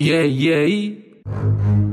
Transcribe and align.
Yay, 0.00 0.28
yay. 0.28 1.87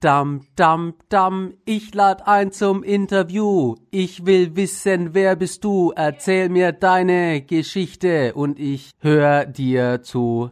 Dam, 0.00 0.40
dam, 0.56 0.94
dam, 1.08 1.54
ich 1.64 1.94
lad 1.94 2.26
ein 2.26 2.50
zum 2.52 2.82
Interview. 2.82 3.76
Ich 3.90 4.26
will 4.26 4.56
wissen, 4.56 5.14
wer 5.14 5.36
bist 5.36 5.62
du? 5.64 5.92
Erzähl 5.94 6.48
mir 6.48 6.72
deine 6.72 7.42
Geschichte 7.42 8.34
und 8.34 8.58
ich 8.58 8.90
hör 9.00 9.46
dir 9.46 10.02
zu. 10.02 10.50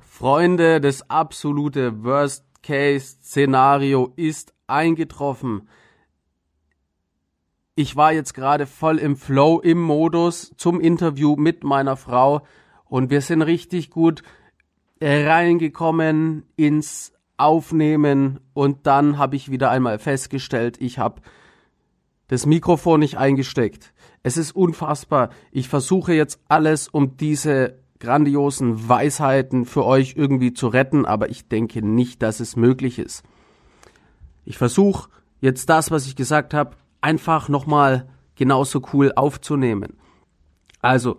Freunde, 0.00 0.80
das 0.80 1.10
absolute 1.10 2.02
Worst-Case-Szenario 2.02 4.12
ist 4.16 4.54
eingetroffen. 4.66 5.68
Ich 7.74 7.94
war 7.94 8.12
jetzt 8.12 8.34
gerade 8.34 8.66
voll 8.66 8.98
im 8.98 9.16
Flow, 9.16 9.60
im 9.60 9.80
Modus 9.80 10.52
zum 10.56 10.80
Interview 10.80 11.36
mit 11.36 11.62
meiner 11.62 11.96
Frau 11.96 12.42
und 12.86 13.10
wir 13.10 13.20
sind 13.20 13.42
richtig 13.42 13.90
gut 13.90 14.22
reingekommen 15.00 16.44
ins 16.56 17.12
Aufnehmen 17.38 18.40
und 18.52 18.86
dann 18.86 19.16
habe 19.16 19.36
ich 19.36 19.50
wieder 19.50 19.70
einmal 19.70 19.98
festgestellt, 19.98 20.76
ich 20.80 20.98
habe 20.98 21.22
das 22.26 22.44
Mikrofon 22.44 23.00
nicht 23.00 23.16
eingesteckt. 23.16 23.94
Es 24.22 24.36
ist 24.36 24.52
unfassbar. 24.52 25.30
Ich 25.50 25.68
versuche 25.68 26.12
jetzt 26.12 26.40
alles, 26.48 26.88
um 26.88 27.16
diese 27.16 27.78
grandiosen 28.00 28.88
Weisheiten 28.88 29.64
für 29.64 29.84
euch 29.84 30.14
irgendwie 30.16 30.52
zu 30.52 30.68
retten, 30.68 31.06
aber 31.06 31.30
ich 31.30 31.48
denke 31.48 31.82
nicht, 31.82 32.22
dass 32.22 32.40
es 32.40 32.56
möglich 32.56 32.98
ist. 32.98 33.24
Ich 34.44 34.58
versuche 34.58 35.08
jetzt 35.40 35.68
das, 35.68 35.90
was 35.90 36.06
ich 36.06 36.16
gesagt 36.16 36.54
habe, 36.54 36.76
einfach 37.00 37.48
nochmal 37.48 38.08
genauso 38.34 38.82
cool 38.92 39.12
aufzunehmen. 39.14 39.96
Also, 40.80 41.18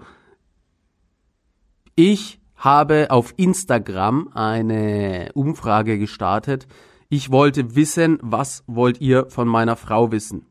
ich 1.96 2.39
habe 2.60 3.08
auf 3.10 3.34
Instagram 3.38 4.30
eine 4.34 5.32
Umfrage 5.34 5.98
gestartet. 5.98 6.68
Ich 7.08 7.32
wollte 7.32 7.76
wissen, 7.76 8.20
was 8.22 8.64
wollt 8.68 9.02
ihr 9.02 9.28
von 9.30 9.48
meiner 9.48 9.78
Frau 9.78 10.12
wissen? 10.12 10.46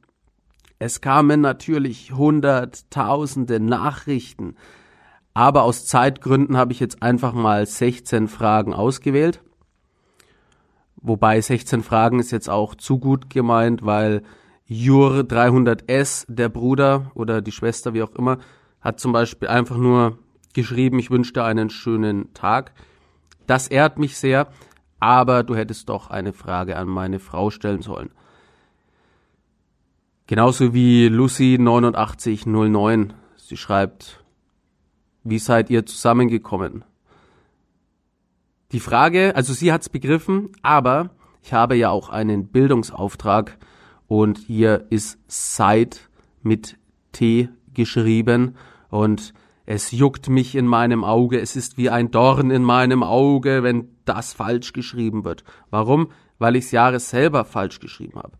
Es 0.78 1.00
kamen 1.00 1.42
natürlich 1.42 2.12
hunderttausende 2.12 3.60
Nachrichten, 3.60 4.56
aber 5.34 5.64
aus 5.64 5.86
Zeitgründen 5.86 6.56
habe 6.56 6.72
ich 6.72 6.80
jetzt 6.80 7.02
einfach 7.02 7.34
mal 7.34 7.66
16 7.66 8.26
Fragen 8.26 8.72
ausgewählt. 8.72 9.42
Wobei 10.96 11.40
16 11.40 11.82
Fragen 11.82 12.20
ist 12.20 12.30
jetzt 12.30 12.48
auch 12.48 12.74
zu 12.74 12.98
gut 12.98 13.28
gemeint, 13.28 13.84
weil 13.84 14.22
Jur 14.64 15.20
300S, 15.20 16.24
der 16.28 16.48
Bruder 16.48 17.10
oder 17.14 17.42
die 17.42 17.52
Schwester, 17.52 17.92
wie 17.94 18.02
auch 18.02 18.14
immer, 18.14 18.38
hat 18.80 18.98
zum 18.98 19.12
Beispiel 19.12 19.48
einfach 19.48 19.76
nur 19.76 20.18
geschrieben, 20.58 20.98
ich 20.98 21.12
wünsche 21.12 21.32
dir 21.32 21.44
einen 21.44 21.70
schönen 21.70 22.34
Tag. 22.34 22.72
Das 23.46 23.68
ehrt 23.68 23.96
mich 23.96 24.16
sehr, 24.16 24.48
aber 24.98 25.44
du 25.44 25.54
hättest 25.54 25.88
doch 25.88 26.10
eine 26.10 26.32
Frage 26.32 26.76
an 26.76 26.88
meine 26.88 27.20
Frau 27.20 27.50
stellen 27.50 27.80
sollen. 27.80 28.10
Genauso 30.26 30.74
wie 30.74 31.06
Lucy8909. 31.06 33.10
Sie 33.36 33.56
schreibt, 33.56 34.24
wie 35.22 35.38
seid 35.38 35.70
ihr 35.70 35.86
zusammengekommen? 35.86 36.84
Die 38.72 38.80
Frage, 38.80 39.36
also 39.36 39.52
sie 39.52 39.72
hat's 39.72 39.88
begriffen, 39.88 40.50
aber 40.62 41.10
ich 41.40 41.52
habe 41.52 41.76
ja 41.76 41.90
auch 41.90 42.08
einen 42.08 42.48
Bildungsauftrag 42.48 43.58
und 44.08 44.38
hier 44.38 44.86
ist 44.90 45.20
Seid 45.28 46.10
mit 46.42 46.76
T 47.12 47.48
geschrieben 47.72 48.56
und 48.90 49.32
es 49.70 49.90
juckt 49.90 50.30
mich 50.30 50.54
in 50.54 50.66
meinem 50.66 51.04
Auge, 51.04 51.38
es 51.38 51.54
ist 51.54 51.76
wie 51.76 51.90
ein 51.90 52.10
Dorn 52.10 52.50
in 52.50 52.62
meinem 52.62 53.02
Auge, 53.02 53.62
wenn 53.62 53.90
das 54.06 54.32
falsch 54.32 54.72
geschrieben 54.72 55.24
wird. 55.24 55.44
Warum? 55.68 56.08
Weil 56.38 56.56
ich 56.56 56.64
es 56.64 56.70
Jahres 56.70 57.10
selber 57.10 57.44
falsch 57.44 57.78
geschrieben 57.78 58.18
habe. 58.18 58.32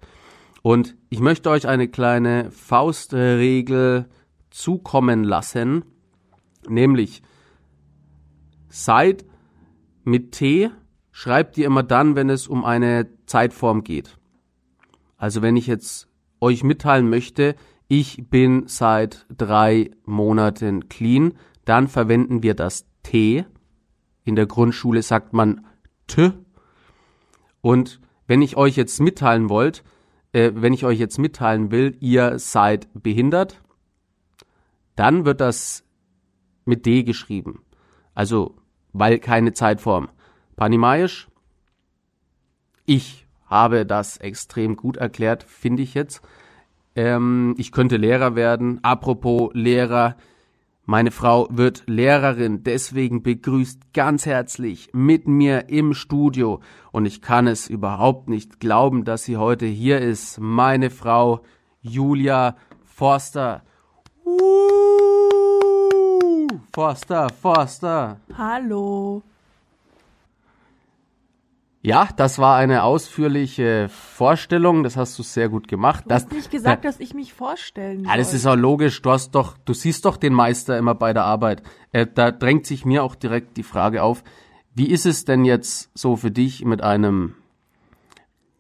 Und 0.63 0.97
ich 1.11 1.21
möchte 1.21 1.51
euch 1.51 1.69
eine 1.69 1.87
kleine 1.87 2.51
Faustregel 2.51 4.09
zukommen 4.49 5.23
lassen, 5.23 5.85
nämlich 6.67 7.21
seid 8.71 9.27
mit 10.05 10.33
T 10.33 10.71
schreibt 11.13 11.59
ihr 11.59 11.67
immer 11.67 11.83
dann, 11.83 12.17
wenn 12.17 12.31
es 12.31 12.49
um 12.49 12.65
eine 12.65 13.07
Zeitform 13.27 13.85
geht. 13.85 14.17
Also 15.19 15.43
wenn 15.43 15.57
ich 15.57 15.67
jetzt 15.67 16.09
euch 16.41 16.65
mitteilen 16.65 17.11
möchte, 17.11 17.55
ich 17.89 18.29
bin 18.29 18.67
seit 18.67 19.27
drei 19.35 19.91
Monaten 20.05 20.89
clean, 20.89 21.35
dann 21.65 21.89
verwenden 21.89 22.43
wir 22.43 22.55
das 22.55 22.87
T. 23.03 23.45
In 24.25 24.37
der 24.37 24.47
Grundschule 24.47 25.03
sagt 25.03 25.33
man 25.33 25.67
T. 26.07 26.33
Und 27.63 28.01
wenn 28.27 28.43
ich 28.43 28.57
euch 28.57 28.77
jetzt 28.77 29.01
mitteilen 29.01 29.49
wollt, 29.49 29.83
äh, 30.33 30.53
wenn 30.55 30.75
ich 30.75 30.85
euch 30.85 30.99
jetzt 30.99 31.19
mitteilen 31.19 31.71
will, 31.71 31.97
ihr 32.01 32.39
seid 32.39 32.89
behindert, 32.93 33.63
dann 34.95 35.25
wird 35.25 35.41
das 35.41 35.85
mit 36.67 36.85
D 36.85 37.03
geschrieben. 37.03 37.63
Also, 38.15 38.57
weil 38.93 39.19
keine 39.19 39.55
Zeitform. 39.55 40.09
Panimaisch, 40.57 41.29
ich 42.85 43.27
habe 43.47 43.87
das 43.87 44.19
extrem 44.19 44.77
gut 44.77 44.99
erklärt, 44.99 45.43
finde 45.43 45.83
ich 45.83 45.95
jetzt. 45.95 46.21
Ähm, 46.99 47.55
ich 47.59 47.71
könnte 47.71 47.97
Lehrer 47.97 48.35
werden. 48.35 48.81
Apropos 48.83 49.51
Lehrer. 49.55 50.17
Meine 50.85 51.13
Frau 51.13 51.47
wird 51.49 51.85
Lehrerin, 51.87 52.65
deswegen 52.65 53.23
begrüßt 53.23 53.93
ganz 53.93 54.27
herzlich 54.27 54.89
mit 54.95 55.29
mir 55.29 55.69
im 55.69 55.93
Studio 55.93 56.61
und 56.91 57.05
ich 57.05 57.21
kann 57.21 57.47
es 57.47 57.69
überhaupt 57.69 58.29
nicht 58.31 58.59
glauben, 58.59 59.05
dass 59.05 59.23
sie 59.25 59.37
heute 59.37 59.67
hier 59.67 60.01
ist. 60.01 60.41
Meine 60.41 60.91
Frau 60.91 61.43
Julia 61.83 62.57
Forster. 62.85 63.63
Uh, 64.25 64.39
Forster, 66.73 67.29
Forster. 67.29 68.17
Hallo. 68.37 69.23
Ja, 71.89 72.07
das 72.15 72.39
war 72.39 72.57
eine 72.57 72.83
ausführliche 72.83 73.89
Vorstellung. 73.89 74.83
Das 74.83 74.99
hast 74.99 75.19
du 75.19 75.23
sehr 75.23 75.49
gut 75.49 75.69
gemacht. 75.69 76.05
Du 76.07 76.15
hast 76.15 76.31
nicht 76.31 76.51
gesagt, 76.51 76.85
äh, 76.85 76.87
dass 76.87 77.01
ich 77.01 77.15
mich 77.15 77.33
vorstellen 77.33 78.01
soll. 78.01 78.09
Ja, 78.09 78.19
das 78.19 78.35
ist 78.35 78.45
auch 78.45 78.57
logisch. 78.57 79.01
Du 79.01 79.11
hast 79.11 79.31
doch, 79.31 79.57
du 79.65 79.73
siehst 79.73 80.05
doch 80.05 80.19
den 80.19 80.35
Meister 80.35 80.77
immer 80.77 80.95
bei 80.95 81.15
der 81.15 81.25
Arbeit. 81.25 81.63
Äh, 81.93 82.07
da 82.15 82.31
drängt 82.31 82.67
sich 82.67 82.85
mir 82.85 83.03
auch 83.03 83.15
direkt 83.15 83.57
die 83.57 83.63
Frage 83.63 84.03
auf: 84.03 84.23
Wie 84.75 84.89
ist 84.89 85.07
es 85.07 85.25
denn 85.25 85.47
jetzt 85.47 85.91
so 85.95 86.17
für 86.17 86.31
dich 86.31 86.63
mit 86.63 86.83
einem 86.83 87.37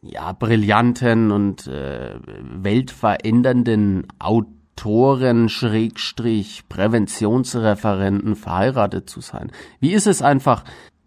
ja 0.00 0.32
brillanten 0.32 1.30
und 1.30 1.66
äh, 1.66 2.18
weltverändernden 2.24 4.06
Autoren 4.18 5.50
Schrägstrich 5.50 6.66
Präventionsreferenten 6.70 8.36
verheiratet 8.36 9.10
zu 9.10 9.20
sein? 9.20 9.52
Wie 9.80 9.92
ist 9.92 10.06
es 10.06 10.22
einfach? 10.22 10.64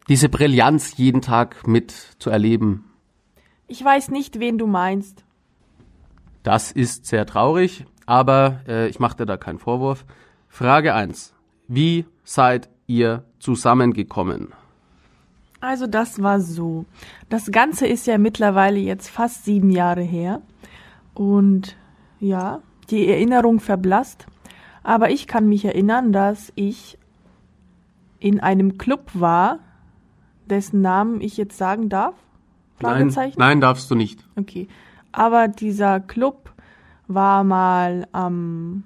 Diese 0.08 0.30
Brillanz 0.30 0.98
jeden 0.98 1.22
Tag 1.22 1.68
mit 1.68 1.92
zu 2.20 2.30
erleben. 2.30 2.86
Ich 3.68 3.84
weiß 3.84 4.10
nicht, 4.10 4.40
wen 4.40 4.58
du 4.58 4.68
meinst. 4.68 5.24
Das 6.44 6.72
ist 6.72 7.06
sehr 7.06 7.26
traurig, 7.26 7.86
aber 8.06 8.62
äh, 8.68 8.88
ich 8.88 9.00
mache 9.00 9.18
dir 9.18 9.26
da 9.26 9.38
keinen 9.38 9.60
Vorwurf. 9.60 10.06
Frage 10.48 10.94
eins: 10.94 11.34
Wie 11.68 12.06
seid 12.24 12.70
ihr 12.88 13.24
zusammengekommen? 13.40 14.54
Also 15.62 15.86
das 15.86 16.22
war 16.22 16.42
so. 16.42 16.86
Das 17.30 17.52
Ganze 17.52 17.86
ist 17.86 18.08
ja 18.08 18.18
mittlerweile 18.18 18.80
jetzt 18.80 19.10
fast 19.10 19.46
sieben 19.46 19.70
Jahre 19.70 20.02
her. 20.02 20.42
Und 21.14 21.78
ja, 22.20 22.62
die 22.90 23.08
Erinnerung 23.08 23.60
verblasst. 23.60 24.26
Aber 24.84 25.12
ich 25.12 25.28
kann 25.28 25.48
mich 25.48 25.64
erinnern, 25.66 26.12
dass 26.12 26.52
ich 26.56 26.98
in 28.20 28.40
einem 28.40 28.78
Club 28.78 29.12
war, 29.14 29.60
dessen 30.52 30.82
Namen 30.82 31.22
ich 31.22 31.38
jetzt 31.38 31.58
sagen 31.58 31.90
darf. 31.90 32.16
Nein, 32.82 33.14
nein, 33.38 33.62
darfst 33.62 33.90
du 33.90 33.96
nicht. 33.96 34.26
Okay. 34.36 34.68
Aber 35.12 35.48
dieser 35.48 36.00
Club 36.00 36.52
war 37.08 37.44
mal 37.44 38.08
am, 38.12 38.84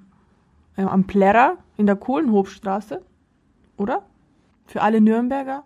äh, 0.76 0.82
am 0.82 1.04
Plärrer 1.04 1.56
in 1.76 1.86
der 1.86 1.96
Kohlenhofstraße, 1.96 3.02
oder? 3.76 4.02
Für 4.66 4.82
alle 4.82 5.00
Nürnberger? 5.00 5.64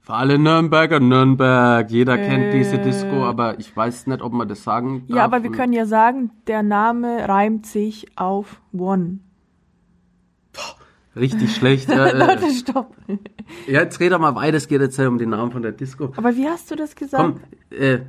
Für 0.00 0.14
alle 0.14 0.38
Nürnberger, 0.38 0.98
Nürnberg. 1.00 1.90
Jeder 1.90 2.18
äh, 2.18 2.26
kennt 2.26 2.54
diese 2.54 2.78
Disco, 2.78 3.24
aber 3.24 3.58
ich 3.60 3.76
weiß 3.76 4.08
nicht, 4.08 4.22
ob 4.22 4.32
man 4.32 4.48
das 4.48 4.64
sagen 4.64 5.06
darf. 5.06 5.16
Ja, 5.16 5.24
aber 5.24 5.42
wir 5.42 5.52
können 5.52 5.72
ja 5.72 5.86
sagen, 5.86 6.30
der 6.46 6.62
Name 6.62 7.28
reimt 7.28 7.66
sich 7.66 8.06
auf 8.16 8.60
One. 8.72 9.20
Richtig 11.14 11.54
schlecht. 11.54 11.88
Ja, 11.88 12.06
äh, 12.08 12.16
Leute, 12.16 12.50
stopp. 12.50 12.94
Ja, 13.66 13.82
jetzt 13.82 14.00
red 14.00 14.12
doch 14.12 14.18
mal 14.18 14.34
weiter, 14.34 14.56
es 14.56 14.68
geht 14.68 14.80
jetzt 14.80 14.98
ja 14.98 15.08
um 15.08 15.18
den 15.18 15.30
Namen 15.30 15.52
von 15.52 15.62
der 15.62 15.72
Disco. 15.72 16.12
Aber 16.16 16.34
wie 16.36 16.48
hast 16.48 16.70
du 16.70 16.76
das 16.76 16.96
gesagt? 16.96 17.22
Komm, 17.22 17.78
äh, 17.78 18.00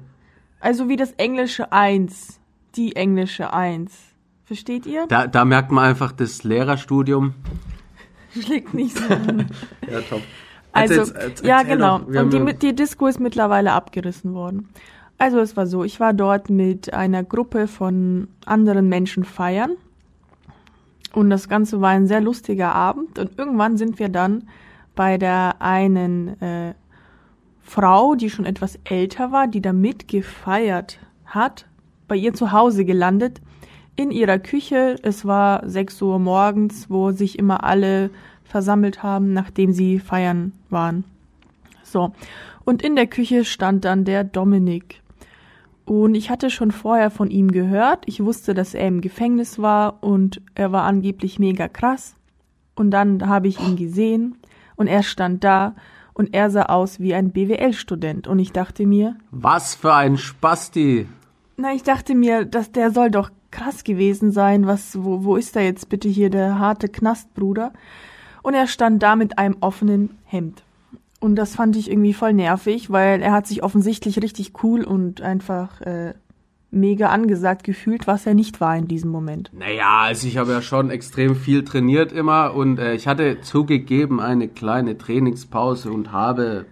also 0.60 0.88
wie 0.88 0.96
das 0.96 1.12
englische 1.14 1.72
Eins. 1.72 2.40
Die 2.76 2.96
englische 2.96 3.54
Eins. 3.54 3.94
Versteht 4.46 4.86
ihr? 4.86 5.06
Da, 5.08 5.28
da 5.28 5.46
merkt 5.46 5.72
man 5.72 5.86
einfach 5.86 6.12
das 6.12 6.44
Lehrerstudium. 6.44 7.34
Schlägt 8.40 8.74
nicht 8.74 8.98
so 8.98 9.14
an. 9.14 9.48
ja, 9.92 10.02
top. 10.02 10.22
Also, 10.72 11.02
erzähl, 11.02 11.16
erzähl, 11.16 11.48
ja, 11.48 11.64
genau. 11.64 12.00
Und 12.00 12.34
die, 12.34 12.54
die 12.56 12.76
Disco 12.76 13.08
ist 13.08 13.20
mittlerweile 13.20 13.74
abgerissen 13.74 14.34
worden. 14.34 14.70
Also 15.18 15.40
es 15.40 15.56
war 15.56 15.68
so, 15.68 15.84
ich 15.84 16.00
war 16.00 16.14
dort 16.14 16.50
mit 16.50 16.94
einer 16.94 17.24
Gruppe 17.24 17.68
von 17.68 18.28
anderen 18.46 18.90
Menschen 18.90 19.24
feiern. 19.24 19.72
Und 21.14 21.30
das 21.30 21.48
Ganze 21.48 21.80
war 21.80 21.92
ein 21.92 22.08
sehr 22.08 22.22
lustiger 22.22 22.74
Abend. 22.74 23.20
Und 23.20 23.38
irgendwann 23.38 23.78
sind 23.78 24.00
wir 24.00 24.10
dann 24.10 24.48
bei 24.96 25.18
der 25.18 25.62
einen 25.62 26.42
äh, 26.42 26.74
Frau, 27.62 28.16
die 28.16 28.30
schon 28.30 28.46
etwas 28.46 28.80
älter 28.84 29.32
war, 29.32 29.48
die 29.48 29.62
da 29.62 29.74
mitgefeiert 29.74 31.00
hat, 31.26 31.66
bei 32.08 32.16
ihr 32.16 32.34
zu 32.34 32.52
Hause 32.52 32.84
gelandet, 32.84 33.42
in 33.96 34.12
ihrer 34.12 34.40
Küche. 34.40 34.96
Es 35.04 35.26
war 35.26 35.68
sechs 35.70 36.02
Uhr 36.02 36.20
morgens, 36.20 36.90
wo 36.90 37.12
sich 37.12 37.38
immer 37.40 37.64
alle 37.64 38.10
versammelt 38.44 39.04
haben, 39.04 39.34
nachdem 39.34 39.72
sie 39.72 40.00
feiern 40.00 40.52
waren. 40.70 41.04
So. 41.84 42.12
Und 42.66 42.82
in 42.82 42.96
der 42.96 43.08
Küche 43.08 43.46
stand 43.46 43.86
dann 43.86 44.04
der 44.04 44.24
Dominik. 44.24 45.03
Und 45.86 46.16
ich 46.16 46.30
hatte 46.30 46.50
schon 46.50 46.72
vorher 46.72 47.10
von 47.10 47.30
ihm 47.30 47.52
gehört. 47.52 48.04
Ich 48.06 48.24
wusste, 48.24 48.54
dass 48.54 48.74
er 48.74 48.88
im 48.88 49.02
Gefängnis 49.02 49.60
war 49.60 50.02
und 50.02 50.42
er 50.56 50.72
war 50.72 50.84
angeblich 50.84 51.40
mega 51.40 51.68
krass. 51.68 52.16
Und 52.76 52.92
dann 52.92 53.28
habe 53.28 53.48
ich 53.48 53.60
ihn 53.60 53.76
gesehen 53.76 54.38
und 54.76 54.88
er 54.88 55.04
stand 55.04 55.44
da 55.44 55.76
und 56.14 56.34
er 56.34 56.50
sah 56.50 56.64
aus 56.64 57.00
wie 57.00 57.14
ein 57.14 57.32
BWL-Student. 57.32 58.28
Und 58.28 58.40
ich 58.40 58.52
dachte 58.52 58.86
mir. 58.86 59.16
Was 59.32 59.76
für 59.76 59.94
ein 59.94 60.18
Spasti! 60.18 61.08
Na, 61.58 61.74
ich 61.74 61.84
dachte 61.84 62.16
mir, 62.16 62.46
dass 62.46 62.72
der 62.72 62.92
soll 62.92 63.12
doch 63.12 63.30
krass 63.52 63.84
gewesen 63.84 64.32
sein. 64.32 64.66
Was, 64.66 65.04
wo, 65.04 65.24
wo 65.24 65.36
ist 65.36 65.56
da 65.56 65.60
jetzt 65.60 65.90
bitte 65.90 66.08
hier 66.08 66.30
der 66.30 66.58
harte 66.60 66.88
Knastbruder? 66.88 67.74
und 68.44 68.54
er 68.54 68.68
stand 68.68 69.02
da 69.02 69.16
mit 69.16 69.40
einem 69.40 69.58
offenen 69.62 70.20
Hemd. 70.26 70.63
Und 71.24 71.38
das 71.38 71.56
fand 71.56 71.78
ich 71.78 71.90
irgendwie 71.90 72.14
voll 72.14 72.34
nervig, 72.34 72.92
weil 72.92 73.22
er 73.22 73.32
hat 73.32 73.48
sich 73.48 73.64
offensichtlich 73.64 74.22
richtig 74.22 74.62
cool 74.62 74.84
und 74.84 75.22
einfach 75.22 75.80
äh, 75.80 76.16
mega 76.70 77.08
angesagt 77.12 77.64
gefühlt, 77.64 78.08
was 78.08 78.26
er 78.26 78.34
nicht 78.34 78.60
war 78.60 78.76
in 78.76 78.90
diesem 78.90 79.10
Moment. 79.10 79.50
Naja, 79.54 80.02
also 80.02 80.28
ich 80.28 80.36
habe 80.36 80.52
ja 80.52 80.62
schon 80.62 80.90
extrem 80.90 81.38
viel 81.38 81.64
trainiert 81.64 82.12
immer 82.12 82.54
und 82.54 82.78
äh, 82.78 82.94
ich 82.94 83.08
hatte 83.08 83.40
zugegeben 83.40 84.20
eine 84.20 84.50
kleine 84.50 84.98
Trainingspause 84.98 85.94
und 85.94 86.12
habe 86.12 86.66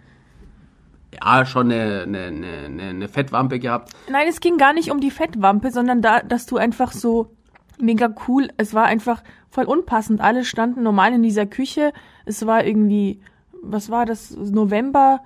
ja 1.13 1.45
schon 1.45 1.71
eine, 1.71 2.01
eine, 2.01 2.19
eine, 2.65 2.83
eine 2.83 3.07
Fettwampe 3.07 3.57
gehabt. 3.57 3.93
Nein, 4.09 4.27
es 4.27 4.41
ging 4.41 4.57
gar 4.57 4.73
nicht 4.73 4.91
um 4.91 4.99
die 4.99 5.11
Fettwampe, 5.11 5.71
sondern 5.71 6.01
da, 6.01 6.19
dass 6.19 6.45
du 6.45 6.57
einfach 6.57 6.91
so 6.91 7.31
mega 7.79 8.13
cool. 8.27 8.49
Es 8.57 8.73
war 8.73 8.83
einfach 8.83 9.23
voll 9.49 9.63
unpassend. 9.63 10.19
Alle 10.19 10.43
standen 10.43 10.83
normal 10.83 11.13
in 11.13 11.23
dieser 11.23 11.45
Küche. 11.45 11.93
Es 12.25 12.45
war 12.45 12.65
irgendwie, 12.65 13.21
was 13.61 13.89
war 13.89 14.05
das, 14.05 14.31
November. 14.31 15.21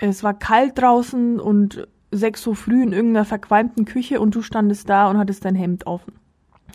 Es 0.00 0.22
war 0.22 0.34
kalt 0.34 0.78
draußen 0.78 1.40
und 1.40 1.86
sechs 2.10 2.46
Uhr 2.46 2.56
früh 2.56 2.82
in 2.82 2.92
irgendeiner 2.92 3.24
verqualmten 3.24 3.84
Küche 3.84 4.20
und 4.20 4.34
du 4.34 4.42
standest 4.42 4.88
da 4.88 5.08
und 5.08 5.18
hattest 5.18 5.44
dein 5.44 5.54
Hemd 5.54 5.86
offen. 5.86 6.14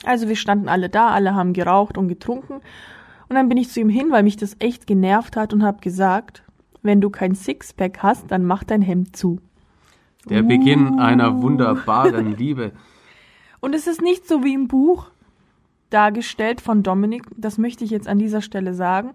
Also 0.03 0.27
wir 0.27 0.35
standen 0.35 0.67
alle 0.67 0.89
da, 0.89 1.09
alle 1.09 1.35
haben 1.35 1.53
geraucht 1.53 1.97
und 1.97 2.07
getrunken. 2.07 2.61
Und 3.29 3.35
dann 3.35 3.47
bin 3.49 3.57
ich 3.57 3.69
zu 3.69 3.79
ihm 3.79 3.89
hin, 3.89 4.07
weil 4.11 4.23
mich 4.23 4.37
das 4.37 4.55
echt 4.59 4.87
genervt 4.87 5.37
hat 5.37 5.53
und 5.53 5.63
habe 5.63 5.79
gesagt, 5.79 6.43
wenn 6.81 7.01
du 7.01 7.09
kein 7.09 7.35
Sixpack 7.35 7.99
hast, 8.01 8.31
dann 8.31 8.45
mach 8.45 8.63
dein 8.63 8.81
Hemd 8.81 9.15
zu. 9.15 9.39
Der 10.29 10.43
Beginn 10.43 10.99
einer 10.99 11.41
wunderbaren 11.41 12.35
Liebe. 12.37 12.73
Und 13.59 13.73
es 13.73 13.87
ist 13.87 14.01
nicht 14.01 14.27
so 14.27 14.43
wie 14.43 14.53
im 14.53 14.67
Buch 14.67 15.09
dargestellt 15.89 16.61
von 16.61 16.83
Dominik. 16.83 17.23
Das 17.37 17.57
möchte 17.57 17.83
ich 17.83 17.91
jetzt 17.91 18.07
an 18.07 18.19
dieser 18.19 18.41
Stelle 18.41 18.73
sagen. 18.73 19.11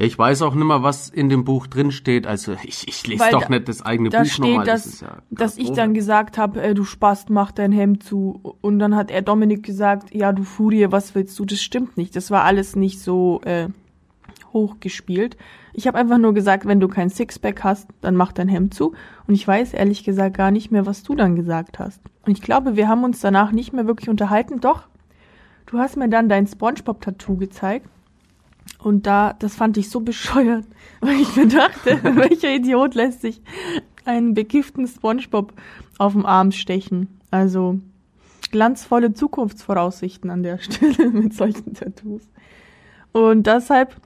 Ja, 0.00 0.06
ich 0.06 0.18
weiß 0.18 0.40
auch 0.40 0.54
nicht 0.54 0.64
mehr, 0.64 0.82
was 0.82 1.10
in 1.10 1.28
dem 1.28 1.44
Buch 1.44 1.66
drin 1.66 1.90
steht. 1.90 2.26
Also 2.26 2.54
ich, 2.62 2.88
ich 2.88 3.06
lese 3.06 3.20
Weil 3.20 3.32
doch 3.32 3.42
da, 3.42 3.48
nicht 3.50 3.68
das 3.68 3.82
eigene 3.82 4.08
da 4.08 4.22
Buch 4.22 4.30
steht, 4.30 4.46
nochmal. 4.46 4.64
Das 4.64 4.84
dass, 4.84 5.00
ja 5.02 5.18
dass 5.30 5.58
ich 5.58 5.72
dann 5.72 5.92
gesagt 5.92 6.38
habe, 6.38 6.62
äh, 6.62 6.72
du 6.72 6.84
Spast, 6.84 7.28
mach 7.28 7.52
dein 7.52 7.70
Hemd 7.70 8.02
zu. 8.02 8.40
Und 8.62 8.78
dann 8.78 8.96
hat 8.96 9.10
er 9.10 9.20
Dominik 9.20 9.62
gesagt, 9.62 10.14
ja, 10.14 10.32
du 10.32 10.42
Furie, 10.42 10.86
was 10.88 11.14
willst 11.14 11.38
du? 11.38 11.44
Das 11.44 11.60
stimmt 11.60 11.98
nicht. 11.98 12.16
Das 12.16 12.30
war 12.30 12.44
alles 12.44 12.76
nicht 12.76 12.98
so 12.98 13.42
äh, 13.44 13.68
hochgespielt. 14.54 15.36
Ich 15.74 15.86
habe 15.86 15.98
einfach 15.98 16.16
nur 16.16 16.32
gesagt, 16.32 16.64
wenn 16.64 16.80
du 16.80 16.88
kein 16.88 17.10
Sixpack 17.10 17.62
hast, 17.62 17.86
dann 18.00 18.16
mach 18.16 18.32
dein 18.32 18.48
Hemd 18.48 18.72
zu. 18.72 18.94
Und 19.26 19.34
ich 19.34 19.46
weiß 19.46 19.74
ehrlich 19.74 20.02
gesagt 20.02 20.34
gar 20.34 20.50
nicht 20.50 20.70
mehr, 20.70 20.86
was 20.86 21.02
du 21.02 21.14
dann 21.14 21.36
gesagt 21.36 21.78
hast. 21.78 22.00
Und 22.24 22.32
ich 22.32 22.40
glaube, 22.40 22.74
wir 22.74 22.88
haben 22.88 23.04
uns 23.04 23.20
danach 23.20 23.52
nicht 23.52 23.74
mehr 23.74 23.86
wirklich 23.86 24.08
unterhalten. 24.08 24.60
Doch, 24.60 24.84
du 25.66 25.76
hast 25.76 25.98
mir 25.98 26.08
dann 26.08 26.30
dein 26.30 26.46
Spongebob-Tattoo 26.46 27.36
gezeigt. 27.36 27.86
Und 28.82 29.06
da, 29.06 29.34
das 29.38 29.56
fand 29.56 29.76
ich 29.76 29.90
so 29.90 30.00
bescheuert, 30.00 30.64
weil 31.00 31.20
ich 31.20 31.36
mir 31.36 31.48
dachte, 31.48 32.00
welcher 32.16 32.54
Idiot 32.54 32.94
lässt 32.94 33.20
sich 33.20 33.42
einen 34.04 34.34
bekifften 34.34 34.86
Spongebob 34.86 35.52
auf 35.98 36.12
dem 36.12 36.26
Arm 36.26 36.52
stechen? 36.52 37.20
Also 37.30 37.78
glanzvolle 38.50 39.12
Zukunftsvoraussichten 39.12 40.30
an 40.30 40.42
der 40.42 40.58
Stelle 40.62 41.10
mit 41.10 41.34
solchen 41.34 41.74
Tattoos. 41.74 42.22
Und 43.12 43.46
deshalb 43.46 43.96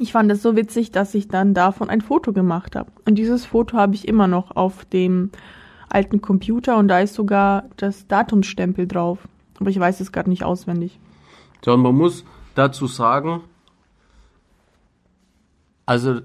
ich 0.00 0.12
fand 0.12 0.32
es 0.32 0.42
so 0.42 0.56
witzig, 0.56 0.90
dass 0.92 1.14
ich 1.14 1.28
dann 1.28 1.52
davon 1.52 1.90
ein 1.90 2.00
Foto 2.00 2.32
gemacht 2.32 2.74
habe. 2.74 2.90
Und 3.04 3.16
dieses 3.16 3.44
Foto 3.44 3.76
habe 3.76 3.94
ich 3.94 4.08
immer 4.08 4.26
noch 4.26 4.56
auf 4.56 4.86
dem 4.86 5.30
alten 5.90 6.22
Computer 6.22 6.78
und 6.78 6.88
da 6.88 7.00
ist 7.00 7.14
sogar 7.14 7.64
das 7.76 8.06
Datumsstempel 8.06 8.86
drauf. 8.86 9.18
Aber 9.58 9.68
ich 9.68 9.78
weiß 9.78 10.00
es 10.00 10.10
gerade 10.10 10.30
nicht 10.30 10.42
auswendig. 10.42 10.98
Ja, 11.66 11.74
und 11.74 11.82
man 11.82 11.94
muss 11.94 12.24
dazu 12.54 12.86
sagen, 12.86 13.42
also 15.90 16.20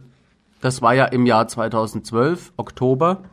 das 0.62 0.84
war 0.84 0.94
ja 0.94 1.06
im 1.06 1.26
Jahr 1.26 1.48
2012, 1.48 2.54
Oktober. 2.56 3.24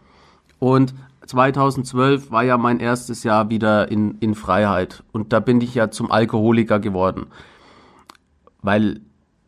Und 0.59 0.95
2012 1.27 2.31
war 2.31 2.43
ja 2.43 2.57
mein 2.57 2.81
erstes 2.81 3.23
Jahr 3.23 3.51
wieder 3.51 3.91
in, 3.91 4.17
in 4.21 4.35
Freiheit. 4.35 5.03
Und 5.13 5.35
da 5.35 5.41
bin 5.41 5.61
ich 5.61 5.75
ja 5.75 5.91
zum 5.91 6.11
Alkoholiker 6.11 6.81
geworden. 6.81 7.27
Weil 8.63 9.03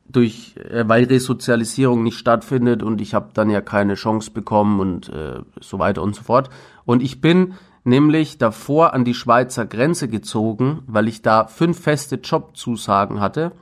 durch, 0.06 0.56
äh, 0.58 0.86
weil 0.86 1.04
Resozialisierung 1.04 2.02
nicht 2.02 2.18
stattfindet 2.18 2.82
und 2.82 3.00
ich 3.00 3.14
habe 3.14 3.30
dann 3.32 3.48
ja 3.48 3.62
keine 3.62 3.94
Chance 3.94 4.30
bekommen 4.30 4.78
und 4.78 5.08
äh, 5.08 5.40
so 5.62 5.78
weiter 5.78 6.02
und 6.02 6.14
so 6.14 6.22
fort. 6.22 6.50
Und 6.84 7.02
ich 7.02 7.22
bin 7.22 7.54
nämlich 7.84 8.36
davor 8.36 8.92
an 8.92 9.06
die 9.06 9.14
Schweizer 9.14 9.64
Grenze 9.64 10.06
gezogen, 10.06 10.82
weil 10.86 11.08
ich 11.08 11.22
da 11.22 11.46
fünf 11.46 11.80
feste 11.80 12.16
Jobzusagen 12.16 13.20
hatte. 13.20 13.52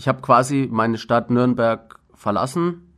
Ich 0.00 0.08
habe 0.08 0.22
quasi 0.22 0.66
meine 0.72 0.96
Stadt 0.96 1.30
Nürnberg 1.30 2.00
verlassen, 2.14 2.90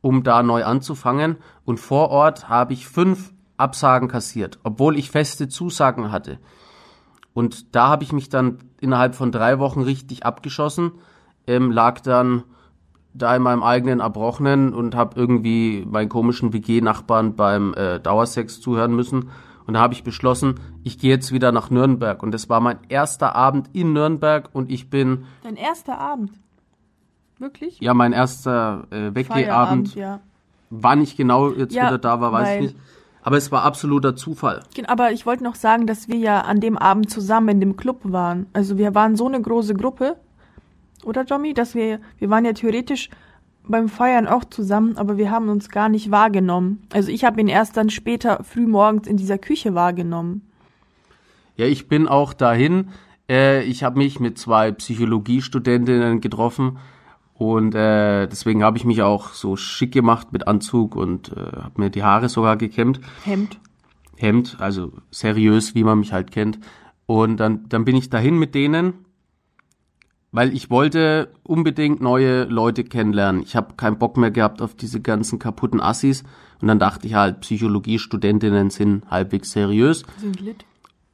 um 0.00 0.24
da 0.24 0.42
neu 0.42 0.64
anzufangen. 0.64 1.36
Und 1.64 1.78
vor 1.78 2.10
Ort 2.10 2.48
habe 2.48 2.72
ich 2.72 2.88
fünf 2.88 3.32
Absagen 3.56 4.08
kassiert, 4.08 4.58
obwohl 4.64 4.98
ich 4.98 5.12
feste 5.12 5.46
Zusagen 5.46 6.10
hatte. 6.10 6.40
Und 7.34 7.76
da 7.76 7.86
habe 7.86 8.02
ich 8.02 8.12
mich 8.12 8.30
dann 8.30 8.58
innerhalb 8.80 9.14
von 9.14 9.30
drei 9.30 9.60
Wochen 9.60 9.82
richtig 9.82 10.26
abgeschossen 10.26 10.92
ähm, 11.46 11.70
lag 11.70 12.00
dann 12.00 12.42
da 13.12 13.36
in 13.36 13.42
meinem 13.42 13.62
eigenen 13.62 14.00
Erbrochenen 14.00 14.74
und 14.74 14.96
habe 14.96 15.18
irgendwie 15.20 15.84
meinen 15.88 16.08
komischen 16.08 16.52
WG-Nachbarn 16.52 17.36
beim 17.36 17.74
äh, 17.74 18.00
Dauersex 18.00 18.60
zuhören 18.60 18.96
müssen. 18.96 19.30
Und 19.66 19.74
da 19.74 19.80
habe 19.80 19.94
ich 19.94 20.04
beschlossen, 20.04 20.60
ich 20.82 20.98
gehe 20.98 21.10
jetzt 21.10 21.32
wieder 21.32 21.52
nach 21.52 21.70
Nürnberg. 21.70 22.22
Und 22.22 22.32
das 22.32 22.48
war 22.48 22.60
mein 22.60 22.78
erster 22.88 23.34
Abend 23.34 23.70
in 23.72 23.92
Nürnberg 23.92 24.50
und 24.52 24.70
ich 24.70 24.90
bin. 24.90 25.24
Dein 25.42 25.56
erster 25.56 25.98
Abend? 25.98 26.32
Wirklich? 27.38 27.80
Ja, 27.80 27.94
mein 27.94 28.12
erster 28.12 28.86
äh, 28.90 29.14
Weggehabend. 29.14 29.94
Ja. 29.94 30.20
Wann 30.70 31.02
ich 31.02 31.16
genau 31.16 31.50
jetzt 31.52 31.74
ja, 31.74 31.86
wieder 31.86 31.98
da 31.98 32.20
war, 32.20 32.32
weiß 32.32 32.56
ich 32.56 32.60
nicht. 32.62 32.76
Aber 33.22 33.38
es 33.38 33.50
war 33.50 33.62
absoluter 33.62 34.16
Zufall. 34.16 34.64
Aber 34.86 35.12
ich 35.12 35.24
wollte 35.24 35.44
noch 35.44 35.54
sagen, 35.54 35.86
dass 35.86 36.08
wir 36.08 36.16
ja 36.16 36.42
an 36.42 36.60
dem 36.60 36.76
Abend 36.76 37.08
zusammen 37.08 37.48
in 37.48 37.60
dem 37.60 37.76
Club 37.76 38.00
waren. 38.02 38.46
Also 38.52 38.76
wir 38.76 38.94
waren 38.94 39.16
so 39.16 39.26
eine 39.26 39.40
große 39.40 39.74
Gruppe, 39.74 40.16
oder 41.04 41.24
Jomi, 41.24 41.54
dass 41.54 41.74
wir, 41.74 42.00
wir 42.18 42.30
waren 42.30 42.44
ja 42.44 42.52
theoretisch 42.52 43.10
beim 43.68 43.88
Feiern 43.88 44.26
auch 44.26 44.44
zusammen, 44.44 44.96
aber 44.96 45.16
wir 45.16 45.30
haben 45.30 45.48
uns 45.48 45.68
gar 45.68 45.88
nicht 45.88 46.10
wahrgenommen. 46.10 46.82
Also 46.92 47.10
ich 47.10 47.24
habe 47.24 47.40
ihn 47.40 47.48
erst 47.48 47.76
dann 47.76 47.90
später 47.90 48.42
früh 48.44 48.66
morgens 48.66 49.08
in 49.08 49.16
dieser 49.16 49.38
Küche 49.38 49.74
wahrgenommen. 49.74 50.42
Ja, 51.56 51.66
ich 51.66 51.88
bin 51.88 52.08
auch 52.08 52.32
dahin. 52.32 52.90
Äh, 53.28 53.62
ich 53.64 53.84
habe 53.84 53.98
mich 53.98 54.20
mit 54.20 54.38
zwei 54.38 54.72
Psychologiestudentinnen 54.72 56.20
getroffen 56.20 56.78
und 57.34 57.74
äh, 57.74 58.26
deswegen 58.26 58.62
habe 58.62 58.76
ich 58.76 58.84
mich 58.84 59.02
auch 59.02 59.32
so 59.32 59.56
schick 59.56 59.92
gemacht 59.92 60.32
mit 60.32 60.46
Anzug 60.46 60.94
und 60.94 61.32
äh, 61.32 61.62
habe 61.62 61.80
mir 61.80 61.90
die 61.90 62.02
Haare 62.02 62.28
sogar 62.28 62.56
gekämmt. 62.56 63.00
Hemd. 63.24 63.58
Hemd, 64.16 64.56
also 64.60 64.92
seriös, 65.10 65.74
wie 65.74 65.84
man 65.84 65.98
mich 65.98 66.12
halt 66.12 66.30
kennt. 66.30 66.58
Und 67.06 67.38
dann, 67.38 67.68
dann 67.68 67.84
bin 67.84 67.96
ich 67.96 68.10
dahin 68.10 68.38
mit 68.38 68.54
denen 68.54 69.03
weil 70.34 70.52
ich 70.52 70.68
wollte 70.68 71.28
unbedingt 71.44 72.00
neue 72.00 72.42
Leute 72.44 72.82
kennenlernen. 72.82 73.40
Ich 73.42 73.54
habe 73.54 73.74
keinen 73.76 73.98
Bock 73.98 74.16
mehr 74.16 74.32
gehabt 74.32 74.60
auf 74.60 74.74
diese 74.74 75.00
ganzen 75.00 75.38
kaputten 75.38 75.80
Assis 75.80 76.24
und 76.60 76.66
dann 76.66 76.80
dachte 76.80 77.06
ich 77.06 77.14
halt, 77.14 77.38
Psychologiestudentinnen 77.40 78.68
sind 78.70 79.08
halbwegs 79.08 79.52
seriös. 79.52 80.02
Sind 80.18 80.40
lit. 80.40 80.64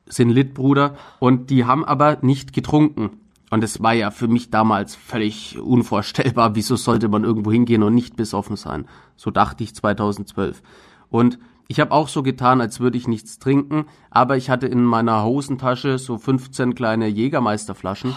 Sind 0.07 0.31
lit, 0.31 0.55
Bruder. 0.55 0.97
Und 1.19 1.51
die 1.51 1.67
haben 1.67 1.85
aber 1.85 2.17
nicht 2.23 2.55
getrunken. 2.55 3.11
Und 3.51 3.63
es 3.63 3.83
war 3.83 3.93
ja 3.93 4.11
für 4.11 4.27
mich 4.27 4.51
damals 4.51 4.95
völlig 4.95 5.59
unvorstellbar, 5.59 6.55
wieso 6.55 6.77
sollte 6.77 7.09
man 7.09 7.23
irgendwo 7.23 7.53
hingehen 7.53 7.83
und 7.83 7.95
nicht 7.95 8.17
besoffen 8.17 8.57
sein. 8.57 8.87
So 9.17 9.31
dachte 9.31 9.63
ich 9.65 9.75
2012. 9.75 10.63
Und 11.11 11.39
ich 11.69 11.79
habe 11.79 11.93
auch 11.93 12.09
so 12.09 12.23
getan, 12.23 12.63
als 12.63 12.81
würde 12.81 12.97
ich 12.97 13.07
nichts 13.07 13.39
trinken, 13.39 13.85
aber 14.11 14.39
ich 14.39 14.49
hatte 14.49 14.67
in 14.67 14.83
meiner 14.83 15.25
Hosentasche 15.25 15.99
so 15.99 16.17
15 16.17 16.75
kleine 16.75 17.07
Jägermeisterflaschen. 17.07 18.15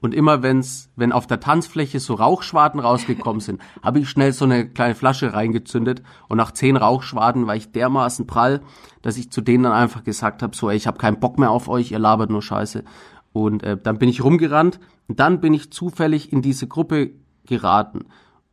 Und 0.00 0.14
immer 0.14 0.42
wenn's, 0.42 0.90
wenn 0.94 1.10
auf 1.10 1.26
der 1.26 1.40
Tanzfläche 1.40 1.98
so 1.98 2.14
Rauchschwaden 2.14 2.78
rausgekommen 2.78 3.40
sind, 3.40 3.60
habe 3.82 3.98
ich 3.98 4.08
schnell 4.08 4.32
so 4.32 4.44
eine 4.44 4.68
kleine 4.68 4.94
Flasche 4.94 5.32
reingezündet 5.32 6.02
und 6.28 6.36
nach 6.36 6.52
zehn 6.52 6.76
Rauchschwaden 6.76 7.46
war 7.46 7.56
ich 7.56 7.72
dermaßen 7.72 8.26
prall, 8.26 8.62
dass 9.02 9.16
ich 9.16 9.30
zu 9.30 9.40
denen 9.40 9.64
dann 9.64 9.72
einfach 9.72 10.04
gesagt 10.04 10.42
habe, 10.42 10.54
so 10.54 10.70
ey, 10.70 10.76
ich 10.76 10.86
habe 10.86 10.98
keinen 10.98 11.18
Bock 11.18 11.38
mehr 11.38 11.50
auf 11.50 11.68
euch, 11.68 11.90
ihr 11.90 11.98
labert 11.98 12.30
nur 12.30 12.42
Scheiße. 12.42 12.84
Und 13.32 13.62
äh, 13.64 13.76
dann 13.76 13.98
bin 13.98 14.08
ich 14.08 14.22
rumgerannt 14.22 14.78
und 15.08 15.18
dann 15.20 15.40
bin 15.40 15.52
ich 15.52 15.72
zufällig 15.72 16.32
in 16.32 16.42
diese 16.42 16.68
Gruppe 16.68 17.10
geraten. 17.44 18.06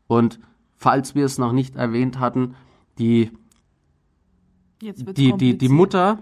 Und 0.08 0.40
falls 0.76 1.16
wir 1.16 1.26
es 1.26 1.38
noch 1.38 1.52
nicht 1.52 1.76
erwähnt 1.76 2.20
hatten, 2.20 2.56
die 2.98 3.32
die, 4.82 5.34
die, 5.34 5.58
die 5.58 5.70
Mutter, 5.70 6.20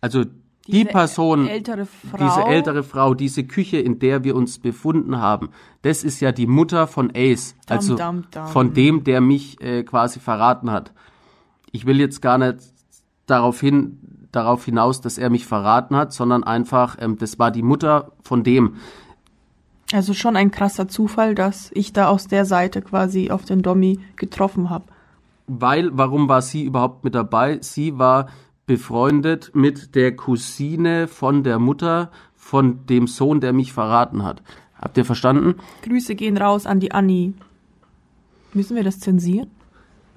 also 0.00 0.24
die 0.66 0.84
Person, 0.84 1.46
ältere 1.46 1.86
Frau. 1.86 2.18
diese 2.18 2.44
ältere 2.44 2.82
Frau, 2.82 3.14
diese 3.14 3.44
Küche, 3.44 3.78
in 3.78 3.98
der 3.98 4.24
wir 4.24 4.36
uns 4.36 4.58
befunden 4.58 5.18
haben, 5.18 5.50
das 5.82 6.04
ist 6.04 6.20
ja 6.20 6.32
die 6.32 6.46
Mutter 6.46 6.86
von 6.86 7.10
Ace, 7.14 7.54
dum, 7.66 7.76
also 7.76 7.96
dum, 7.96 8.24
dum. 8.30 8.46
von 8.46 8.74
dem, 8.74 9.04
der 9.04 9.20
mich 9.20 9.60
äh, 9.60 9.82
quasi 9.82 10.20
verraten 10.20 10.70
hat. 10.70 10.92
Ich 11.72 11.86
will 11.86 11.98
jetzt 11.98 12.20
gar 12.20 12.38
nicht 12.38 12.58
darauf 13.26 13.60
hin, 13.60 13.98
darauf 14.32 14.64
hinaus, 14.64 15.00
dass 15.00 15.18
er 15.18 15.30
mich 15.30 15.46
verraten 15.46 15.96
hat, 15.96 16.12
sondern 16.12 16.44
einfach, 16.44 16.96
ähm, 17.00 17.16
das 17.18 17.38
war 17.38 17.50
die 17.50 17.62
Mutter 17.62 18.12
von 18.22 18.44
dem. 18.44 18.76
Also 19.92 20.14
schon 20.14 20.36
ein 20.36 20.50
krasser 20.50 20.86
Zufall, 20.88 21.34
dass 21.34 21.70
ich 21.74 21.92
da 21.92 22.08
aus 22.08 22.28
der 22.28 22.44
Seite 22.44 22.80
quasi 22.80 23.30
auf 23.30 23.44
den 23.44 23.62
Dommy 23.62 23.98
getroffen 24.16 24.70
habe. 24.70 24.84
Weil, 25.48 25.90
warum 25.94 26.28
war 26.28 26.42
sie 26.42 26.62
überhaupt 26.62 27.02
mit 27.02 27.16
dabei? 27.16 27.58
Sie 27.60 27.98
war 27.98 28.28
befreundet 28.70 29.50
mit 29.52 29.96
der 29.96 30.14
Cousine 30.14 31.08
von 31.08 31.42
der 31.42 31.58
Mutter 31.58 32.12
von 32.36 32.86
dem 32.86 33.08
Sohn, 33.08 33.40
der 33.40 33.52
mich 33.52 33.72
verraten 33.72 34.22
hat. 34.22 34.44
Habt 34.80 34.96
ihr 34.96 35.04
verstanden? 35.04 35.56
Grüße 35.82 36.14
gehen 36.14 36.38
raus 36.38 36.66
an 36.66 36.78
die 36.78 36.92
Annie. 36.92 37.32
Müssen 38.54 38.76
wir 38.76 38.84
das 38.84 39.00
zensieren? 39.00 39.50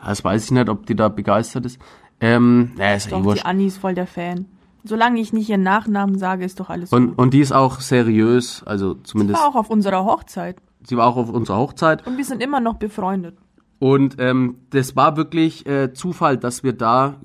Das 0.05 0.23
weiß 0.23 0.45
ich 0.45 0.51
nicht, 0.51 0.69
ob 0.69 0.85
die 0.85 0.95
da 0.95 1.09
begeistert 1.09 1.65
ist. 1.65 1.79
Ähm, 2.19 2.73
ja, 2.77 2.93
ist 2.93 3.11
doch, 3.11 3.33
die 3.33 3.41
Annie 3.41 3.65
ist 3.65 3.77
voll 3.77 3.95
der 3.95 4.05
Fan. 4.05 4.45
Solange 4.83 5.19
ich 5.19 5.33
nicht 5.33 5.49
ihren 5.49 5.63
Nachnamen 5.63 6.19
sage, 6.19 6.45
ist 6.45 6.59
doch 6.59 6.69
alles 6.69 6.93
und, 6.93 7.07
gut. 7.07 7.17
Und 7.17 7.33
die 7.33 7.39
ist 7.39 7.53
auch 7.53 7.79
seriös, 7.79 8.61
also 8.67 8.93
zumindest. 8.93 9.39
Sie 9.39 9.43
war 9.43 9.49
auch 9.49 9.55
auf 9.55 9.71
unserer 9.71 10.05
Hochzeit. 10.05 10.57
Sie 10.87 10.95
war 10.95 11.07
auch 11.07 11.17
auf 11.17 11.29
unserer 11.31 11.57
Hochzeit. 11.57 12.05
Und 12.05 12.17
wir 12.17 12.25
sind 12.25 12.43
immer 12.43 12.59
noch 12.59 12.75
befreundet. 12.75 13.35
Und 13.79 14.17
ähm, 14.19 14.59
das 14.69 14.95
war 14.95 15.17
wirklich 15.17 15.65
äh, 15.65 15.91
Zufall, 15.91 16.37
dass 16.37 16.63
wir 16.63 16.73
da 16.73 17.15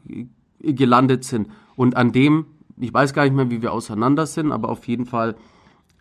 gelandet 0.60 1.24
sind. 1.24 1.48
Und 1.76 1.96
an 1.96 2.12
dem, 2.12 2.46
ich 2.78 2.92
weiß 2.92 3.12
gar 3.12 3.24
nicht 3.24 3.34
mehr, 3.34 3.50
wie 3.50 3.62
wir 3.62 3.72
auseinander 3.72 4.26
sind, 4.26 4.52
aber 4.52 4.68
auf 4.68 4.86
jeden 4.88 5.06
Fall. 5.06 5.36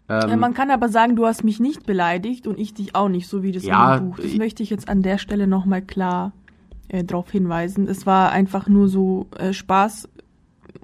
Ähm, 0.10 0.40
man 0.40 0.54
kann 0.54 0.72
aber 0.72 0.90
sagen, 0.90 1.16
du 1.16 1.26
hast 1.26 1.44
mich 1.44 1.60
nicht 1.60 1.86
beleidigt 1.86 2.48
und 2.48 2.58
ich 2.58 2.74
dich 2.74 2.96
auch 2.96 3.10
nicht, 3.10 3.28
so 3.28 3.44
wie 3.44 3.52
das 3.52 3.64
ja, 3.64 3.96
in 3.96 4.02
dem 4.02 4.10
Buch. 4.10 4.18
Das 4.18 4.26
ich, 4.26 4.38
möchte 4.38 4.64
ich 4.64 4.70
jetzt 4.70 4.90
an 4.90 5.02
der 5.02 5.18
Stelle 5.18 5.48
nochmal 5.48 5.82
klar 5.82 6.32
äh, 6.88 7.04
darauf 7.04 7.32
hinweisen. 7.32 7.88
Es 7.88 8.06
war 8.06 8.32
einfach 8.32 8.68
nur 8.68 8.88
so 8.88 9.28
äh, 9.38 9.54
Spaß 9.54 10.10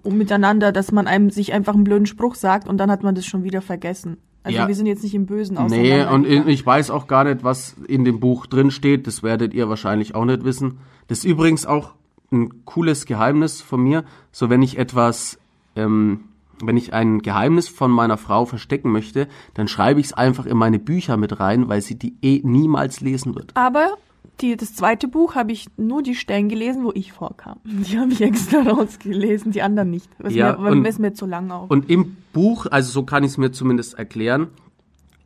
um 0.03 0.17
miteinander, 0.17 0.71
dass 0.71 0.91
man 0.91 1.07
einem 1.07 1.29
sich 1.29 1.53
einfach 1.53 1.73
einen 1.73 1.85
blöden 1.85 2.05
Spruch 2.05 2.35
sagt 2.35 2.67
und 2.67 2.77
dann 2.77 2.91
hat 2.91 3.03
man 3.03 3.15
das 3.15 3.25
schon 3.25 3.43
wieder 3.43 3.61
vergessen. 3.61 4.17
Also 4.43 4.57
ja. 4.57 4.67
wir 4.67 4.75
sind 4.75 4.87
jetzt 4.87 5.03
nicht 5.03 5.15
im 5.15 5.25
Bösen 5.25 5.57
Nee, 5.67 6.03
und 6.03 6.25
ich 6.25 6.65
weiß 6.65 6.91
auch 6.91 7.07
gar 7.07 7.23
nicht, 7.23 7.45
was 7.45 7.77
in 7.87 8.03
dem 8.03 8.19
Buch 8.19 8.45
drin 8.45 8.71
steht. 8.71 9.07
Das 9.07 9.23
werdet 9.23 9.53
ihr 9.53 9.69
wahrscheinlich 9.69 10.15
auch 10.15 10.25
nicht 10.25 10.43
wissen. 10.43 10.79
Das 11.07 11.19
ist 11.19 11.23
übrigens 11.23 11.65
auch 11.65 11.93
ein 12.33 12.65
cooles 12.65 13.05
Geheimnis 13.05 13.61
von 13.61 13.81
mir. 13.81 14.03
So 14.31 14.49
wenn 14.49 14.61
ich 14.61 14.77
etwas, 14.77 15.39
ähm, 15.75 16.25
wenn 16.61 16.77
ich 16.77 16.93
ein 16.93 17.21
Geheimnis 17.21 17.69
von 17.69 17.91
meiner 17.91 18.17
Frau 18.17 18.45
verstecken 18.45 18.91
möchte, 18.91 19.27
dann 19.53 19.67
schreibe 19.67 19.99
ich 19.99 20.07
es 20.07 20.13
einfach 20.13 20.45
in 20.45 20.57
meine 20.57 20.79
Bücher 20.79 21.17
mit 21.17 21.39
rein, 21.39 21.69
weil 21.69 21.81
sie 21.81 21.95
die 21.95 22.15
eh 22.21 22.41
niemals 22.43 22.99
lesen 23.01 23.35
wird. 23.35 23.55
Aber 23.55 23.97
die, 24.41 24.57
das 24.57 24.75
zweite 24.75 25.07
Buch 25.07 25.35
habe 25.35 25.51
ich 25.51 25.67
nur 25.77 26.01
die 26.01 26.15
Stellen 26.15 26.49
gelesen, 26.49 26.83
wo 26.83 26.91
ich 26.93 27.13
vorkam. 27.13 27.59
Die 27.63 27.99
habe 27.99 28.11
ich 28.11 28.21
extra 28.21 28.61
rausgelesen, 28.61 29.51
die 29.51 29.61
anderen 29.61 29.91
nicht. 29.91 30.09
Das 30.17 30.33
ja, 30.33 30.57
mir, 30.57 30.71
und, 30.71 30.85
ist 30.85 30.99
mir 30.99 31.13
zu 31.13 31.25
lang 31.25 31.51
auch. 31.51 31.69
Und 31.69 31.89
im 31.89 32.17
Buch, 32.33 32.65
also 32.69 32.91
so 32.91 33.03
kann 33.03 33.23
ich 33.23 33.31
es 33.31 33.37
mir 33.37 33.51
zumindest 33.51 33.93
erklären, 33.93 34.47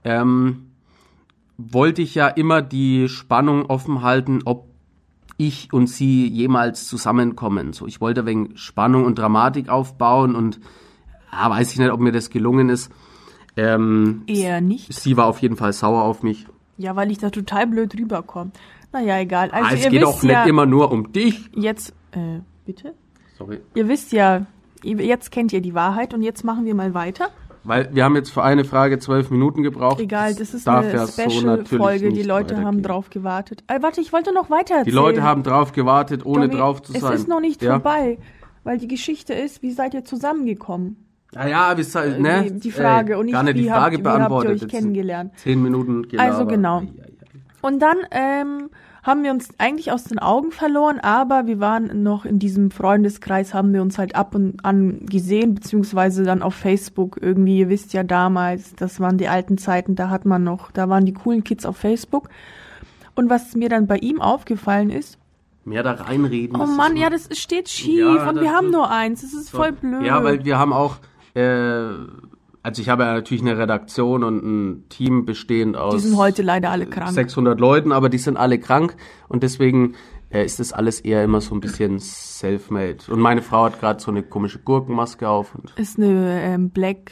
ähm, 0.03 0.67
wollte 1.57 2.01
ich 2.01 2.15
ja 2.15 2.27
immer 2.27 2.61
die 2.61 3.07
Spannung 3.07 3.65
offen 3.65 4.01
halten, 4.01 4.41
ob 4.45 4.66
ich 5.37 5.71
und 5.71 5.87
sie 5.87 6.27
jemals 6.27 6.87
zusammenkommen. 6.87 7.73
So, 7.73 7.87
ich 7.87 8.01
wollte 8.01 8.25
wegen 8.25 8.57
Spannung 8.57 9.05
und 9.05 9.17
Dramatik 9.17 9.69
aufbauen 9.69 10.35
und 10.35 10.59
ja, 11.31 11.49
weiß 11.49 11.71
ich 11.71 11.79
nicht, 11.79 11.91
ob 11.91 11.99
mir 11.99 12.11
das 12.11 12.29
gelungen 12.29 12.69
ist. 12.69 12.91
Ähm, 13.55 14.23
Eher 14.27 14.61
nicht. 14.61 14.93
Sie 14.93 15.17
war 15.17 15.25
auf 15.25 15.41
jeden 15.41 15.55
Fall 15.55 15.73
sauer 15.73 16.03
auf 16.03 16.23
mich. 16.23 16.45
Ja, 16.77 16.95
weil 16.95 17.11
ich 17.11 17.17
da 17.17 17.29
total 17.29 17.67
blöd 17.67 17.97
rüberkomme. 17.97 18.51
Naja, 18.91 19.19
egal. 19.19 19.51
Also 19.51 19.69
ah, 19.69 19.73
es 19.73 19.89
geht 19.89 20.03
auch 20.03 20.23
ja, 20.23 20.41
nicht 20.41 20.49
immer 20.49 20.65
nur 20.65 20.91
um 20.91 21.11
dich. 21.11 21.49
Jetzt, 21.55 21.93
äh, 22.11 22.39
bitte? 22.65 22.93
Sorry. 23.37 23.59
Ihr 23.75 23.87
wisst 23.87 24.11
ja, 24.11 24.45
jetzt 24.83 25.31
kennt 25.31 25.53
ihr 25.53 25.61
die 25.61 25.73
Wahrheit 25.73 26.13
und 26.13 26.21
jetzt 26.21 26.43
machen 26.43 26.65
wir 26.65 26.75
mal 26.75 26.93
weiter. 26.93 27.29
Weil 27.63 27.89
wir 27.93 28.03
haben 28.03 28.15
jetzt 28.15 28.31
für 28.31 28.43
eine 28.43 28.63
Frage 28.63 28.99
zwölf 28.99 29.29
Minuten 29.29 29.63
gebraucht. 29.63 29.99
Egal, 29.99 30.35
das 30.35 30.53
ist 30.53 30.65
Darf 30.65 30.85
eine 30.85 31.07
Special-Folge. 31.07 32.09
So 32.09 32.15
die 32.15 32.23
Leute 32.23 32.63
haben 32.63 32.81
drauf 32.81 33.09
gewartet. 33.09 33.63
Äh, 33.67 33.81
warte, 33.81 34.01
ich 34.01 34.13
wollte 34.13 34.33
noch 34.33 34.49
weiter 34.49 34.75
erzählen. 34.75 34.85
Die 34.85 34.91
Leute 34.91 35.23
haben 35.23 35.43
drauf 35.43 35.73
gewartet, 35.73 36.25
ohne 36.25 36.47
Tommy, 36.47 36.59
drauf 36.59 36.81
zu 36.81 36.93
sein. 36.93 37.13
Es 37.13 37.21
ist 37.21 37.27
noch 37.27 37.41
nicht 37.41 37.61
ja? 37.61 37.73
vorbei, 37.73 38.19
weil 38.63 38.77
die 38.77 38.87
Geschichte 38.87 39.33
ist, 39.33 39.61
wie 39.61 39.71
seid 39.71 39.93
ihr 39.93 40.05
zusammengekommen? 40.05 41.07
Ja, 41.33 41.47
ja, 41.47 41.77
wie 41.77 41.97
äh, 41.97 42.19
ne? 42.19 42.43
Die, 42.43 42.59
die 42.59 42.71
Frage 42.71 43.13
Ey, 43.13 43.19
und 43.19 43.25
nicht, 43.25 43.33
gar 43.33 43.43
nicht 43.43 43.57
die 43.57 43.67
Frage 43.67 43.95
habt, 43.95 44.03
beantwortet. 44.03 44.49
wie 44.49 44.53
habt 44.53 44.61
ihr 44.61 44.65
euch 44.67 44.71
kennengelernt? 44.71 45.33
Zehn 45.37 45.61
Minuten 45.61 46.07
Gelaber. 46.07 46.31
Also 46.31 46.45
genau. 46.45 46.83
Und 47.61 47.79
dann 47.81 47.97
ähm, 48.11 48.69
haben 49.07 49.23
wir 49.23 49.31
uns 49.31 49.49
eigentlich 49.57 49.91
aus 49.93 50.03
den 50.03 50.19
Augen 50.19 50.51
verloren, 50.51 50.99
aber 50.99 51.47
wir 51.47 51.61
waren 51.61 52.03
noch 52.03 52.25
in 52.25 52.39
diesem 52.39 52.71
Freundeskreis, 52.71 53.53
haben 53.53 53.73
wir 53.73 53.81
uns 53.81 53.97
halt 53.97 54.15
ab 54.15 54.35
und 54.35 54.63
an 54.65 55.05
gesehen, 55.05 55.55
beziehungsweise 55.55 56.25
dann 56.25 56.43
auf 56.43 56.53
Facebook 56.53 57.17
irgendwie, 57.21 57.59
ihr 57.59 57.69
wisst 57.69 57.93
ja 57.93 58.03
damals, 58.03 58.75
das 58.75 58.99
waren 58.99 59.17
die 59.17 59.29
alten 59.29 59.57
Zeiten, 59.57 59.95
da 59.95 60.09
hat 60.09 60.25
man 60.25 60.43
noch, 60.43 60.71
da 60.71 60.89
waren 60.89 61.05
die 61.05 61.13
coolen 61.13 61.45
Kids 61.45 61.65
auf 61.65 61.77
Facebook. 61.77 62.29
Und 63.15 63.29
was 63.29 63.55
mir 63.55 63.69
dann 63.69 63.87
bei 63.87 63.97
ihm 63.97 64.19
aufgefallen 64.19 64.89
ist, 64.89 65.17
mehr 65.63 65.83
da 65.83 65.93
reinreden. 65.93 66.59
Oh 66.59 66.65
Mann, 66.65 66.97
ja, 66.97 67.09
das 67.09 67.29
steht 67.37 67.69
schief 67.69 67.99
ja, 67.99 68.29
und 68.29 68.41
wir 68.41 68.51
haben 68.51 68.71
nur 68.71 68.91
eins. 68.91 69.21
Das 69.21 69.33
ist 69.33 69.49
voll 69.49 69.71
blöd. 69.71 70.05
Ja, 70.05 70.23
weil 70.23 70.43
wir 70.43 70.59
haben 70.59 70.73
auch 70.73 70.97
äh, 71.33 71.89
also 72.67 72.81
ich 72.81 72.89
habe 72.89 73.03
ja 73.03 73.13
natürlich 73.13 73.41
eine 73.41 73.57
Redaktion 73.57 74.25
und 74.25 74.43
ein 74.43 74.89
Team 74.89 75.25
bestehend 75.25 75.77
aus. 75.77 75.95
Die 75.95 76.01
sind 76.01 76.17
heute 76.17 76.41
leider 76.41 76.69
alle 76.69 76.85
krank. 76.85 77.13
600 77.13 77.57
Leuten, 77.61 77.93
aber 77.93 78.09
die 78.09 78.17
sind 78.17 78.35
alle 78.35 78.59
krank 78.59 78.97
und 79.29 79.41
deswegen 79.41 79.95
äh, 80.31 80.43
ist 80.43 80.59
das 80.59 80.73
alles 80.73 80.99
eher 80.99 81.23
immer 81.23 81.39
so 81.39 81.55
ein 81.55 81.61
bisschen 81.61 81.99
self-made. 81.99 83.09
Und 83.09 83.21
meine 83.21 83.41
Frau 83.41 83.63
hat 83.63 83.79
gerade 83.79 84.01
so 84.01 84.11
eine 84.11 84.21
komische 84.21 84.59
Gurkenmaske 84.59 85.29
auf. 85.29 85.57
ist 85.77 85.97
eine 85.97 86.41
ähm, 86.43 86.69
Black 86.69 87.11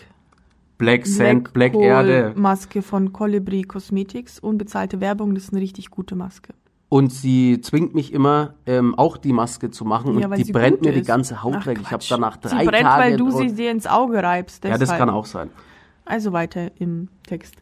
Black 0.77 1.07
Sand, 1.07 1.53
Black, 1.53 1.71
Black 1.71 1.81
Erde. 1.81 2.33
Maske 2.35 2.81
von 2.81 3.13
Colibri 3.13 3.61
Cosmetics, 3.61 4.39
unbezahlte 4.39 4.99
Werbung, 4.99 5.35
das 5.35 5.45
ist 5.45 5.53
eine 5.53 5.61
richtig 5.61 5.89
gute 5.89 6.17
Maske. 6.17 6.53
Und 6.95 7.11
sie 7.11 7.59
zwingt 7.59 7.93
mich 7.93 8.13
immer, 8.13 8.53
ähm, 8.65 8.95
auch 8.95 9.17
die 9.17 9.33
Maske 9.33 9.69
zu 9.69 9.83
machen. 9.83 10.17
Ja, 10.17 10.29
und 10.29 10.37
die 10.37 10.49
brennt 10.49 10.81
mir 10.81 10.93
ist. 10.93 11.01
die 11.01 11.05
ganze 11.05 11.43
Haut 11.43 11.57
Ach, 11.57 11.65
weg. 11.65 11.79
Ich 11.81 11.91
habe 11.91 12.01
danach 12.07 12.37
drei 12.37 12.59
sie 12.59 12.65
brennt, 12.69 12.87
Tage. 12.87 13.03
weil 13.03 13.17
du 13.17 13.31
sie 13.31 13.53
dir 13.53 13.69
ins 13.69 13.85
Auge 13.85 14.23
reibst. 14.23 14.63
Deshalb. 14.63 14.79
Ja, 14.79 14.85
das 14.87 14.97
kann 14.97 15.09
auch 15.09 15.25
sein. 15.25 15.49
Also 16.05 16.31
weiter 16.31 16.71
im 16.79 17.09
Text. 17.27 17.55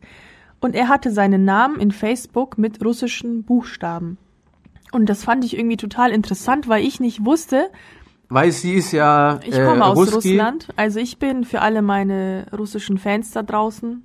Und 0.60 0.76
er 0.76 0.88
hatte 0.88 1.10
seinen 1.10 1.46
Namen 1.46 1.80
in 1.80 1.90
Facebook 1.90 2.60
mit 2.60 2.86
russischen 2.86 3.42
Buchstaben. 3.42 4.20
Und 4.92 5.10
das 5.10 5.24
fand 5.24 5.44
ich 5.44 5.58
irgendwie 5.58 5.78
total 5.78 6.12
interessant, 6.12 6.68
weil 6.68 6.86
ich 6.86 7.00
nicht 7.00 7.26
wusste. 7.26 7.72
Weil 8.30 8.52
sie 8.52 8.76
ist 8.76 8.92
ja. 8.92 9.40
Ich 9.44 9.56
komme 9.56 9.80
äh, 9.80 9.82
aus 9.82 9.98
Ruski. 9.98 10.38
Russland. 10.38 10.68
Also 10.76 11.00
ich 11.00 11.18
bin 11.18 11.44
für 11.44 11.62
alle 11.62 11.82
meine 11.82 12.46
russischen 12.56 13.00
Fans 13.00 13.32
da 13.32 13.42
draußen, 13.42 14.04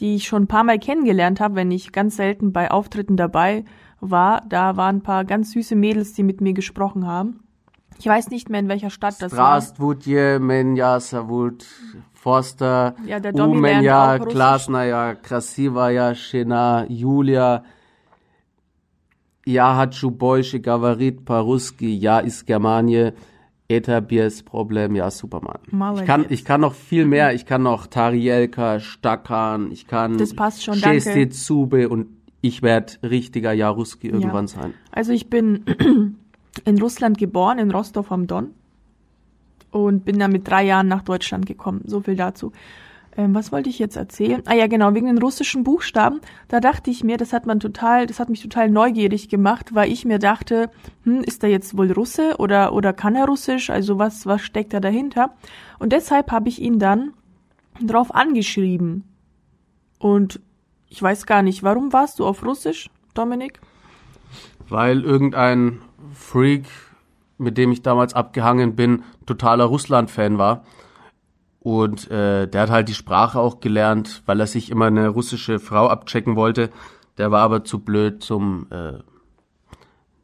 die 0.00 0.16
ich 0.16 0.26
schon 0.26 0.42
ein 0.42 0.48
paar 0.48 0.64
Mal 0.64 0.80
kennengelernt 0.80 1.38
habe, 1.38 1.54
wenn 1.54 1.70
ich 1.70 1.92
ganz 1.92 2.16
selten 2.16 2.52
bei 2.52 2.72
Auftritten 2.72 3.16
dabei 3.16 3.64
war. 4.10 4.42
Da 4.48 4.76
waren 4.76 4.96
ein 4.96 5.02
paar 5.02 5.24
ganz 5.24 5.52
süße 5.52 5.76
Mädels, 5.76 6.12
die 6.12 6.22
mit 6.22 6.40
mir 6.40 6.52
gesprochen 6.52 7.06
haben. 7.06 7.40
Ich 7.98 8.06
weiß 8.06 8.28
nicht 8.30 8.50
mehr, 8.50 8.60
in 8.60 8.68
welcher 8.68 8.90
Stadt 8.90 9.16
das 9.20 9.32
war. 9.32 9.60
Strastvudje, 9.60 10.38
Menja, 10.38 11.00
Savut, 11.00 11.64
Forster, 12.12 12.94
ja, 13.06 13.20
der 13.20 13.34
Umenja, 13.34 14.18
Klasnaya, 14.18 15.14
Krasivaja, 15.14 16.14
Shena, 16.14 16.84
Julia, 16.88 17.64
Ja 19.46 19.76
Hatschu 19.76 20.10
Boysche, 20.10 20.60
Gavarit, 20.60 21.24
Paruski, 21.24 21.96
Ja 21.96 22.18
ist 22.18 22.46
Germanie, 22.46 23.12
Etabiers 23.68 24.42
Problem, 24.42 24.94
ja 24.94 25.10
Superman. 25.10 25.58
Ich 25.96 26.04
kann, 26.04 26.26
ich 26.28 26.44
kann 26.44 26.60
noch 26.60 26.74
viel 26.74 27.04
mehr. 27.06 27.34
Ich 27.34 27.46
kann 27.46 27.62
noch 27.62 27.86
Tarielka, 27.86 28.80
Stakan, 28.80 29.72
ich 29.72 29.86
kann 29.86 30.18
das 30.18 30.34
passt 30.34 30.64
schon, 30.64 30.80
danke. 30.80 31.28
Zube 31.30 31.88
und 31.88 32.15
ich 32.40 32.62
werde 32.62 32.94
richtiger 33.02 33.52
Jaruski 33.52 34.08
irgendwann 34.08 34.46
ja. 34.46 34.54
sein. 34.54 34.74
Also 34.92 35.12
ich 35.12 35.28
bin 35.28 35.64
in 36.64 36.80
Russland 36.80 37.18
geboren, 37.18 37.58
in 37.58 37.70
Rostov 37.70 38.12
am 38.12 38.26
Don. 38.26 38.50
Und 39.70 40.04
bin 40.04 40.18
dann 40.18 40.32
mit 40.32 40.48
drei 40.48 40.64
Jahren 40.64 40.88
nach 40.88 41.02
Deutschland 41.02 41.44
gekommen. 41.44 41.82
So 41.84 42.00
viel 42.00 42.16
dazu. 42.16 42.52
Ähm, 43.16 43.34
was 43.34 43.50
wollte 43.50 43.68
ich 43.68 43.78
jetzt 43.78 43.96
erzählen? 43.96 44.42
Ah 44.46 44.54
ja, 44.54 44.66
genau, 44.66 44.94
wegen 44.94 45.06
den 45.06 45.18
russischen 45.18 45.64
Buchstaben. 45.64 46.20
Da 46.48 46.60
dachte 46.60 46.90
ich 46.90 47.02
mir, 47.02 47.16
das 47.16 47.32
hat 47.32 47.46
man 47.46 47.60
total, 47.60 48.06
das 48.06 48.20
hat 48.20 48.28
mich 48.28 48.42
total 48.42 48.70
neugierig 48.70 49.28
gemacht, 49.28 49.74
weil 49.74 49.90
ich 49.90 50.04
mir 50.04 50.18
dachte, 50.18 50.70
hm, 51.04 51.22
ist 51.22 51.42
er 51.42 51.50
jetzt 51.50 51.76
wohl 51.76 51.90
Russe 51.92 52.36
oder, 52.38 52.72
oder 52.72 52.92
kann 52.92 53.16
er 53.16 53.26
Russisch? 53.26 53.70
Also 53.70 53.98
was, 53.98 54.26
was 54.26 54.42
steckt 54.42 54.74
da 54.74 54.80
dahinter? 54.80 55.34
Und 55.78 55.92
deshalb 55.92 56.30
habe 56.30 56.48
ich 56.48 56.60
ihn 56.60 56.78
dann 56.78 57.12
drauf 57.84 58.14
angeschrieben. 58.14 59.04
Und 59.98 60.40
ich 60.96 61.02
weiß 61.02 61.26
gar 61.26 61.42
nicht, 61.42 61.62
warum 61.62 61.92
warst 61.92 62.18
du 62.18 62.24
auf 62.24 62.42
Russisch, 62.42 62.88
Dominik? 63.12 63.60
Weil 64.70 65.02
irgendein 65.02 65.82
Freak, 66.14 66.64
mit 67.36 67.58
dem 67.58 67.70
ich 67.70 67.82
damals 67.82 68.14
abgehangen 68.14 68.76
bin, 68.76 69.04
totaler 69.26 69.64
Russland-Fan 69.64 70.38
war. 70.38 70.64
Und 71.60 72.10
äh, 72.10 72.48
der 72.48 72.62
hat 72.62 72.70
halt 72.70 72.88
die 72.88 72.94
Sprache 72.94 73.38
auch 73.38 73.60
gelernt, 73.60 74.22
weil 74.24 74.40
er 74.40 74.46
sich 74.46 74.70
immer 74.70 74.86
eine 74.86 75.08
russische 75.08 75.58
Frau 75.58 75.86
abchecken 75.86 76.34
wollte. 76.34 76.70
Der 77.18 77.30
war 77.30 77.42
aber 77.42 77.62
zu 77.62 77.80
blöd 77.80 78.22
zum, 78.22 78.66
äh, 78.70 79.00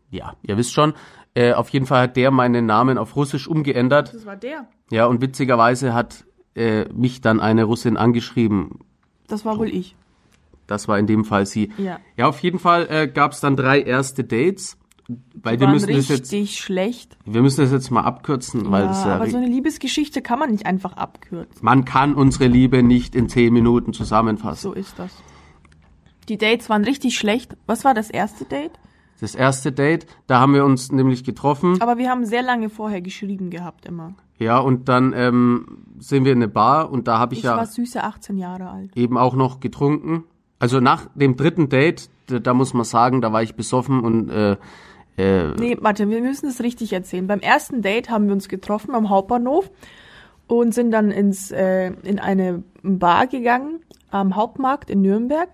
ja, 0.08 0.32
ihr 0.40 0.56
wisst 0.56 0.72
schon. 0.72 0.94
Äh, 1.34 1.52
auf 1.52 1.68
jeden 1.68 1.84
Fall 1.84 2.04
hat 2.04 2.16
der 2.16 2.30
meinen 2.30 2.64
Namen 2.64 2.96
auf 2.96 3.14
Russisch 3.14 3.46
umgeändert. 3.46 4.14
Das 4.14 4.24
war 4.24 4.36
der. 4.36 4.66
Ja, 4.90 5.04
und 5.04 5.20
witzigerweise 5.20 5.92
hat 5.92 6.24
äh, 6.54 6.86
mich 6.94 7.20
dann 7.20 7.40
eine 7.40 7.64
Russin 7.64 7.98
angeschrieben. 7.98 8.78
Das 9.28 9.44
war 9.44 9.58
wohl 9.58 9.68
ich. 9.68 9.96
Das 10.66 10.88
war 10.88 10.98
in 10.98 11.06
dem 11.06 11.24
Fall 11.24 11.46
sie. 11.46 11.72
Ja. 11.78 11.98
Ja, 12.16 12.28
auf 12.28 12.40
jeden 12.40 12.58
Fall 12.58 12.86
äh, 12.90 13.08
gab 13.08 13.32
es 13.32 13.40
dann 13.40 13.56
drei 13.56 13.80
erste 13.80 14.24
Dates. 14.24 14.78
Weil 15.34 15.58
wir 15.58 15.68
müssen 15.68 15.86
richtig 15.86 16.20
das 16.20 16.30
jetzt, 16.30 16.56
schlecht. 16.56 17.16
Wir 17.24 17.42
müssen 17.42 17.60
das 17.60 17.72
jetzt 17.72 17.90
mal 17.90 18.02
abkürzen, 18.02 18.70
weil 18.70 18.82
ja, 18.82 18.88
das 18.88 19.04
ja 19.04 19.16
aber 19.16 19.28
so 19.28 19.36
eine 19.36 19.46
Liebesgeschichte 19.46 20.22
kann 20.22 20.38
man 20.38 20.50
nicht 20.50 20.64
einfach 20.64 20.96
abkürzen. 20.96 21.58
Man 21.60 21.84
kann 21.84 22.14
unsere 22.14 22.46
Liebe 22.46 22.82
nicht 22.82 23.14
in 23.14 23.28
zehn 23.28 23.52
Minuten 23.52 23.92
zusammenfassen. 23.92 24.70
So 24.70 24.72
ist 24.72 24.98
das. 24.98 25.10
Die 26.28 26.38
Dates 26.38 26.70
waren 26.70 26.84
richtig 26.84 27.18
schlecht. 27.18 27.56
Was 27.66 27.84
war 27.84 27.94
das 27.94 28.10
erste 28.10 28.44
Date? 28.44 28.72
Das 29.20 29.34
erste 29.34 29.70
Date, 29.70 30.06
da 30.26 30.40
haben 30.40 30.54
wir 30.54 30.64
uns 30.64 30.90
nämlich 30.90 31.24
getroffen. 31.24 31.80
Aber 31.80 31.98
wir 31.98 32.10
haben 32.10 32.24
sehr 32.24 32.42
lange 32.42 32.70
vorher 32.70 33.00
geschrieben 33.00 33.50
gehabt 33.50 33.86
immer. 33.86 34.14
Ja, 34.38 34.58
und 34.58 34.88
dann 34.88 35.12
ähm, 35.14 35.84
sind 35.98 36.24
wir 36.24 36.32
in 36.32 36.38
eine 36.38 36.48
Bar 36.48 36.90
und 36.90 37.06
da 37.06 37.18
habe 37.18 37.34
ich, 37.34 37.40
ich 37.40 37.44
ja. 37.44 37.52
Ich 37.52 37.58
war 37.58 37.66
süße 37.66 38.02
18 38.02 38.36
Jahre 38.36 38.70
alt. 38.70 38.96
Eben 38.96 39.16
auch 39.16 39.34
noch 39.34 39.60
getrunken. 39.60 40.24
Also 40.62 40.78
nach 40.78 41.08
dem 41.16 41.34
dritten 41.34 41.68
Date, 41.68 42.08
da, 42.28 42.38
da 42.38 42.54
muss 42.54 42.72
man 42.72 42.84
sagen, 42.84 43.20
da 43.20 43.32
war 43.32 43.42
ich 43.42 43.56
besoffen 43.56 43.98
und 43.98 44.30
äh, 44.30 44.56
äh, 45.16 45.48
nee, 45.58 45.76
warte, 45.80 46.08
wir 46.08 46.20
müssen 46.20 46.48
es 46.48 46.62
richtig 46.62 46.92
erzählen. 46.92 47.26
Beim 47.26 47.40
ersten 47.40 47.82
Date 47.82 48.10
haben 48.10 48.26
wir 48.26 48.32
uns 48.32 48.48
getroffen 48.48 48.94
am 48.94 49.10
Hauptbahnhof 49.10 49.72
und 50.46 50.72
sind 50.72 50.92
dann 50.92 51.10
ins, 51.10 51.50
äh, 51.50 51.90
in 52.04 52.20
eine 52.20 52.62
Bar 52.84 53.26
gegangen 53.26 53.80
am 54.12 54.36
Hauptmarkt 54.36 54.88
in 54.88 55.00
Nürnberg. 55.00 55.48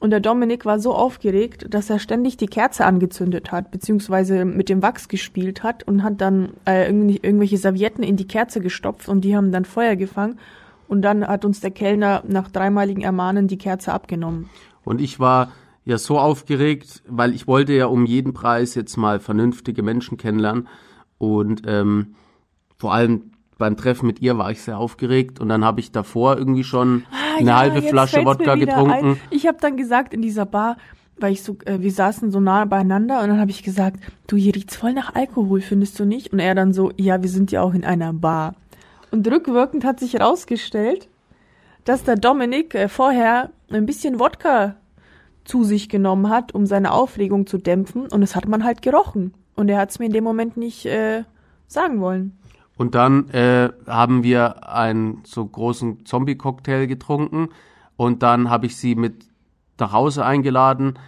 Und 0.00 0.08
der 0.08 0.20
Dominik 0.20 0.64
war 0.64 0.78
so 0.78 0.94
aufgeregt, 0.94 1.66
dass 1.68 1.90
er 1.90 1.98
ständig 1.98 2.38
die 2.38 2.46
Kerze 2.46 2.86
angezündet 2.86 3.52
hat, 3.52 3.70
beziehungsweise 3.70 4.46
mit 4.46 4.70
dem 4.70 4.80
Wachs 4.80 5.08
gespielt 5.08 5.64
hat 5.64 5.82
und 5.82 6.02
hat 6.02 6.22
dann 6.22 6.54
äh, 6.66 6.86
irgendwelche 6.86 7.58
Servietten 7.58 8.02
in 8.02 8.16
die 8.16 8.26
Kerze 8.26 8.60
gestopft 8.60 9.06
und 9.10 9.20
die 9.20 9.36
haben 9.36 9.52
dann 9.52 9.66
Feuer 9.66 9.96
gefangen. 9.96 10.38
Und 10.88 11.02
dann 11.02 11.26
hat 11.26 11.44
uns 11.44 11.60
der 11.60 11.70
Kellner 11.70 12.22
nach 12.26 12.50
dreimaligen 12.50 13.02
Ermahnen 13.02 13.48
die 13.48 13.58
Kerze 13.58 13.92
abgenommen. 13.92 14.48
Und 14.84 15.00
ich 15.00 15.18
war 15.18 15.52
ja 15.84 15.98
so 15.98 16.18
aufgeregt, 16.18 17.02
weil 17.08 17.34
ich 17.34 17.46
wollte 17.46 17.72
ja 17.72 17.86
um 17.86 18.06
jeden 18.06 18.34
Preis 18.34 18.74
jetzt 18.74 18.96
mal 18.96 19.20
vernünftige 19.20 19.82
Menschen 19.82 20.18
kennenlernen 20.18 20.68
und 21.18 21.62
ähm, 21.66 22.16
vor 22.76 22.92
allem 22.92 23.30
beim 23.58 23.76
Treffen 23.76 24.06
mit 24.06 24.20
ihr 24.20 24.36
war 24.36 24.50
ich 24.50 24.60
sehr 24.60 24.78
aufgeregt 24.78 25.40
und 25.40 25.48
dann 25.48 25.64
habe 25.64 25.80
ich 25.80 25.92
davor 25.92 26.36
irgendwie 26.36 26.64
schon 26.64 27.04
ah, 27.10 27.38
eine 27.38 27.48
ja, 27.48 27.56
halbe 27.56 27.82
Flasche 27.82 28.24
Wodka 28.24 28.56
getrunken. 28.56 28.90
Ein. 28.90 29.20
Ich 29.30 29.46
habe 29.46 29.58
dann 29.60 29.76
gesagt 29.76 30.12
in 30.12 30.20
dieser 30.20 30.44
Bar, 30.44 30.76
weil 31.18 31.32
ich 31.32 31.42
so, 31.42 31.56
äh, 31.64 31.80
wir 31.80 31.92
saßen 31.92 32.30
so 32.30 32.40
nah 32.40 32.64
beieinander 32.66 33.22
und 33.22 33.28
dann 33.28 33.40
habe 33.40 33.50
ich 33.50 33.62
gesagt, 33.62 34.00
du 34.26 34.36
hier 34.36 34.54
riecht's 34.54 34.76
voll 34.76 34.92
nach 34.92 35.14
Alkohol, 35.14 35.60
findest 35.60 35.98
du 35.98 36.04
nicht? 36.04 36.32
Und 36.32 36.40
er 36.40 36.54
dann 36.54 36.74
so, 36.74 36.92
ja, 36.96 37.22
wir 37.22 37.30
sind 37.30 37.50
ja 37.50 37.62
auch 37.62 37.72
in 37.72 37.84
einer 37.84 38.12
Bar. 38.12 38.54
Und 39.10 39.26
rückwirkend 39.30 39.84
hat 39.84 40.00
sich 40.00 40.14
herausgestellt, 40.14 41.08
dass 41.84 42.04
der 42.04 42.16
Dominik 42.16 42.74
äh, 42.74 42.88
vorher 42.88 43.50
ein 43.70 43.86
bisschen 43.86 44.18
Wodka 44.18 44.76
zu 45.44 45.64
sich 45.64 45.88
genommen 45.88 46.28
hat, 46.28 46.54
um 46.54 46.66
seine 46.66 46.92
Aufregung 46.92 47.46
zu 47.46 47.58
dämpfen. 47.58 48.08
Und 48.08 48.20
das 48.20 48.34
hat 48.34 48.48
man 48.48 48.64
halt 48.64 48.82
gerochen. 48.82 49.34
Und 49.54 49.68
er 49.68 49.78
hat 49.78 49.90
es 49.90 49.98
mir 49.98 50.06
in 50.06 50.12
dem 50.12 50.24
Moment 50.24 50.56
nicht 50.56 50.86
äh, 50.86 51.22
sagen 51.68 52.00
wollen. 52.00 52.38
Und 52.76 52.94
dann 52.94 53.30
äh, 53.30 53.70
haben 53.86 54.22
wir 54.22 54.68
einen 54.68 55.22
so 55.24 55.46
großen 55.46 56.04
Zombie-Cocktail 56.04 56.86
getrunken. 56.86 57.48
Und 57.96 58.22
dann 58.22 58.50
habe 58.50 58.66
ich 58.66 58.76
sie 58.76 58.94
mit 58.94 59.24
nach 59.78 59.92
Hause 59.92 60.24
eingeladen. 60.24 60.98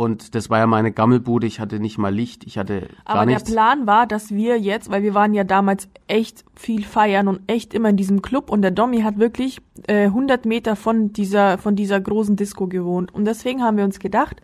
Und 0.00 0.34
das 0.34 0.48
war 0.48 0.56
ja 0.56 0.66
meine 0.66 0.92
Gammelbude, 0.92 1.46
ich 1.46 1.60
hatte 1.60 1.78
nicht 1.78 1.98
mal 1.98 2.08
Licht, 2.08 2.44
ich 2.44 2.56
hatte 2.56 2.88
gar 3.04 3.16
Aber 3.16 3.26
nichts. 3.26 3.44
der 3.44 3.52
Plan 3.52 3.86
war, 3.86 4.06
dass 4.06 4.30
wir 4.30 4.58
jetzt, 4.58 4.90
weil 4.90 5.02
wir 5.02 5.12
waren 5.12 5.34
ja 5.34 5.44
damals 5.44 5.88
echt 6.06 6.42
viel 6.54 6.84
feiern 6.84 7.28
und 7.28 7.40
echt 7.48 7.74
immer 7.74 7.90
in 7.90 7.98
diesem 7.98 8.22
Club 8.22 8.50
und 8.50 8.62
der 8.62 8.70
Domi 8.70 9.02
hat 9.02 9.18
wirklich 9.18 9.60
äh, 9.88 10.04
100 10.04 10.46
Meter 10.46 10.74
von 10.74 11.12
dieser, 11.12 11.58
von 11.58 11.76
dieser 11.76 12.00
großen 12.00 12.34
Disco 12.34 12.66
gewohnt. 12.66 13.12
Und 13.12 13.26
deswegen 13.26 13.62
haben 13.62 13.76
wir 13.76 13.84
uns 13.84 13.98
gedacht, 13.98 14.40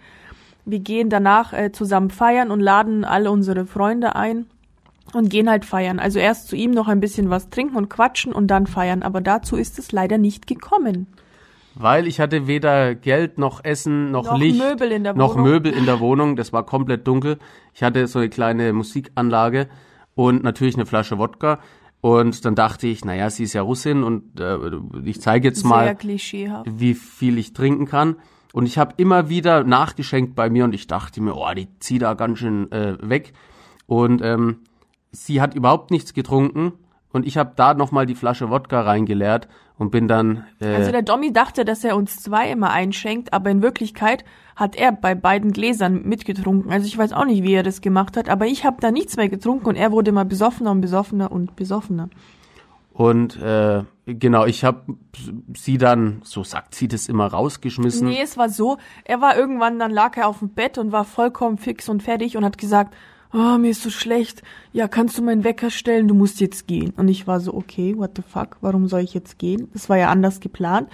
wir 0.66 0.80
gehen 0.80 1.08
danach 1.08 1.54
äh, 1.54 1.72
zusammen 1.72 2.10
feiern 2.10 2.50
und 2.50 2.60
laden 2.60 3.06
alle 3.06 3.30
unsere 3.30 3.64
Freunde 3.64 4.14
ein 4.14 4.44
und 5.14 5.30
gehen 5.30 5.48
halt 5.48 5.64
feiern. 5.64 5.98
Also 6.00 6.18
erst 6.18 6.48
zu 6.48 6.56
ihm 6.56 6.72
noch 6.72 6.86
ein 6.86 7.00
bisschen 7.00 7.30
was 7.30 7.48
trinken 7.48 7.76
und 7.76 7.88
quatschen 7.88 8.34
und 8.34 8.48
dann 8.48 8.66
feiern. 8.66 9.02
Aber 9.02 9.22
dazu 9.22 9.56
ist 9.56 9.78
es 9.78 9.90
leider 9.90 10.18
nicht 10.18 10.46
gekommen. 10.46 11.06
Weil 11.78 12.06
ich 12.06 12.20
hatte 12.20 12.46
weder 12.46 12.94
Geld 12.94 13.36
noch 13.36 13.62
Essen 13.62 14.10
noch, 14.10 14.24
noch 14.24 14.38
Licht 14.38 14.58
Möbel 14.58 14.90
in 14.92 15.04
der 15.04 15.12
noch 15.12 15.34
Wohnung. 15.34 15.44
Möbel 15.44 15.72
in 15.72 15.84
der 15.84 16.00
Wohnung. 16.00 16.34
Das 16.34 16.52
war 16.52 16.64
komplett 16.64 17.06
dunkel. 17.06 17.38
Ich 17.74 17.82
hatte 17.82 18.06
so 18.06 18.18
eine 18.18 18.30
kleine 18.30 18.72
Musikanlage 18.72 19.68
und 20.14 20.42
natürlich 20.42 20.76
eine 20.76 20.86
Flasche 20.86 21.18
Wodka. 21.18 21.58
Und 22.00 22.44
dann 22.46 22.54
dachte 22.54 22.86
ich, 22.86 23.04
naja, 23.04 23.28
sie 23.28 23.44
ist 23.44 23.52
ja 23.52 23.60
Russin 23.60 24.04
und 24.04 24.40
äh, 24.40 24.56
ich 25.04 25.20
zeige 25.20 25.48
jetzt 25.48 25.64
mal, 25.64 25.96
wie 26.64 26.94
viel 26.94 27.36
ich 27.36 27.52
trinken 27.52 27.86
kann. 27.86 28.16
Und 28.54 28.64
ich 28.64 28.78
habe 28.78 28.94
immer 28.96 29.28
wieder 29.28 29.62
nachgeschenkt 29.62 30.34
bei 30.34 30.48
mir 30.48 30.64
und 30.64 30.74
ich 30.74 30.86
dachte 30.86 31.20
mir, 31.20 31.36
oh, 31.36 31.52
die 31.54 31.68
zieht 31.80 32.02
da 32.02 32.14
ganz 32.14 32.38
schön 32.38 32.72
äh, 32.72 32.96
weg. 33.02 33.34
Und 33.86 34.22
ähm, 34.22 34.60
sie 35.12 35.42
hat 35.42 35.54
überhaupt 35.54 35.90
nichts 35.90 36.14
getrunken 36.14 36.72
und 37.16 37.26
ich 37.26 37.36
habe 37.38 37.52
da 37.56 37.74
nochmal 37.74 38.06
die 38.06 38.14
Flasche 38.14 38.50
Wodka 38.50 38.82
reingeleert 38.82 39.48
und 39.78 39.90
bin 39.90 40.06
dann. 40.06 40.44
Äh, 40.60 40.74
also 40.74 40.92
der 40.92 41.02
Dommy 41.02 41.32
dachte, 41.32 41.64
dass 41.64 41.82
er 41.82 41.96
uns 41.96 42.22
zwei 42.22 42.50
immer 42.50 42.70
einschenkt, 42.70 43.32
aber 43.32 43.50
in 43.50 43.62
Wirklichkeit 43.62 44.24
hat 44.54 44.76
er 44.76 44.92
bei 44.92 45.14
beiden 45.14 45.52
Gläsern 45.52 46.02
mitgetrunken. 46.02 46.70
Also 46.70 46.86
ich 46.86 46.96
weiß 46.96 47.14
auch 47.14 47.24
nicht, 47.24 47.42
wie 47.42 47.54
er 47.54 47.62
das 47.62 47.80
gemacht 47.80 48.16
hat, 48.16 48.28
aber 48.28 48.46
ich 48.46 48.64
habe 48.64 48.76
da 48.80 48.90
nichts 48.90 49.16
mehr 49.16 49.28
getrunken 49.30 49.66
und 49.66 49.76
er 49.76 49.92
wurde 49.92 50.10
immer 50.10 50.24
besoffener 50.24 50.70
und 50.70 50.82
besoffener 50.82 51.32
und 51.32 51.56
besoffener. 51.56 52.10
Und 52.92 53.40
äh, 53.42 53.84
genau, 54.06 54.46
ich 54.46 54.64
habe 54.64 54.82
sie 55.54 55.78
dann, 55.78 56.20
so 56.22 56.44
sagt 56.44 56.74
sie 56.74 56.88
das 56.88 57.08
immer, 57.08 57.26
rausgeschmissen. 57.26 58.08
Nee, 58.08 58.20
es 58.22 58.38
war 58.38 58.48
so, 58.48 58.78
er 59.04 59.20
war 59.20 59.36
irgendwann, 59.36 59.78
dann 59.78 59.90
lag 59.90 60.16
er 60.16 60.28
auf 60.28 60.38
dem 60.38 60.50
Bett 60.50 60.78
und 60.78 60.92
war 60.92 61.04
vollkommen 61.04 61.58
fix 61.58 61.88
und 61.88 62.02
fertig 62.02 62.36
und 62.36 62.44
hat 62.44 62.56
gesagt, 62.56 62.94
oh, 63.32 63.58
mir 63.58 63.70
ist 63.70 63.82
so 63.82 63.90
schlecht, 63.90 64.42
ja, 64.72 64.88
kannst 64.88 65.18
du 65.18 65.22
meinen 65.22 65.44
Wecker 65.44 65.70
stellen, 65.70 66.08
du 66.08 66.14
musst 66.14 66.40
jetzt 66.40 66.66
gehen. 66.66 66.92
Und 66.96 67.08
ich 67.08 67.26
war 67.26 67.40
so, 67.40 67.54
okay, 67.54 67.96
what 67.96 68.12
the 68.16 68.22
fuck, 68.22 68.56
warum 68.60 68.88
soll 68.88 69.00
ich 69.00 69.14
jetzt 69.14 69.38
gehen? 69.38 69.68
Das 69.72 69.88
war 69.88 69.96
ja 69.96 70.10
anders 70.10 70.40
geplant. 70.40 70.88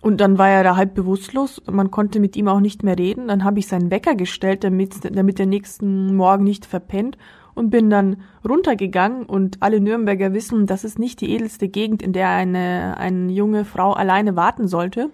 Und 0.00 0.20
dann 0.20 0.36
war 0.36 0.48
er 0.48 0.64
da 0.64 0.76
halb 0.76 0.94
bewusstlos, 0.94 1.62
man 1.70 1.92
konnte 1.92 2.18
mit 2.18 2.36
ihm 2.36 2.48
auch 2.48 2.58
nicht 2.58 2.82
mehr 2.82 2.98
reden. 2.98 3.28
Dann 3.28 3.44
habe 3.44 3.60
ich 3.60 3.68
seinen 3.68 3.92
Wecker 3.92 4.16
gestellt, 4.16 4.64
damit, 4.64 4.96
damit 5.16 5.38
er 5.38 5.46
nächsten 5.46 6.16
Morgen 6.16 6.42
nicht 6.42 6.66
verpennt 6.66 7.16
und 7.54 7.70
bin 7.70 7.88
dann 7.88 8.16
runtergegangen 8.48 9.24
und 9.24 9.58
alle 9.60 9.80
Nürnberger 9.80 10.32
wissen, 10.32 10.66
das 10.66 10.84
ist 10.84 10.98
nicht 10.98 11.20
die 11.20 11.30
edelste 11.30 11.68
Gegend, 11.68 12.02
in 12.02 12.12
der 12.12 12.30
eine, 12.30 12.96
eine 12.98 13.30
junge 13.30 13.64
Frau 13.64 13.92
alleine 13.92 14.34
warten 14.34 14.66
sollte. 14.66 15.10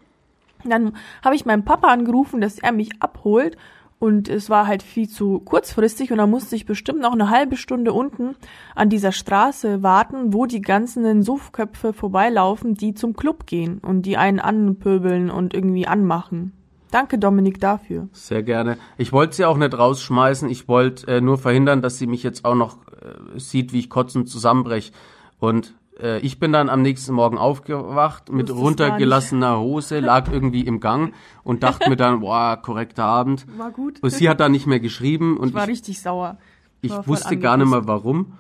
Dann 0.65 0.95
habe 1.23 1.37
ich 1.37 1.47
meinen 1.47 1.65
Papa 1.65 1.89
angerufen, 1.89 2.41
dass 2.41 2.59
er 2.59 2.73
mich 2.73 2.91
abholt 3.01 3.57
und 3.99 4.29
es 4.29 4.49
war 4.49 4.67
halt 4.67 4.83
viel 4.83 5.09
zu 5.09 5.41
kurzfristig 5.41 6.13
und 6.13 6.19
dann 6.19 6.31
musste 6.31 6.55
ich 6.55 6.67
bestimmt 6.67 7.01
noch 7.01 7.13
eine 7.13 7.31
halbe 7.31 7.57
Stunde 7.57 7.93
unten 7.93 8.37
an 8.75 8.91
dieser 8.91 9.13
Straße 9.13 9.83
warten, 9.83 10.33
wo 10.33 10.47
die 10.47 10.61
ganzen 10.61 11.23
Suffköpfe 11.23 11.93
vorbeilaufen, 11.93 12.75
die 12.75 12.95
zum 12.95 13.15
Club 13.15 13.47
gehen 13.47 13.79
und 13.79 14.03
die 14.03 14.17
einen 14.17 14.39
anpöbeln 14.39 15.31
und 15.31 15.53
irgendwie 15.53 15.87
anmachen. 15.87 16.53
Danke, 16.91 17.19
Dominik, 17.19 17.61
dafür. 17.61 18.09
Sehr 18.13 18.43
gerne. 18.43 18.79
Ich 18.97 19.13
wollte 19.13 19.37
sie 19.37 19.45
auch 19.45 19.59
nicht 19.59 19.77
rausschmeißen. 19.77 20.49
Ich 20.49 20.69
wollte 20.69 21.07
äh, 21.07 21.21
nur 21.21 21.37
verhindern, 21.37 21.83
dass 21.83 21.99
sie 21.99 22.07
mich 22.07 22.23
jetzt 22.23 22.45
auch 22.47 22.55
noch 22.55 22.79
äh, 22.87 23.39
sieht, 23.39 23.73
wie 23.73 23.81
ich 23.81 23.91
kotzend 23.91 24.31
zusammenbrech. 24.31 24.93
Und 25.39 25.75
äh, 26.01 26.19
ich 26.21 26.39
bin 26.39 26.53
dann 26.53 26.69
am 26.69 26.83
nächsten 26.83 27.13
Morgen 27.13 27.39
aufgewacht 27.39 28.31
mit 28.31 28.51
runtergelassener 28.51 29.59
Hose, 29.59 30.01
lag 30.01 30.31
irgendwie 30.31 30.63
im 30.63 30.81
Gang 30.81 31.15
und 31.45 31.63
dachte 31.63 31.89
mir 31.89 31.97
dann, 31.97 32.21
boah, 32.21 32.57
korrekter 32.61 33.05
Abend. 33.05 33.47
War 33.57 33.71
gut. 33.71 34.03
Und 34.03 34.11
sie 34.11 34.29
hat 34.29 34.41
dann 34.41 34.53
nicht 34.53 34.67
mehr 34.67 34.81
geschrieben. 34.81 35.37
Und 35.37 35.49
ich 35.49 35.55
war 35.55 35.65
ich, 35.65 35.71
richtig 35.71 36.01
sauer. 36.01 36.39
Ich 36.81 36.93
wusste 37.07 37.37
gar 37.37 37.57
nicht 37.57 37.71
mehr 37.71 37.87
warum. 37.87 38.35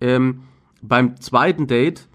Ähm, 0.00 0.42
beim 0.82 1.20
zweiten 1.20 1.66
Date, 1.66 2.08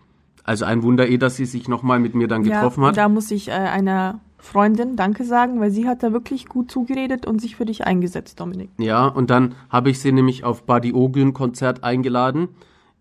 also 0.44 0.66
ein 0.66 0.84
Wunder 0.84 1.08
eh, 1.08 1.18
dass 1.18 1.36
sie 1.36 1.46
sich 1.46 1.68
nochmal 1.68 2.00
mit 2.00 2.16
mir 2.16 2.28
dann 2.28 2.44
getroffen 2.44 2.82
ja, 2.82 2.88
hat. 2.90 2.98
Da 2.98 3.10
muss 3.10 3.32
ich 3.32 3.50
äh, 3.50 3.52
einer 3.52 4.22
Freundin 4.38 4.96
Danke 4.96 5.24
sagen, 5.24 5.60
weil 5.60 5.72
sie 5.72 5.88
hat 5.88 6.04
da 6.04 6.14
wirklich 6.14 6.48
gut 6.48 6.72
zugeredet 6.72 7.26
und 7.26 7.42
sich 7.42 7.56
für 7.56 7.66
dich 7.66 7.86
eingesetzt, 7.86 8.40
Dominik. 8.40 8.70
Ja, 8.78 9.08
und 9.08 9.30
dann 9.30 9.56
habe 9.70 9.90
ich 9.90 10.00
sie 10.00 10.12
nämlich 10.12 10.44
auf 10.44 10.64
Buddy 10.64 10.94
Ogün 10.94 11.34
Konzert 11.34 11.84
eingeladen. 11.84 12.50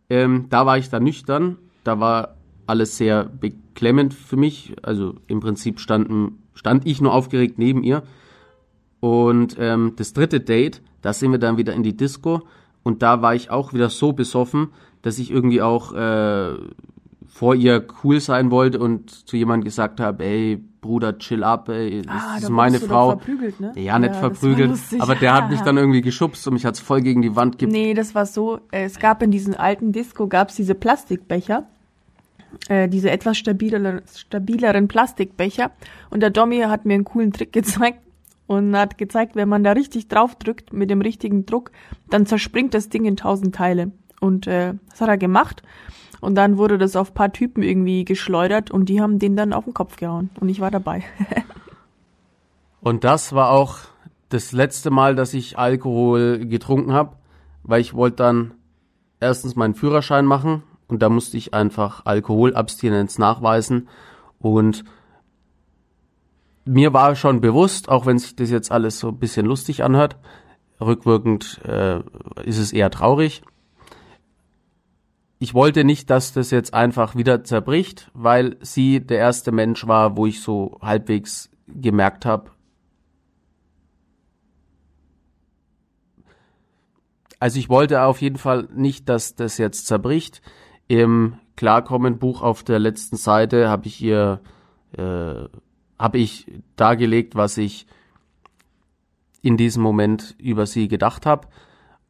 Ähm, 0.08 0.46
da 0.48 0.66
war 0.66 0.78
ich 0.78 0.90
dann 0.90 1.04
nüchtern, 1.04 1.58
da 1.84 2.00
war 2.00 2.36
alles 2.66 2.96
sehr 2.96 3.24
beklemmend 3.24 4.14
für 4.14 4.36
mich. 4.36 4.74
Also 4.82 5.14
im 5.26 5.40
Prinzip 5.40 5.80
standen, 5.80 6.42
stand 6.54 6.86
ich 6.86 7.00
nur 7.00 7.12
aufgeregt 7.12 7.58
neben 7.58 7.82
ihr. 7.82 8.02
Und 9.00 9.56
ähm, 9.58 9.92
das 9.96 10.14
dritte 10.14 10.40
Date, 10.40 10.80
da 11.02 11.12
sind 11.12 11.30
wir 11.30 11.38
dann 11.38 11.58
wieder 11.58 11.74
in 11.74 11.82
die 11.82 11.96
Disco 11.96 12.42
und 12.82 13.02
da 13.02 13.20
war 13.20 13.34
ich 13.34 13.50
auch 13.50 13.74
wieder 13.74 13.90
so 13.90 14.12
besoffen, 14.12 14.68
dass 15.02 15.18
ich 15.18 15.30
irgendwie 15.30 15.60
auch 15.60 15.92
äh, 15.92 16.54
vor 17.26 17.54
ihr 17.54 17.86
cool 18.02 18.20
sein 18.20 18.50
wollte 18.50 18.78
und 18.78 19.10
zu 19.10 19.36
jemandem 19.36 19.64
gesagt 19.64 20.00
habe, 20.00 20.24
ey, 20.24 20.64
Bruder, 20.80 21.18
chill 21.18 21.42
ab, 21.42 21.68
ey, 21.68 22.02
das 22.02 22.14
ah, 22.14 22.36
ist 22.36 22.48
meine 22.50 22.78
Frau. 22.78 23.10
verprügelt, 23.10 23.58
ne? 23.58 23.72
Ja, 23.74 23.98
nicht 23.98 24.14
ja, 24.14 24.20
verprügelt, 24.20 24.78
aber 24.98 25.14
der 25.14 25.34
hat 25.34 25.50
mich 25.50 25.60
dann 25.64 25.76
irgendwie 25.76 26.02
geschubst 26.02 26.46
und 26.46 26.54
mich 26.54 26.64
hat's 26.64 26.78
voll 26.78 27.00
gegen 27.00 27.22
die 27.22 27.34
Wand 27.34 27.58
ge 27.58 27.68
Nee, 27.68 27.94
das 27.94 28.14
war 28.14 28.26
so, 28.26 28.60
äh, 28.70 28.84
es 28.84 28.98
gab 28.98 29.22
in 29.22 29.30
diesem 29.30 29.54
alten 29.54 29.92
Disco 29.92 30.28
gab's 30.28 30.54
diese 30.54 30.74
Plastikbecher, 30.74 31.66
äh, 32.68 32.88
diese 32.88 33.10
etwas 33.10 33.38
stabileren, 33.38 34.02
stabileren 34.14 34.88
Plastikbecher 34.88 35.70
und 36.10 36.20
der 36.20 36.30
Dommy 36.30 36.60
hat 36.60 36.84
mir 36.84 36.94
einen 36.94 37.04
coolen 37.04 37.32
Trick 37.32 37.52
gezeigt 37.52 38.00
und 38.46 38.76
hat 38.76 38.98
gezeigt, 38.98 39.36
wenn 39.36 39.48
man 39.48 39.64
da 39.64 39.72
richtig 39.72 40.08
drauf 40.08 40.36
drückt 40.36 40.72
mit 40.72 40.90
dem 40.90 41.00
richtigen 41.00 41.46
Druck, 41.46 41.70
dann 42.10 42.26
zerspringt 42.26 42.74
das 42.74 42.88
Ding 42.88 43.04
in 43.04 43.16
tausend 43.16 43.54
Teile. 43.54 43.92
Und 44.20 44.46
äh, 44.46 44.74
das 44.90 45.00
hat 45.00 45.08
er 45.08 45.18
gemacht. 45.18 45.62
Und 46.20 46.34
dann 46.36 46.56
wurde 46.56 46.78
das 46.78 46.96
auf 46.96 47.12
paar 47.12 47.32
Typen 47.32 47.62
irgendwie 47.62 48.04
geschleudert 48.04 48.70
und 48.70 48.88
die 48.88 49.00
haben 49.00 49.18
den 49.18 49.36
dann 49.36 49.52
auf 49.52 49.64
den 49.64 49.74
Kopf 49.74 49.96
gehauen. 49.96 50.30
Und 50.40 50.48
ich 50.48 50.60
war 50.60 50.70
dabei. 50.70 51.02
und 52.80 53.04
das 53.04 53.34
war 53.34 53.50
auch 53.50 53.78
das 54.30 54.52
letzte 54.52 54.90
Mal, 54.90 55.14
dass 55.14 55.34
ich 55.34 55.58
Alkohol 55.58 56.46
getrunken 56.46 56.92
habe, 56.92 57.16
weil 57.62 57.80
ich 57.80 57.94
wollte 57.94 58.16
dann 58.16 58.54
erstens 59.20 59.54
meinen 59.54 59.74
Führerschein 59.74 60.24
machen 60.24 60.62
und 60.94 61.00
da 61.00 61.08
musste 61.08 61.36
ich 61.36 61.52
einfach 61.52 62.06
Alkoholabstinenz 62.06 63.18
nachweisen 63.18 63.88
und 64.38 64.84
mir 66.64 66.92
war 66.92 67.16
schon 67.16 67.40
bewusst, 67.40 67.88
auch 67.88 68.06
wenn 68.06 68.18
sich 68.18 68.36
das 68.36 68.50
jetzt 68.50 68.70
alles 68.70 69.00
so 69.00 69.08
ein 69.08 69.18
bisschen 69.18 69.44
lustig 69.44 69.82
anhört, 69.82 70.16
rückwirkend 70.80 71.60
äh, 71.64 71.98
ist 72.44 72.58
es 72.58 72.72
eher 72.72 72.90
traurig, 72.90 73.42
ich 75.40 75.52
wollte 75.52 75.82
nicht, 75.82 76.10
dass 76.10 76.32
das 76.32 76.52
jetzt 76.52 76.72
einfach 76.72 77.16
wieder 77.16 77.42
zerbricht, 77.42 78.10
weil 78.14 78.56
sie 78.60 79.04
der 79.04 79.18
erste 79.18 79.50
Mensch 79.50 79.86
war, 79.88 80.16
wo 80.16 80.26
ich 80.26 80.40
so 80.40 80.78
halbwegs 80.80 81.50
gemerkt 81.66 82.24
habe, 82.24 82.50
also 87.44 87.58
ich 87.58 87.68
wollte 87.68 88.00
auf 88.00 88.22
jeden 88.22 88.38
Fall 88.38 88.68
nicht, 88.74 89.06
dass 89.10 89.34
das 89.34 89.58
jetzt 89.58 89.86
zerbricht. 89.86 90.40
Im 90.88 91.38
Klarkommen-Buch 91.56 92.42
auf 92.42 92.62
der 92.62 92.78
letzten 92.78 93.16
Seite 93.16 93.68
habe 93.68 93.86
ich 93.86 94.02
ihr 94.02 94.40
äh, 94.96 95.48
habe 95.98 96.18
ich 96.18 96.46
dargelegt, 96.76 97.34
was 97.34 97.56
ich 97.56 97.86
in 99.42 99.56
diesem 99.56 99.82
Moment 99.82 100.34
über 100.38 100.66
sie 100.66 100.88
gedacht 100.88 101.26
habe. 101.26 101.48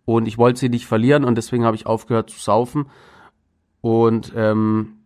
Und 0.04 0.26
ich 0.26 0.38
wollte 0.38 0.60
sie 0.60 0.68
nicht 0.68 0.86
verlieren 0.86 1.24
und 1.24 1.36
deswegen 1.36 1.64
habe 1.64 1.76
ich 1.76 1.86
aufgehört 1.86 2.30
zu 2.30 2.38
saufen. 2.38 2.90
Und 3.80 4.32
ähm, 4.36 4.98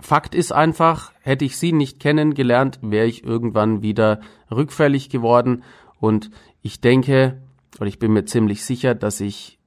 Fakt 0.00 0.34
ist 0.34 0.52
einfach, 0.52 1.12
hätte 1.20 1.44
ich 1.44 1.56
sie 1.56 1.72
nicht 1.72 2.00
kennengelernt, 2.00 2.80
wäre 2.82 3.06
ich 3.06 3.24
irgendwann 3.24 3.82
wieder 3.82 4.20
rückfällig 4.50 5.10
geworden. 5.10 5.62
Und 6.00 6.30
ich 6.60 6.80
denke, 6.80 7.40
oder 7.78 7.86
ich 7.86 7.98
bin 7.98 8.12
mir 8.12 8.24
ziemlich 8.24 8.64
sicher, 8.64 8.94
dass 8.94 9.20
ich, 9.20 9.58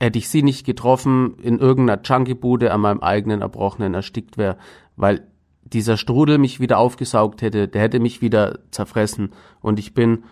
hätte 0.00 0.18
ich 0.18 0.28
sie 0.28 0.42
nicht 0.42 0.64
getroffen, 0.64 1.36
in 1.42 1.58
irgendeiner 1.58 2.00
Junkie-Bude 2.02 2.72
an 2.72 2.80
meinem 2.80 3.00
eigenen 3.00 3.42
Erbrochenen 3.42 3.94
erstickt 3.94 4.38
wäre, 4.38 4.56
weil 4.96 5.26
dieser 5.62 5.96
Strudel 5.96 6.38
mich 6.38 6.58
wieder 6.58 6.78
aufgesaugt 6.78 7.42
hätte, 7.42 7.68
der 7.68 7.82
hätte 7.82 8.00
mich 8.00 8.22
wieder 8.22 8.58
zerfressen. 8.70 9.32
Und 9.60 9.78
ich 9.78 9.94
bin 9.94 10.24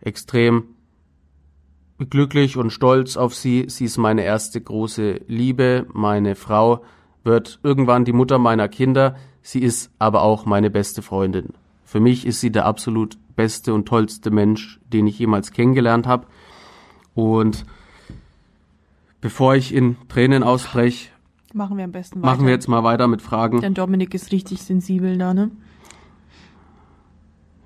extrem 0.00 0.64
glücklich 1.98 2.56
und 2.56 2.70
stolz 2.70 3.16
auf 3.16 3.34
sie. 3.34 3.66
Sie 3.68 3.84
ist 3.84 3.98
meine 3.98 4.24
erste 4.24 4.60
große 4.60 5.20
Liebe. 5.26 5.86
Meine 5.92 6.34
Frau 6.34 6.82
wird 7.22 7.60
irgendwann 7.62 8.04
die 8.04 8.12
Mutter 8.12 8.38
meiner 8.38 8.68
Kinder. 8.68 9.16
Sie 9.42 9.60
ist 9.60 9.90
aber 9.98 10.22
auch 10.22 10.44
meine 10.44 10.70
beste 10.70 11.02
Freundin. 11.02 11.50
Für 11.84 12.00
mich 12.00 12.26
ist 12.26 12.40
sie 12.40 12.50
der 12.50 12.66
absolut 12.66 13.16
beste 13.36 13.72
und 13.72 13.86
tollste 13.86 14.30
Mensch, 14.30 14.80
den 14.92 15.06
ich 15.06 15.18
jemals 15.18 15.52
kennengelernt 15.52 16.06
habe. 16.06 16.26
Und 17.14 17.64
bevor 19.24 19.54
ich 19.54 19.72
in 19.74 19.96
Tränen 20.08 20.42
ausbreche, 20.42 21.08
machen 21.54 21.78
wir 21.78 21.84
am 21.84 21.92
besten 21.92 22.20
weiter. 22.20 22.30
Machen 22.30 22.44
wir 22.44 22.52
jetzt 22.52 22.68
mal 22.68 22.84
weiter 22.84 23.08
mit 23.08 23.22
Fragen. 23.22 23.62
Denn 23.62 23.72
Dominik 23.72 24.12
ist 24.12 24.30
richtig 24.32 24.60
sensibel 24.60 25.16
da, 25.16 25.32
ne? 25.32 25.50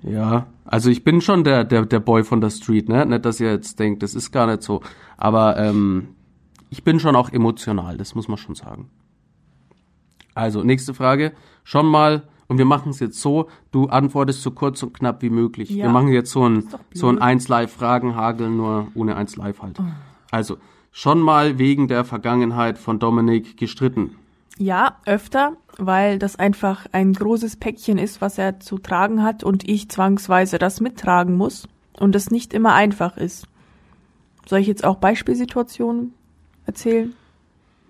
Ja, 0.01 0.47
also 0.63 0.89
ich 0.89 1.03
bin 1.03 1.19
schon 1.19 1.43
der, 1.43 1.65
der, 1.65 1.85
der 1.85 1.99
Boy 1.99 2.23
von 2.23 2.39
der 2.39 2.49
Street, 2.49 2.87
ne? 2.87 3.05
Nicht, 3.05 3.25
dass 3.25 3.41
ihr 3.41 3.51
jetzt 3.51 3.77
denkt, 3.77 4.03
das 4.03 4.15
ist 4.15 4.31
gar 4.31 4.47
nicht 4.47 4.63
so. 4.63 4.79
Aber 5.17 5.57
ähm, 5.57 6.15
ich 6.69 6.85
bin 6.85 6.97
schon 7.01 7.17
auch 7.17 7.29
emotional, 7.29 7.97
das 7.97 8.15
muss 8.15 8.29
man 8.29 8.37
schon 8.37 8.55
sagen. 8.55 8.89
Also, 10.35 10.63
nächste 10.63 10.93
Frage. 10.93 11.33
Schon 11.65 11.87
mal, 11.87 12.23
und 12.47 12.57
wir 12.57 12.63
machen 12.63 12.91
es 12.91 13.01
jetzt 13.01 13.19
so, 13.19 13.49
du 13.71 13.87
antwortest 13.87 14.43
so 14.43 14.51
kurz 14.51 14.81
und 14.81 14.93
knapp 14.93 15.21
wie 15.23 15.29
möglich. 15.29 15.71
Ja. 15.71 15.87
Wir 15.87 15.89
machen 15.89 16.07
jetzt 16.07 16.31
so 16.31 16.47
ein, 16.47 16.69
so 16.93 17.09
ein 17.09 17.19
1 17.19 17.49
Live 17.49 17.73
Fragen, 17.73 18.15
Hagel, 18.15 18.49
nur 18.49 18.87
ohne 18.95 19.17
1 19.17 19.35
Live 19.35 19.61
halt. 19.61 19.77
Oh. 19.81 19.83
Also, 20.31 20.55
schon 20.91 21.19
mal 21.19 21.57
wegen 21.59 21.87
der 21.87 22.05
Vergangenheit 22.05 22.77
von 22.77 22.99
Dominik 22.99 23.57
gestritten. 23.57 24.15
Ja, 24.57 24.97
öfter, 25.05 25.53
weil 25.77 26.19
das 26.19 26.35
einfach 26.37 26.85
ein 26.91 27.13
großes 27.13 27.55
Päckchen 27.55 27.97
ist, 27.97 28.19
was 28.19 28.37
er 28.37 28.59
zu 28.59 28.77
tragen 28.77 29.23
hat 29.23 29.43
und 29.43 29.67
ich 29.67 29.89
zwangsweise 29.89 30.59
das 30.59 30.81
mittragen 30.81 31.37
muss 31.37 31.67
und 31.93 32.15
es 32.15 32.29
nicht 32.29 32.53
immer 32.53 32.73
einfach 32.73 33.15
ist. 33.15 33.47
Soll 34.45 34.59
ich 34.59 34.67
jetzt 34.67 34.83
auch 34.83 34.97
Beispielsituationen 34.97 36.13
erzählen? 36.65 37.13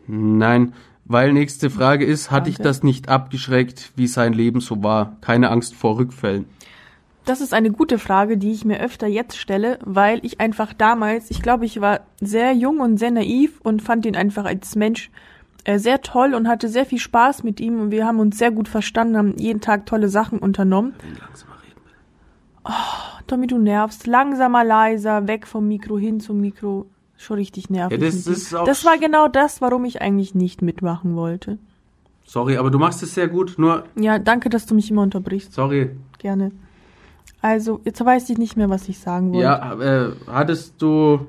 Nein, 0.05 0.73
Weil 1.11 1.33
nächste 1.33 1.71
Frage 1.71 2.05
ist, 2.05 2.29
hatte 2.29 2.51
ich 2.51 2.57
das 2.57 2.83
nicht 2.83 3.09
abgeschreckt, 3.09 3.93
wie 3.95 4.05
sein 4.05 4.31
Leben 4.31 4.61
so 4.61 4.83
war? 4.83 5.17
Keine 5.21 5.49
Angst 5.49 5.73
vor 5.73 5.97
Rückfällen. 5.97 6.45
Das 7.29 7.41
ist 7.41 7.53
eine 7.53 7.69
gute 7.69 7.99
Frage, 7.99 8.39
die 8.39 8.51
ich 8.51 8.65
mir 8.65 8.79
öfter 8.79 9.05
jetzt 9.05 9.37
stelle, 9.37 9.77
weil 9.85 10.19
ich 10.25 10.39
einfach 10.39 10.73
damals, 10.73 11.29
ich 11.29 11.43
glaube, 11.43 11.63
ich 11.63 11.79
war 11.79 11.99
sehr 12.19 12.53
jung 12.53 12.79
und 12.79 12.97
sehr 12.97 13.11
naiv 13.11 13.61
und 13.61 13.83
fand 13.83 14.07
ihn 14.07 14.15
einfach 14.15 14.45
als 14.45 14.75
Mensch 14.75 15.11
äh, 15.63 15.77
sehr 15.77 16.01
toll 16.01 16.33
und 16.33 16.47
hatte 16.47 16.69
sehr 16.69 16.87
viel 16.87 16.97
Spaß 16.97 17.43
mit 17.43 17.59
ihm 17.59 17.79
und 17.79 17.91
wir 17.91 18.07
haben 18.07 18.19
uns 18.19 18.39
sehr 18.39 18.49
gut 18.49 18.67
verstanden, 18.67 19.15
haben 19.15 19.37
jeden 19.37 19.61
Tag 19.61 19.85
tolle 19.85 20.09
Sachen 20.09 20.39
unternommen. 20.39 20.95
Langsamer 21.19 21.53
reden. 21.61 21.81
Oh, 22.65 23.21
Tommy, 23.27 23.45
du 23.45 23.59
nervst. 23.59 24.07
Langsamer, 24.07 24.63
leiser, 24.63 25.27
weg 25.27 25.45
vom 25.45 25.67
Mikro 25.67 25.99
hin 25.99 26.19
zum 26.21 26.41
Mikro 26.41 26.87
schon 27.15 27.37
richtig 27.37 27.69
nervig. 27.69 28.01
Ja, 28.01 28.07
das, 28.07 28.25
ist 28.25 28.55
auch 28.55 28.65
das 28.65 28.85
war 28.85 28.97
genau 28.97 29.27
das, 29.27 29.61
warum 29.61 29.85
ich 29.85 30.01
eigentlich 30.01 30.33
nicht 30.33 30.63
mitmachen 30.63 31.15
wollte. 31.15 31.59
Sorry, 32.25 32.57
aber 32.57 32.71
du 32.71 32.79
machst 32.79 33.03
es 33.03 33.13
sehr 33.13 33.27
gut, 33.27 33.59
nur. 33.59 33.83
Ja, 33.95 34.17
danke, 34.17 34.49
dass 34.49 34.65
du 34.65 34.73
mich 34.73 34.89
immer 34.89 35.03
unterbrichst. 35.03 35.53
Sorry. 35.53 35.91
Gerne. 36.17 36.51
Also, 37.41 37.79
jetzt 37.85 38.03
weiß 38.03 38.29
ich 38.29 38.37
nicht 38.37 38.57
mehr, 38.57 38.69
was 38.69 38.89
ich 38.89 38.99
sagen 38.99 39.33
wollte. 39.33 39.43
Ja, 39.43 39.73
äh, 39.79 40.11
hattest 40.27 40.81
du. 40.81 41.27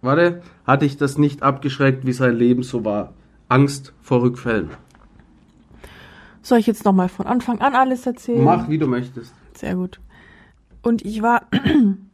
Warte, 0.00 0.42
hatte 0.64 0.84
ich 0.84 0.96
das 0.96 1.18
nicht 1.18 1.42
abgeschreckt, 1.42 2.06
wie 2.06 2.12
sein 2.12 2.36
Leben 2.36 2.62
so 2.62 2.84
war? 2.84 3.12
Angst 3.48 3.92
vor 4.00 4.22
Rückfällen. 4.22 4.70
Soll 6.42 6.58
ich 6.58 6.66
jetzt 6.66 6.84
nochmal 6.84 7.08
von 7.08 7.26
Anfang 7.26 7.60
an 7.60 7.74
alles 7.74 8.06
erzählen? 8.06 8.44
Mach, 8.44 8.68
wie 8.68 8.78
du 8.78 8.86
möchtest. 8.86 9.34
Sehr 9.54 9.74
gut. 9.74 10.00
Und 10.82 11.04
ich 11.04 11.20
war 11.20 11.42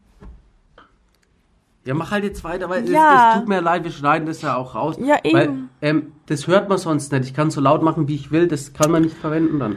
Ja, 1.85 1.93
mach 1.93 2.11
halt 2.11 2.25
jetzt 2.25 2.43
weiter, 2.45 2.71
weil 2.71 2.89
ja. 2.89 3.29
es, 3.29 3.35
es, 3.35 3.41
tut 3.41 3.49
mir 3.49 3.61
leid, 3.61 3.85
wir 3.85 3.91
schneiden 3.91 4.27
das 4.27 4.41
ja 4.41 4.57
auch 4.57 4.75
raus. 4.75 4.97
Ja, 4.99 5.17
eben. 5.23 5.37
Weil, 5.37 5.51
ähm, 5.83 6.13
das 6.27 6.47
hört 6.47 6.69
man 6.69 6.79
sonst 6.79 7.13
nicht. 7.13 7.25
Ich 7.25 7.35
kann 7.35 7.51
so 7.51 7.61
laut 7.61 7.83
machen, 7.83 8.09
wie 8.09 8.15
ich 8.15 8.31
will, 8.31 8.49
das 8.49 8.73
kann 8.73 8.91
man 8.91 9.03
nicht 9.03 9.17
verwenden 9.17 9.59
dann. 9.59 9.77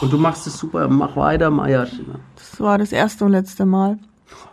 Und 0.00 0.12
du 0.12 0.18
machst 0.18 0.46
es 0.46 0.58
super, 0.58 0.88
mach 0.88 1.16
weiter, 1.16 1.50
Maya. 1.50 1.86
Das 2.34 2.60
war 2.60 2.78
das 2.78 2.92
erste 2.92 3.24
und 3.24 3.32
letzte 3.32 3.66
Mal. 3.66 3.98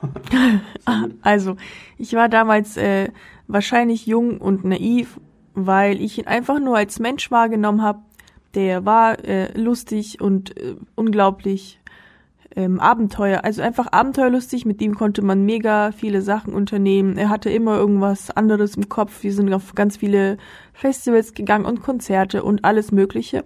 also, 1.21 1.55
ich 1.97 2.13
war 2.13 2.29
damals 2.29 2.77
äh, 2.77 3.09
wahrscheinlich 3.47 4.05
jung 4.05 4.39
und 4.39 4.65
naiv, 4.65 5.19
weil 5.53 6.01
ich 6.01 6.17
ihn 6.17 6.27
einfach 6.27 6.59
nur 6.59 6.77
als 6.77 6.99
Mensch 6.99 7.31
wahrgenommen 7.31 7.81
habe. 7.81 7.99
Der 8.55 8.85
war 8.85 9.23
äh, 9.23 9.57
lustig 9.57 10.21
und 10.21 10.57
äh, 10.57 10.75
unglaublich 10.95 11.79
ähm, 12.55 12.79
Abenteuer, 12.79 13.43
also 13.43 13.61
einfach 13.61 13.87
abenteuerlustig. 13.91 14.65
Mit 14.65 14.81
ihm 14.81 14.95
konnte 14.95 15.21
man 15.21 15.45
mega 15.45 15.91
viele 15.91 16.21
Sachen 16.21 16.53
unternehmen. 16.53 17.17
Er 17.17 17.29
hatte 17.29 17.49
immer 17.49 17.77
irgendwas 17.77 18.29
anderes 18.31 18.75
im 18.75 18.89
Kopf. 18.89 19.23
Wir 19.23 19.33
sind 19.33 19.51
auf 19.53 19.73
ganz 19.73 19.97
viele 19.97 20.37
Festivals 20.73 21.33
gegangen 21.33 21.65
und 21.65 21.81
Konzerte 21.81 22.43
und 22.43 22.63
alles 22.63 22.91
Mögliche. 22.91 23.43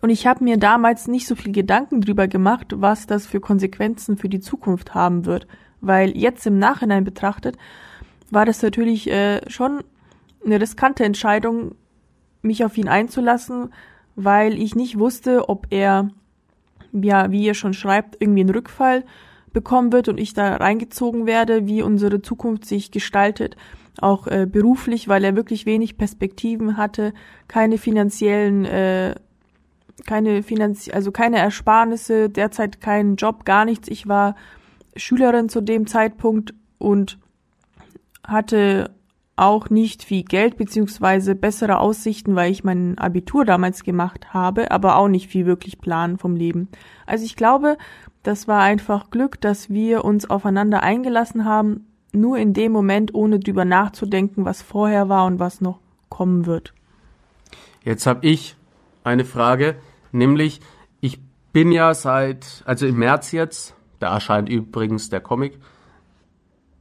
Und 0.00 0.10
ich 0.10 0.26
habe 0.26 0.44
mir 0.44 0.58
damals 0.58 1.08
nicht 1.08 1.26
so 1.26 1.34
viel 1.34 1.52
Gedanken 1.52 2.00
drüber 2.00 2.28
gemacht, 2.28 2.68
was 2.76 3.06
das 3.06 3.26
für 3.26 3.40
Konsequenzen 3.40 4.16
für 4.16 4.28
die 4.28 4.40
Zukunft 4.40 4.94
haben 4.94 5.24
wird. 5.24 5.46
Weil 5.80 6.16
jetzt 6.16 6.46
im 6.46 6.58
Nachhinein 6.58 7.04
betrachtet, 7.04 7.56
war 8.30 8.44
das 8.44 8.62
natürlich 8.62 9.10
äh, 9.10 9.40
schon 9.50 9.82
eine 10.44 10.60
riskante 10.60 11.04
Entscheidung, 11.04 11.74
mich 12.42 12.64
auf 12.64 12.78
ihn 12.78 12.88
einzulassen, 12.88 13.72
weil 14.14 14.60
ich 14.60 14.74
nicht 14.74 14.98
wusste, 14.98 15.48
ob 15.48 15.66
er 15.70 16.10
ja, 16.92 17.30
wie 17.30 17.44
ihr 17.44 17.54
schon 17.54 17.74
schreibt, 17.74 18.16
irgendwie 18.20 18.40
einen 18.40 18.50
Rückfall 18.50 19.04
bekommen 19.52 19.92
wird 19.92 20.08
und 20.08 20.18
ich 20.18 20.34
da 20.34 20.56
reingezogen 20.56 21.26
werde, 21.26 21.66
wie 21.66 21.82
unsere 21.82 22.22
Zukunft 22.22 22.64
sich 22.64 22.90
gestaltet, 22.90 23.56
auch 24.00 24.26
äh, 24.26 24.46
beruflich, 24.46 25.08
weil 25.08 25.24
er 25.24 25.36
wirklich 25.36 25.66
wenig 25.66 25.98
Perspektiven 25.98 26.76
hatte, 26.76 27.12
keine 27.48 27.78
finanziellen, 27.78 28.64
äh, 28.64 29.14
keine 30.06 30.42
Finanz 30.42 30.88
also 30.92 31.12
keine 31.12 31.38
Ersparnisse, 31.38 32.28
derzeit 32.28 32.80
keinen 32.80 33.16
Job, 33.16 33.44
gar 33.44 33.64
nichts. 33.64 33.88
Ich 33.88 34.08
war 34.08 34.36
Schülerin 34.96 35.48
zu 35.48 35.60
dem 35.60 35.86
Zeitpunkt 35.86 36.54
und 36.78 37.18
hatte 38.24 38.90
auch 39.36 39.70
nicht 39.70 40.02
viel 40.02 40.24
Geld 40.24 40.56
beziehungsweise 40.56 41.34
bessere 41.34 41.78
Aussichten, 41.78 42.34
weil 42.34 42.50
ich 42.50 42.64
mein 42.64 42.98
Abitur 42.98 43.44
damals 43.44 43.84
gemacht 43.84 44.34
habe, 44.34 44.70
aber 44.70 44.96
auch 44.96 45.08
nicht 45.08 45.30
viel 45.30 45.46
wirklich 45.46 45.78
Plan 45.78 46.18
vom 46.18 46.34
Leben. 46.34 46.68
Also 47.06 47.24
ich 47.24 47.36
glaube, 47.36 47.78
das 48.24 48.48
war 48.48 48.60
einfach 48.60 49.10
Glück, 49.10 49.40
dass 49.40 49.70
wir 49.70 50.04
uns 50.04 50.28
aufeinander 50.28 50.82
eingelassen 50.82 51.44
haben, 51.44 51.86
nur 52.12 52.38
in 52.38 52.52
dem 52.52 52.72
Moment, 52.72 53.14
ohne 53.14 53.38
drüber 53.38 53.64
nachzudenken, 53.64 54.44
was 54.44 54.60
vorher 54.60 55.08
war 55.08 55.26
und 55.26 55.38
was 55.38 55.60
noch 55.60 55.78
kommen 56.08 56.46
wird. 56.46 56.74
Jetzt 57.84 58.06
habe 58.06 58.26
ich 58.26 58.56
eine 59.04 59.24
Frage, 59.24 59.76
nämlich 60.12 60.60
ich 61.00 61.20
bin 61.52 61.72
ja 61.72 61.94
seit, 61.94 62.62
also 62.66 62.86
im 62.86 62.98
März 62.98 63.32
jetzt, 63.32 63.74
da 63.98 64.12
erscheint 64.14 64.48
übrigens 64.48 65.08
der 65.08 65.20
Comic, 65.20 65.58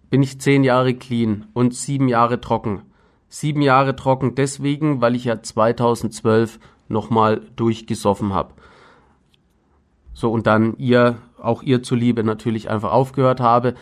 bin 0.09 0.23
ich 0.23 0.39
zehn 0.39 0.63
Jahre 0.63 0.93
clean 0.93 1.47
und 1.53 1.73
sieben 1.73 2.07
Jahre 2.07 2.39
trocken. 2.39 2.83
Sieben 3.29 3.61
Jahre 3.61 3.95
trocken 3.95 4.35
deswegen, 4.35 5.01
weil 5.01 5.15
ich 5.15 5.25
ja 5.25 5.41
2012 5.41 6.59
nochmal 6.87 7.41
durchgesoffen 7.55 8.33
habe. 8.33 8.53
So, 10.13 10.31
und 10.31 10.47
dann 10.47 10.75
ihr, 10.77 11.17
auch 11.39 11.61
ihr 11.61 11.83
zuliebe 11.83 12.23
natürlich 12.23 12.69
einfach 12.69 12.91
aufgehört 12.91 13.39
habe, 13.39 13.75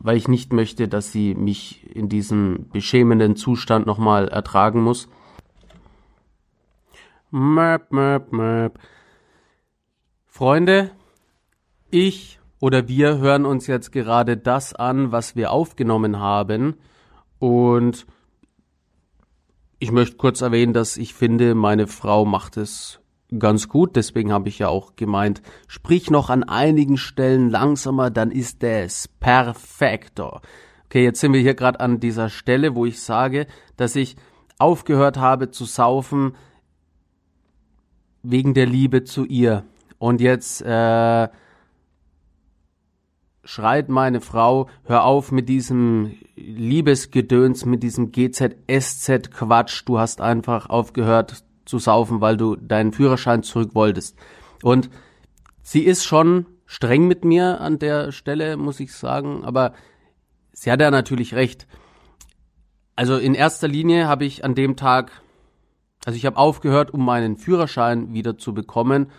weil 0.00 0.16
ich 0.16 0.28
nicht 0.28 0.52
möchte, 0.52 0.88
dass 0.88 1.12
sie 1.12 1.34
mich 1.34 1.86
in 1.94 2.08
diesem 2.08 2.68
beschämenden 2.72 3.36
Zustand 3.36 3.86
nochmal 3.86 4.28
ertragen 4.28 4.82
muss. 4.82 5.08
Möp, 7.30 7.92
möp, 7.92 8.32
möp. 8.32 8.78
Freunde, 10.24 10.92
ich 11.90 12.40
oder 12.60 12.88
wir 12.88 13.18
hören 13.18 13.44
uns 13.44 13.66
jetzt 13.66 13.92
gerade 13.92 14.36
das 14.36 14.74
an, 14.74 15.12
was 15.12 15.36
wir 15.36 15.52
aufgenommen 15.52 16.18
haben. 16.18 16.76
Und 17.38 18.06
ich 19.78 19.92
möchte 19.92 20.16
kurz 20.16 20.40
erwähnen, 20.40 20.72
dass 20.72 20.96
ich 20.96 21.14
finde, 21.14 21.54
meine 21.54 21.86
Frau 21.86 22.24
macht 22.24 22.56
es 22.56 23.00
ganz 23.38 23.68
gut. 23.68 23.94
Deswegen 23.96 24.32
habe 24.32 24.48
ich 24.48 24.58
ja 24.58 24.68
auch 24.68 24.96
gemeint, 24.96 25.42
sprich 25.66 26.10
noch 26.10 26.30
an 26.30 26.44
einigen 26.44 26.96
Stellen 26.96 27.50
langsamer, 27.50 28.10
dann 28.10 28.30
ist 28.30 28.64
es 28.64 29.06
perfekto. 29.06 30.40
Okay, 30.86 31.04
jetzt 31.04 31.20
sind 31.20 31.34
wir 31.34 31.40
hier 31.40 31.54
gerade 31.54 31.80
an 31.80 32.00
dieser 32.00 32.30
Stelle, 32.30 32.74
wo 32.74 32.86
ich 32.86 33.02
sage, 33.02 33.46
dass 33.76 33.94
ich 33.94 34.16
aufgehört 34.58 35.18
habe 35.18 35.50
zu 35.50 35.66
saufen 35.66 36.34
wegen 38.22 38.54
der 38.54 38.66
Liebe 38.66 39.04
zu 39.04 39.24
ihr. 39.24 39.64
Und 39.98 40.20
jetzt 40.20 40.62
äh, 40.62 41.28
schreit 43.44 43.88
meine 43.88 44.20
Frau, 44.20 44.68
hör 44.84 45.04
auf 45.04 45.32
mit 45.32 45.48
diesem 45.48 46.14
Liebesgedöns, 46.36 47.64
mit 47.64 47.82
diesem 47.82 48.12
GZSZ-Quatsch. 48.12 49.82
Du 49.86 49.98
hast 49.98 50.20
einfach 50.20 50.68
aufgehört 50.68 51.44
zu 51.64 51.78
saufen, 51.78 52.20
weil 52.20 52.36
du 52.36 52.56
deinen 52.56 52.92
Führerschein 52.92 53.42
zurück 53.42 53.74
wolltest. 53.74 54.16
Und 54.62 54.90
sie 55.62 55.82
ist 55.82 56.04
schon 56.04 56.46
streng 56.66 57.06
mit 57.06 57.24
mir 57.24 57.60
an 57.60 57.78
der 57.78 58.12
Stelle, 58.12 58.56
muss 58.56 58.80
ich 58.80 58.92
sagen, 58.92 59.44
aber 59.44 59.72
sie 60.52 60.70
hat 60.70 60.80
ja 60.80 60.90
natürlich 60.90 61.34
recht. 61.34 61.66
Also 62.94 63.16
in 63.16 63.34
erster 63.34 63.68
Linie 63.68 64.08
habe 64.08 64.24
ich 64.24 64.44
an 64.44 64.54
dem 64.54 64.76
Tag, 64.76 65.22
also 66.08 66.16
ich 66.16 66.24
habe 66.24 66.38
aufgehört, 66.38 66.90
um 66.94 67.04
meinen 67.04 67.36
Führerschein 67.36 68.14
wieder 68.14 68.38
zu 68.38 68.54
bekommen 68.54 69.10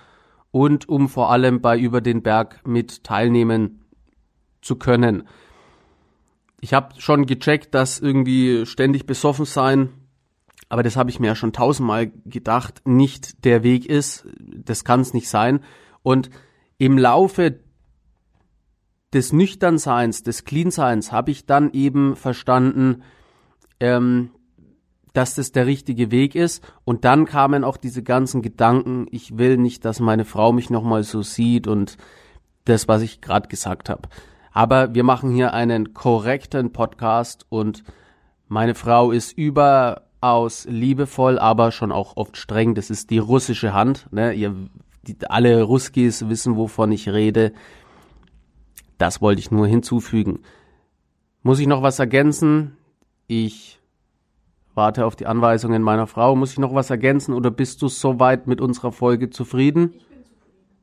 und 0.49 0.89
um 0.89 1.07
vor 1.07 1.29
allem 1.29 1.61
bei 1.61 1.77
Über 1.77 2.01
den 2.01 2.23
Berg 2.23 2.65
mit 2.65 3.03
teilnehmen 3.03 3.85
zu 4.63 4.75
können. 4.75 5.27
Ich 6.61 6.73
habe 6.73 6.99
schon 6.99 7.27
gecheckt, 7.27 7.75
dass 7.75 7.99
irgendwie 7.99 8.65
ständig 8.65 9.05
besoffen 9.05 9.45
sein, 9.45 9.89
aber 10.67 10.81
das 10.81 10.95
habe 10.95 11.11
ich 11.11 11.19
mir 11.19 11.27
ja 11.27 11.35
schon 11.35 11.53
tausendmal 11.53 12.11
gedacht, 12.25 12.81
nicht 12.85 13.45
der 13.45 13.61
Weg 13.61 13.85
ist. 13.85 14.25
Das 14.39 14.83
kann 14.83 15.01
es 15.01 15.13
nicht 15.13 15.29
sein. 15.29 15.59
Und 16.01 16.31
im 16.79 16.97
Laufe 16.97 17.59
des 19.13 19.31
Nüchternseins, 19.31 20.23
des 20.23 20.43
Cleanseins 20.43 21.11
habe 21.11 21.29
ich 21.29 21.45
dann 21.45 21.71
eben 21.71 22.15
verstanden, 22.15 23.03
ähm, 23.79 24.31
dass 25.13 25.35
das 25.35 25.51
der 25.51 25.65
richtige 25.65 26.11
Weg 26.11 26.35
ist. 26.35 26.63
Und 26.85 27.05
dann 27.05 27.25
kamen 27.25 27.63
auch 27.63 27.77
diese 27.77 28.03
ganzen 28.03 28.41
Gedanken, 28.41 29.07
ich 29.11 29.37
will 29.37 29.57
nicht, 29.57 29.85
dass 29.85 29.99
meine 29.99 30.25
Frau 30.25 30.51
mich 30.51 30.69
nochmal 30.69 31.03
so 31.03 31.21
sieht 31.21 31.67
und 31.67 31.97
das, 32.65 32.87
was 32.87 33.01
ich 33.01 33.21
gerade 33.21 33.47
gesagt 33.47 33.89
habe. 33.89 34.03
Aber 34.51 34.93
wir 34.93 35.03
machen 35.03 35.31
hier 35.31 35.53
einen 35.53 35.93
korrekten 35.93 36.71
Podcast 36.71 37.45
und 37.49 37.83
meine 38.47 38.75
Frau 38.75 39.11
ist 39.11 39.37
überaus 39.37 40.65
liebevoll, 40.65 41.37
aber 41.39 41.71
schon 41.71 41.91
auch 41.91 42.17
oft 42.17 42.35
streng. 42.37 42.75
Das 42.75 42.89
ist 42.89 43.09
die 43.09 43.19
russische 43.19 43.73
Hand. 43.73 44.07
Ne? 44.11 44.33
Ihr, 44.33 44.55
die, 45.03 45.17
alle 45.27 45.63
Ruskis 45.63 46.27
wissen, 46.29 46.55
wovon 46.55 46.91
ich 46.91 47.09
rede. 47.09 47.53
Das 48.97 49.21
wollte 49.21 49.39
ich 49.39 49.51
nur 49.51 49.67
hinzufügen. 49.67 50.39
Muss 51.41 51.59
ich 51.59 51.67
noch 51.67 51.81
was 51.81 51.99
ergänzen? 51.99 52.75
Ich 53.27 53.78
warte 54.79 55.05
auf 55.05 55.15
die 55.15 55.27
Anweisungen 55.27 55.83
meiner 55.83 56.07
Frau. 56.07 56.35
Muss 56.35 56.53
ich 56.53 56.57
noch 56.57 56.73
was 56.73 56.89
ergänzen 56.89 57.33
oder 57.33 57.51
bist 57.51 57.81
du 57.81 57.87
soweit 57.87 58.47
mit 58.47 58.61
unserer 58.61 58.91
Folge 58.91 59.29
zufrieden? 59.29 59.83
Ich 59.83 59.91
bin 59.91 59.99
zufrieden. 59.99 60.09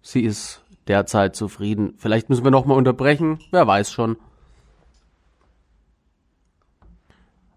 Sie 0.07 0.21
ist 0.21 0.63
derzeit 0.87 1.35
zufrieden. 1.35 1.95
Vielleicht 1.99 2.29
müssen 2.29 2.45
wir 2.45 2.53
noch 2.53 2.65
mal 2.65 2.75
unterbrechen. 2.75 3.41
Wer 3.51 3.67
weiß 3.67 3.91
schon. 3.91 4.17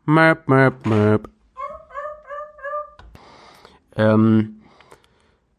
Möp, 0.06 0.48
möp, 0.48 0.84
möp. 0.88 1.30
Ähm, 3.96 4.62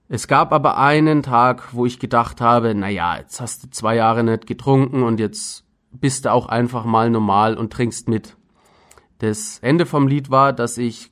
es 0.08 0.26
gab 0.26 0.52
aber 0.52 0.78
einen 0.78 1.22
Tag, 1.22 1.72
wo 1.72 1.86
ich 1.86 2.00
gedacht 2.00 2.40
habe, 2.40 2.74
na 2.74 2.88
ja, 2.88 3.18
jetzt 3.18 3.40
hast 3.40 3.62
du 3.62 3.70
zwei 3.70 3.94
Jahre 3.94 4.24
nicht 4.24 4.48
getrunken 4.48 5.04
und 5.04 5.20
jetzt 5.20 5.64
bist 5.92 6.24
du 6.24 6.32
auch 6.32 6.46
einfach 6.46 6.84
mal 6.84 7.08
normal 7.08 7.56
und 7.56 7.72
trinkst 7.72 8.08
mit. 8.08 8.36
Das 9.20 9.58
Ende 9.58 9.84
vom 9.84 10.08
Lied 10.08 10.30
war, 10.30 10.54
dass 10.54 10.78
ich 10.78 11.10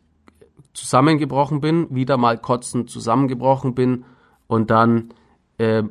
zusammengebrochen 0.73 1.61
bin, 1.61 1.95
wieder 1.95 2.17
mal 2.17 2.39
kotzend 2.39 2.89
zusammengebrochen 2.89 3.75
bin 3.75 4.07
und 4.47 4.71
dann 4.71 5.11
äh, 5.59 5.83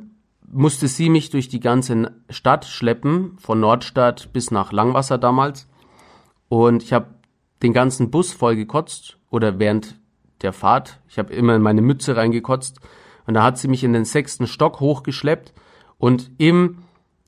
musste 0.50 0.88
sie 0.88 1.10
mich 1.10 1.30
durch 1.30 1.48
die 1.48 1.60
ganze 1.60 2.16
Stadt 2.28 2.64
schleppen, 2.64 3.38
von 3.38 3.60
Nordstadt 3.60 4.32
bis 4.32 4.50
nach 4.50 4.72
Langwasser 4.72 5.16
damals. 5.16 5.68
Und 6.48 6.82
ich 6.82 6.92
habe 6.92 7.14
den 7.62 7.72
ganzen 7.72 8.10
Bus 8.10 8.32
voll 8.32 8.56
gekotzt 8.56 9.18
oder 9.30 9.60
während 9.60 10.00
der 10.42 10.52
Fahrt. 10.52 11.00
Ich 11.08 11.18
habe 11.18 11.32
immer 11.32 11.54
in 11.54 11.62
meine 11.62 11.82
Mütze 11.82 12.16
reingekotzt 12.16 12.80
und 13.26 13.34
da 13.34 13.44
hat 13.44 13.58
sie 13.58 13.68
mich 13.68 13.84
in 13.84 13.92
den 13.92 14.04
sechsten 14.04 14.48
Stock 14.48 14.80
hochgeschleppt 14.80 15.52
und 15.98 16.32
im, 16.38 16.78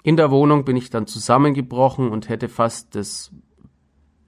in 0.02 0.16
der 0.16 0.32
Wohnung 0.32 0.64
bin 0.64 0.76
ich 0.76 0.90
dann 0.90 1.06
zusammengebrochen 1.06 2.10
und 2.10 2.28
hätte 2.28 2.48
fast 2.48 2.96
das 2.96 3.30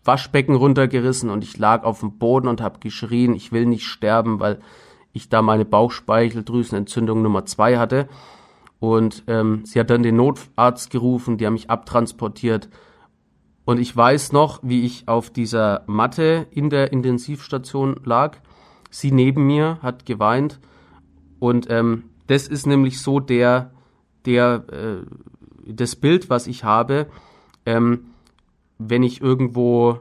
Waschbecken 0.05 0.55
runtergerissen 0.55 1.31
und 1.31 1.45
ich 1.45 1.59
lag 1.59 1.85
auf 1.85 2.01
dem 2.01 2.19
Boden 2.19 2.49
und 2.49 2.61
habe 2.61 2.81
geschrien, 2.81 3.35
ich 3.35 3.53
will 3.53 3.67
nicht 3.67 3.87
sterben, 3.87 4.41
weil 4.41 4.61
ich 5.12 5.29
da 5.29 5.43
meine 5.43 5.65
Bauchspeicheldrüsenentzündung 5.65 7.23
Nummer 7.23 7.45
zwei 7.45 7.79
hatte. 7.79 8.09
Und 8.81 9.23
ähm, 9.29 9.65
sie 9.65 9.79
hat 9.79 9.91
dann 9.91 10.03
den 10.03 10.17
Notarzt 10.17 10.91
gerufen, 10.91 11.38
die 11.38 11.47
haben 11.47 11.53
mich 11.53 11.71
abtransportiert. 11.71 12.69
Und 13.65 13.79
ich 13.79 13.97
weiß 13.97 14.33
noch, 14.33 14.59
wie 14.62 14.85
ich 14.85 15.07
auf 15.07 15.31
dieser 15.31 15.85
Matte 15.87 16.47
in 16.51 16.69
der 16.69 16.93
Intensivstation 16.93 18.01
lag. 18.05 18.38
Sie 18.91 19.12
neben 19.12 19.47
mir 19.47 19.79
hat 19.83 20.05
geweint 20.05 20.59
und 21.38 21.69
ähm, 21.71 22.05
das 22.29 22.47
ist 22.47 22.67
nämlich 22.67 23.01
so 23.01 23.19
der, 23.19 23.73
der, 24.27 24.65
äh, 24.71 25.07
das 25.67 25.97
Bild, 25.97 26.31
was 26.31 26.47
ich 26.47 26.62
habe, 26.62 27.09
ähm, 27.67 28.12
wenn 28.88 29.03
ich 29.03 29.21
irgendwo 29.21 29.99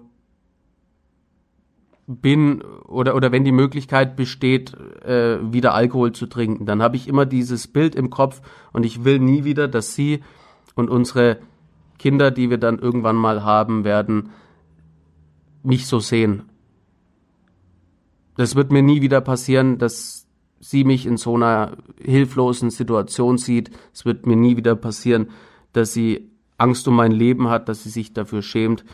bin 2.07 2.61
oder 2.61 3.15
oder 3.15 3.31
wenn 3.31 3.45
die 3.45 3.51
Möglichkeit 3.51 4.15
besteht, 4.15 4.73
äh, 5.03 5.39
wieder 5.53 5.73
Alkohol 5.73 6.11
zu 6.11 6.25
trinken, 6.25 6.65
dann 6.65 6.81
habe 6.81 6.95
ich 6.95 7.07
immer 7.07 7.25
dieses 7.25 7.67
Bild 7.67 7.95
im 7.95 8.09
Kopf 8.09 8.41
und 8.73 8.85
ich 8.85 9.03
will 9.03 9.19
nie 9.19 9.43
wieder, 9.43 9.67
dass 9.67 9.93
sie 9.95 10.21
und 10.75 10.89
unsere 10.89 11.39
Kinder, 11.99 12.31
die 12.31 12.49
wir 12.49 12.57
dann 12.57 12.79
irgendwann 12.79 13.15
mal 13.15 13.43
haben 13.43 13.83
werden, 13.83 14.31
mich 15.63 15.85
so 15.85 15.99
sehen. 15.99 16.43
Das 18.35 18.55
wird 18.55 18.71
mir 18.71 18.81
nie 18.81 19.01
wieder 19.01 19.21
passieren, 19.21 19.77
dass 19.77 20.27
sie 20.59 20.83
mich 20.83 21.05
in 21.05 21.17
so 21.17 21.35
einer 21.35 21.77
hilflosen 21.99 22.69
Situation 22.69 23.37
sieht. 23.37 23.71
Es 23.93 24.05
wird 24.05 24.25
mir 24.25 24.35
nie 24.35 24.57
wieder 24.57 24.75
passieren, 24.75 25.29
dass 25.73 25.93
sie 25.93 26.30
Angst 26.61 26.87
um 26.87 26.95
mein 26.95 27.11
Leben 27.11 27.49
hat, 27.49 27.67
dass 27.69 27.83
sie 27.83 27.89
sich 27.89 28.13
dafür 28.13 28.41
schämt. 28.41 28.85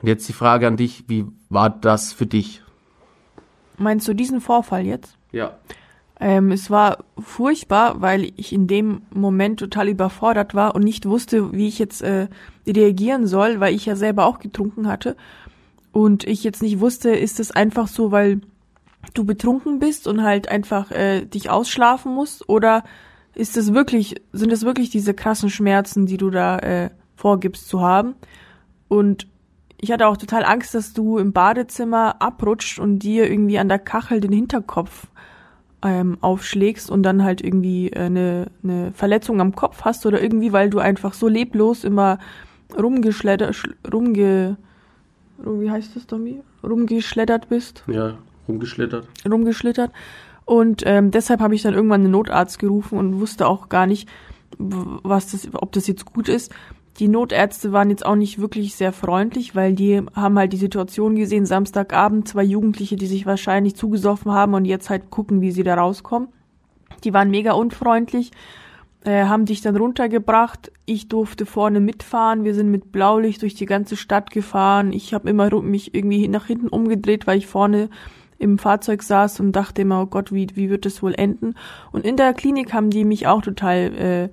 Und 0.00 0.08
jetzt 0.08 0.28
die 0.28 0.34
Frage 0.34 0.66
an 0.66 0.76
dich, 0.76 1.04
wie 1.08 1.26
war 1.48 1.70
das 1.70 2.12
für 2.12 2.26
dich? 2.26 2.62
Meinst 3.78 4.06
du 4.06 4.14
diesen 4.14 4.40
Vorfall 4.40 4.86
jetzt? 4.86 5.16
Ja. 5.32 5.56
Ähm, 6.18 6.50
es 6.50 6.70
war 6.70 7.04
furchtbar, 7.18 8.00
weil 8.00 8.32
ich 8.36 8.52
in 8.52 8.66
dem 8.66 9.02
Moment 9.10 9.60
total 9.60 9.88
überfordert 9.88 10.54
war 10.54 10.74
und 10.74 10.82
nicht 10.82 11.06
wusste, 11.06 11.52
wie 11.52 11.68
ich 11.68 11.78
jetzt 11.78 12.02
äh, 12.02 12.28
reagieren 12.66 13.26
soll, 13.26 13.60
weil 13.60 13.74
ich 13.74 13.84
ja 13.84 13.96
selber 13.96 14.24
auch 14.24 14.38
getrunken 14.38 14.88
hatte. 14.88 15.16
Und 15.92 16.24
ich 16.24 16.44
jetzt 16.44 16.62
nicht 16.62 16.80
wusste, 16.80 17.10
ist 17.10 17.40
es 17.40 17.50
einfach 17.50 17.88
so, 17.88 18.12
weil 18.12 18.40
du 19.14 19.24
betrunken 19.24 19.78
bist 19.78 20.06
und 20.06 20.22
halt 20.22 20.48
einfach 20.48 20.90
äh, 20.90 21.24
dich 21.24 21.50
ausschlafen 21.50 22.14
musst 22.14 22.48
oder 22.48 22.82
ist 23.36 23.56
es 23.56 23.74
wirklich 23.74 24.16
sind 24.32 24.50
es 24.52 24.64
wirklich 24.64 24.90
diese 24.90 25.14
krassen 25.14 25.50
Schmerzen, 25.50 26.06
die 26.06 26.16
du 26.16 26.30
da 26.30 26.58
äh, 26.58 26.90
vorgibst 27.14 27.68
zu 27.68 27.82
haben 27.82 28.14
und 28.88 29.28
ich 29.78 29.92
hatte 29.92 30.06
auch 30.06 30.16
total 30.16 30.44
Angst, 30.44 30.74
dass 30.74 30.94
du 30.94 31.18
im 31.18 31.32
Badezimmer 31.32 32.20
abrutscht 32.20 32.78
und 32.78 33.00
dir 33.00 33.30
irgendwie 33.30 33.58
an 33.58 33.68
der 33.68 33.78
Kachel 33.78 34.20
den 34.20 34.32
Hinterkopf 34.32 35.08
ähm, 35.82 36.16
aufschlägst 36.22 36.90
und 36.90 37.02
dann 37.02 37.22
halt 37.22 37.42
irgendwie 37.42 37.90
äh, 37.90 38.06
eine, 38.06 38.46
eine 38.64 38.92
Verletzung 38.92 39.40
am 39.40 39.54
Kopf 39.54 39.82
hast 39.82 40.06
oder 40.06 40.22
irgendwie, 40.22 40.52
weil 40.52 40.70
du 40.70 40.78
einfach 40.78 41.12
so 41.12 41.28
leblos 41.28 41.84
immer 41.84 42.18
rumgeschleddert, 42.76 43.62
rumge, 43.92 44.56
wie 45.38 45.70
heißt 45.70 45.94
das, 45.94 46.06
Domi? 46.06 46.40
Rumgeschleddert 46.64 47.48
bist. 47.48 47.84
Ja, 47.86 48.16
Rumgeschlittert. 48.48 49.06
Rumgeschlittert. 49.28 49.92
Und 50.46 50.84
ähm, 50.86 51.10
deshalb 51.10 51.40
habe 51.40 51.54
ich 51.54 51.62
dann 51.62 51.74
irgendwann 51.74 52.02
einen 52.02 52.12
Notarzt 52.12 52.58
gerufen 52.60 52.98
und 52.98 53.20
wusste 53.20 53.48
auch 53.48 53.68
gar 53.68 53.86
nicht, 53.86 54.08
was 54.58 55.32
das, 55.32 55.48
ob 55.52 55.72
das 55.72 55.88
jetzt 55.88 56.06
gut 56.06 56.28
ist. 56.28 56.54
Die 57.00 57.08
Notärzte 57.08 57.72
waren 57.72 57.90
jetzt 57.90 58.06
auch 58.06 58.14
nicht 58.14 58.38
wirklich 58.38 58.74
sehr 58.74 58.92
freundlich, 58.92 59.54
weil 59.54 59.74
die 59.74 60.02
haben 60.14 60.38
halt 60.38 60.52
die 60.52 60.56
Situation 60.56 61.16
gesehen, 61.16 61.44
Samstagabend, 61.44 62.28
zwei 62.28 62.44
Jugendliche, 62.44 62.96
die 62.96 63.06
sich 63.06 63.26
wahrscheinlich 63.26 63.74
zugesoffen 63.74 64.32
haben 64.32 64.54
und 64.54 64.64
jetzt 64.64 64.88
halt 64.88 65.10
gucken, 65.10 65.42
wie 65.42 65.50
sie 65.50 65.64
da 65.64 65.74
rauskommen. 65.74 66.28
Die 67.04 67.12
waren 67.12 67.28
mega 67.28 67.52
unfreundlich, 67.52 68.30
äh, 69.04 69.24
haben 69.24 69.46
dich 69.46 69.60
dann 69.60 69.76
runtergebracht. 69.76 70.72
Ich 70.86 71.08
durfte 71.08 71.44
vorne 71.44 71.80
mitfahren. 71.80 72.44
Wir 72.44 72.54
sind 72.54 72.70
mit 72.70 72.92
Blaulicht 72.92 73.42
durch 73.42 73.54
die 73.54 73.66
ganze 73.66 73.96
Stadt 73.96 74.30
gefahren. 74.30 74.92
Ich 74.92 75.12
habe 75.12 75.28
immer 75.28 75.52
mich 75.60 75.92
irgendwie 75.92 76.28
nach 76.28 76.46
hinten 76.46 76.68
umgedreht, 76.68 77.26
weil 77.26 77.38
ich 77.38 77.48
vorne 77.48 77.90
im 78.38 78.58
Fahrzeug 78.58 79.02
saß 79.02 79.40
und 79.40 79.52
dachte 79.52 79.82
immer, 79.82 80.02
oh 80.02 80.06
Gott, 80.06 80.32
wie, 80.32 80.48
wie 80.54 80.70
wird 80.70 80.84
das 80.84 81.02
wohl 81.02 81.14
enden? 81.14 81.54
Und 81.92 82.04
in 82.04 82.16
der 82.16 82.34
Klinik 82.34 82.72
haben 82.72 82.90
die 82.90 83.04
mich 83.04 83.26
auch 83.26 83.42
total 83.42 83.76
äh, 83.78 84.28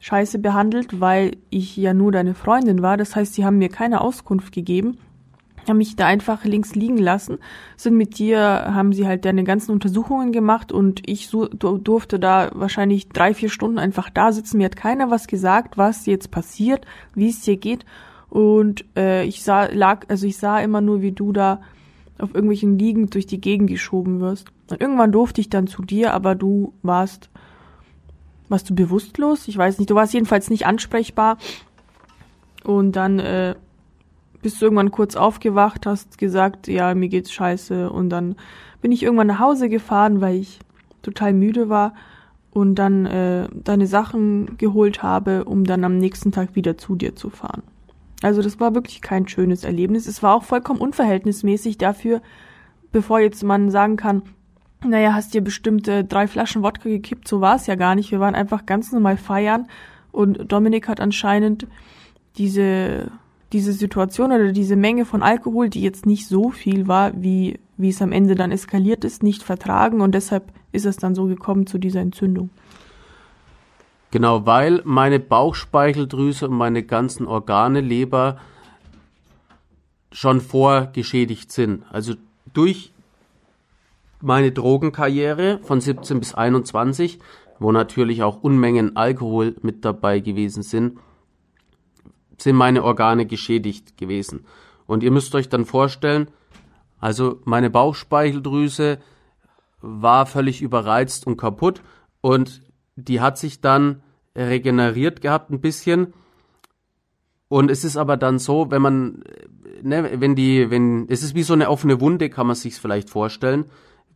scheiße 0.00 0.38
behandelt, 0.38 1.00
weil 1.00 1.36
ich 1.50 1.76
ja 1.76 1.94
nur 1.94 2.12
deine 2.12 2.34
Freundin 2.34 2.82
war. 2.82 2.96
Das 2.96 3.16
heißt, 3.16 3.34
sie 3.34 3.44
haben 3.44 3.58
mir 3.58 3.68
keine 3.68 4.00
Auskunft 4.00 4.52
gegeben, 4.52 4.98
haben 5.66 5.78
mich 5.78 5.96
da 5.96 6.06
einfach 6.06 6.44
links 6.44 6.74
liegen 6.74 6.98
lassen, 6.98 7.38
sind 7.76 7.96
mit 7.96 8.18
dir, 8.18 8.38
haben 8.40 8.92
sie 8.92 9.06
halt 9.06 9.24
deine 9.24 9.44
ganzen 9.44 9.72
Untersuchungen 9.72 10.32
gemacht 10.32 10.72
und 10.72 11.02
ich 11.06 11.28
so, 11.28 11.46
durfte 11.46 12.18
da 12.18 12.50
wahrscheinlich 12.54 13.08
drei, 13.08 13.34
vier 13.34 13.50
Stunden 13.50 13.78
einfach 13.78 14.10
da 14.10 14.32
sitzen. 14.32 14.58
Mir 14.58 14.66
hat 14.66 14.76
keiner 14.76 15.10
was 15.10 15.26
gesagt, 15.26 15.76
was 15.76 16.06
jetzt 16.06 16.30
passiert, 16.30 16.86
wie 17.14 17.28
es 17.28 17.40
dir 17.40 17.56
geht. 17.56 17.84
Und 18.30 18.84
äh, 18.96 19.24
ich 19.24 19.42
sah, 19.42 19.66
lag, 19.66 20.04
also 20.08 20.26
ich 20.26 20.36
sah 20.36 20.60
immer 20.60 20.80
nur, 20.80 21.00
wie 21.00 21.12
du 21.12 21.32
da 21.32 21.60
auf 22.18 22.34
irgendwelchen 22.34 22.78
Liegen 22.78 23.10
durch 23.10 23.26
die 23.26 23.40
Gegend 23.40 23.70
geschoben 23.70 24.20
wirst. 24.20 24.48
Und 24.70 24.80
irgendwann 24.80 25.12
durfte 25.12 25.40
ich 25.40 25.48
dann 25.48 25.66
zu 25.66 25.82
dir, 25.82 26.12
aber 26.12 26.34
du 26.34 26.74
warst, 26.82 27.30
warst 28.48 28.68
du 28.70 28.74
bewusstlos? 28.74 29.48
Ich 29.48 29.56
weiß 29.56 29.78
nicht, 29.78 29.90
du 29.90 29.94
warst 29.94 30.12
jedenfalls 30.12 30.50
nicht 30.50 30.66
ansprechbar. 30.66 31.38
Und 32.64 32.92
dann 32.92 33.18
äh, 33.18 33.54
bist 34.42 34.60
du 34.60 34.66
irgendwann 34.66 34.90
kurz 34.90 35.16
aufgewacht, 35.16 35.86
hast 35.86 36.18
gesagt, 36.18 36.68
ja, 36.68 36.94
mir 36.94 37.08
geht's 37.08 37.32
scheiße. 37.32 37.90
Und 37.90 38.10
dann 38.10 38.36
bin 38.80 38.92
ich 38.92 39.02
irgendwann 39.02 39.28
nach 39.28 39.40
Hause 39.40 39.68
gefahren, 39.68 40.20
weil 40.20 40.36
ich 40.36 40.58
total 41.02 41.32
müde 41.32 41.68
war 41.68 41.94
und 42.50 42.74
dann 42.74 43.06
äh, 43.06 43.48
deine 43.52 43.86
Sachen 43.86 44.58
geholt 44.58 45.02
habe, 45.02 45.44
um 45.44 45.64
dann 45.64 45.84
am 45.84 45.98
nächsten 45.98 46.32
Tag 46.32 46.54
wieder 46.56 46.76
zu 46.76 46.96
dir 46.96 47.14
zu 47.14 47.30
fahren. 47.30 47.62
Also 48.22 48.42
das 48.42 48.58
war 48.58 48.74
wirklich 48.74 49.00
kein 49.00 49.28
schönes 49.28 49.64
Erlebnis. 49.64 50.06
Es 50.06 50.22
war 50.22 50.34
auch 50.34 50.42
vollkommen 50.42 50.80
unverhältnismäßig 50.80 51.78
dafür, 51.78 52.20
bevor 52.90 53.20
jetzt 53.20 53.42
man 53.44 53.70
sagen 53.70 53.96
kann, 53.96 54.22
naja, 54.84 55.14
hast 55.14 55.34
dir 55.34 55.40
bestimmt 55.40 55.88
äh, 55.88 56.04
drei 56.04 56.26
Flaschen 56.28 56.62
Wodka 56.62 56.88
gekippt. 56.88 57.26
So 57.26 57.40
war 57.40 57.56
es 57.56 57.66
ja 57.66 57.74
gar 57.74 57.94
nicht. 57.94 58.10
Wir 58.10 58.20
waren 58.20 58.34
einfach 58.34 58.66
ganz 58.66 58.92
normal 58.92 59.16
feiern 59.16 59.66
und 60.12 60.50
Dominik 60.50 60.88
hat 60.88 61.00
anscheinend 61.00 61.66
diese, 62.36 63.10
diese 63.52 63.72
Situation 63.72 64.32
oder 64.32 64.52
diese 64.52 64.76
Menge 64.76 65.04
von 65.04 65.22
Alkohol, 65.22 65.68
die 65.68 65.82
jetzt 65.82 66.06
nicht 66.06 66.26
so 66.26 66.50
viel 66.50 66.86
war, 66.86 67.12
wie, 67.20 67.58
wie 67.76 67.88
es 67.88 68.02
am 68.02 68.12
Ende 68.12 68.34
dann 68.34 68.52
eskaliert 68.52 69.04
ist, 69.04 69.22
nicht 69.22 69.42
vertragen 69.42 70.00
und 70.00 70.14
deshalb 70.14 70.52
ist 70.70 70.86
es 70.86 70.96
dann 70.96 71.14
so 71.14 71.26
gekommen 71.26 71.66
zu 71.66 71.78
dieser 71.78 72.00
Entzündung. 72.00 72.50
Genau, 74.10 74.46
weil 74.46 74.82
meine 74.84 75.20
Bauchspeicheldrüse 75.20 76.48
und 76.48 76.56
meine 76.56 76.82
ganzen 76.82 77.26
Organe, 77.26 77.80
Leber 77.80 78.38
schon 80.10 80.40
vorgeschädigt 80.40 81.52
sind. 81.52 81.84
Also 81.90 82.14
durch 82.54 82.92
meine 84.20 84.50
Drogenkarriere 84.50 85.60
von 85.62 85.80
17 85.80 86.20
bis 86.20 86.34
21, 86.34 87.18
wo 87.58 87.70
natürlich 87.72 88.22
auch 88.22 88.42
Unmengen 88.42 88.96
Alkohol 88.96 89.56
mit 89.62 89.84
dabei 89.84 90.20
gewesen 90.20 90.62
sind, 90.62 90.98
sind 92.38 92.56
meine 92.56 92.84
Organe 92.84 93.26
geschädigt 93.26 93.98
gewesen. 93.98 94.46
Und 94.86 95.02
ihr 95.02 95.10
müsst 95.10 95.34
euch 95.34 95.48
dann 95.48 95.66
vorstellen, 95.66 96.28
Also 97.00 97.40
meine 97.44 97.70
Bauchspeicheldrüse 97.70 98.98
war 99.80 100.26
völlig 100.26 100.60
überreizt 100.62 101.26
und 101.26 101.36
kaputt 101.36 101.82
und 102.20 102.62
die 102.98 103.20
hat 103.20 103.38
sich 103.38 103.60
dann 103.60 104.02
regeneriert 104.36 105.20
gehabt 105.20 105.50
ein 105.50 105.60
bisschen. 105.60 106.12
Und 107.48 107.70
es 107.70 107.84
ist 107.84 107.96
aber 107.96 108.16
dann 108.16 108.38
so, 108.38 108.70
wenn 108.70 108.82
man, 108.82 109.24
ne, 109.82 110.20
wenn 110.20 110.34
die, 110.34 110.70
wenn, 110.70 111.06
es 111.08 111.22
ist 111.22 111.34
wie 111.34 111.42
so 111.42 111.54
eine 111.54 111.70
offene 111.70 112.00
Wunde, 112.00 112.28
kann 112.28 112.46
man 112.46 112.56
sich's 112.56 112.78
vielleicht 112.78 113.08
vorstellen, 113.08 113.66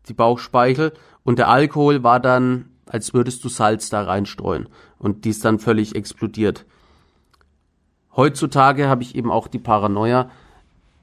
die 0.09 0.15
Bauchspeichel. 0.15 0.93
Und 1.23 1.39
der 1.39 1.49
Alkohol 1.49 2.03
war 2.03 2.21
dann, 2.21 2.67
als 2.87 3.15
würdest 3.15 3.43
du 3.45 3.49
Salz 3.49 3.89
da 3.89 4.03
reinstreuen. 4.03 4.69
Und 4.99 5.25
die 5.25 5.31
ist 5.31 5.45
dann 5.45 5.59
völlig 5.59 5.95
explodiert. 5.95 6.67
Heutzutage 8.15 8.89
habe 8.89 9.03
ich 9.03 9.15
eben 9.15 9.31
auch 9.31 9.49
die 9.49 9.59
Paranoia, 9.59 10.31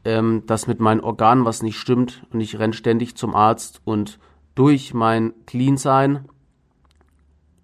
ähm, 0.05 0.43
dass 0.45 0.67
mit 0.67 0.79
meinen 0.79 1.01
Organen 1.01 1.45
was 1.45 1.63
nicht 1.63 1.79
stimmt 1.79 2.23
und 2.31 2.41
ich 2.41 2.59
renn 2.59 2.73
ständig 2.73 3.15
zum 3.15 3.35
Arzt 3.35 3.81
und 3.85 4.19
durch 4.53 4.93
mein 4.93 5.33
Clean-Sein 5.47 6.25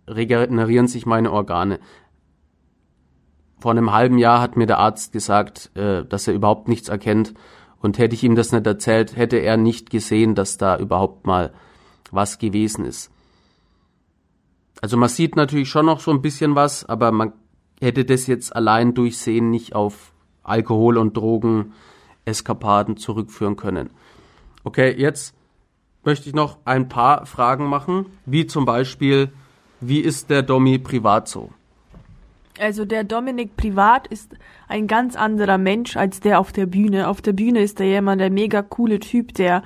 regenerieren 0.08 0.88
sich 0.88 1.06
meine 1.06 1.32
Organe. 1.32 1.80
Vor 3.60 3.72
einem 3.72 3.92
halben 3.92 4.18
Jahr 4.18 4.42
hat 4.42 4.58
mir 4.58 4.68
der 4.68 4.80
Arzt 4.80 5.12
gesagt, 5.12 5.72
äh, 5.76 6.06
dass 6.06 6.28
er 6.28 6.34
überhaupt 6.34 6.68
nichts 6.68 6.90
erkennt. 6.90 7.34
Und 7.80 7.98
hätte 7.98 8.16
ich 8.16 8.24
ihm 8.24 8.36
das 8.36 8.52
nicht 8.52 8.66
erzählt, 8.66 9.16
hätte 9.16 9.38
er 9.38 9.58
nicht 9.58 9.90
gesehen, 9.90 10.36
dass 10.36 10.58
da 10.58 10.78
überhaupt 10.78 11.28
mal 11.28 11.54
was 12.12 12.40
gewesen 12.40 12.86
ist. 12.86 13.12
Also 14.82 14.98
man 14.98 15.10
sieht 15.10 15.36
natürlich 15.36 15.70
schon 15.70 15.86
noch 15.86 16.00
so 16.00 16.12
ein 16.12 16.22
bisschen 16.22 16.56
was, 16.56 16.86
aber 16.86 17.12
man 17.12 17.34
hätte 17.80 18.06
das 18.06 18.28
jetzt 18.28 18.56
allein 18.56 18.94
durchsehen 18.94 19.50
nicht 19.50 19.76
auf 19.76 20.14
Alkohol 20.44 20.98
und 20.98 21.16
Drogen 21.18 21.74
Eskapaden 22.26 22.98
zurückführen 22.98 23.56
können. 23.56 23.92
Okay, 24.64 24.94
jetzt 24.98 25.36
möchte 26.04 26.30
ich 26.30 26.36
noch 26.36 26.60
ein 26.66 26.88
paar 26.88 27.26
Fragen 27.26 27.66
machen, 27.66 28.08
wie 28.26 28.46
zum 28.46 28.66
Beispiel, 28.66 29.32
wie 29.82 30.00
ist 30.00 30.30
der 30.30 30.42
Domi 30.42 30.78
privat 30.80 31.28
so? 31.28 31.50
Also 32.60 32.86
der 32.86 33.04
Dominik 33.04 33.58
privat 33.58 34.08
ist 34.08 34.34
ein 34.68 34.88
ganz 34.88 35.16
anderer 35.16 35.58
Mensch 35.58 35.98
als 35.98 36.22
der 36.22 36.40
auf 36.40 36.52
der 36.52 36.66
Bühne. 36.66 37.10
Auf 37.10 37.22
der 37.22 37.34
Bühne 37.34 37.62
ist 37.62 37.80
er 37.80 37.88
jemand, 37.88 38.22
der 38.22 38.30
mega 38.30 38.62
coole 38.62 39.00
Typ, 39.00 39.34
der 39.34 39.64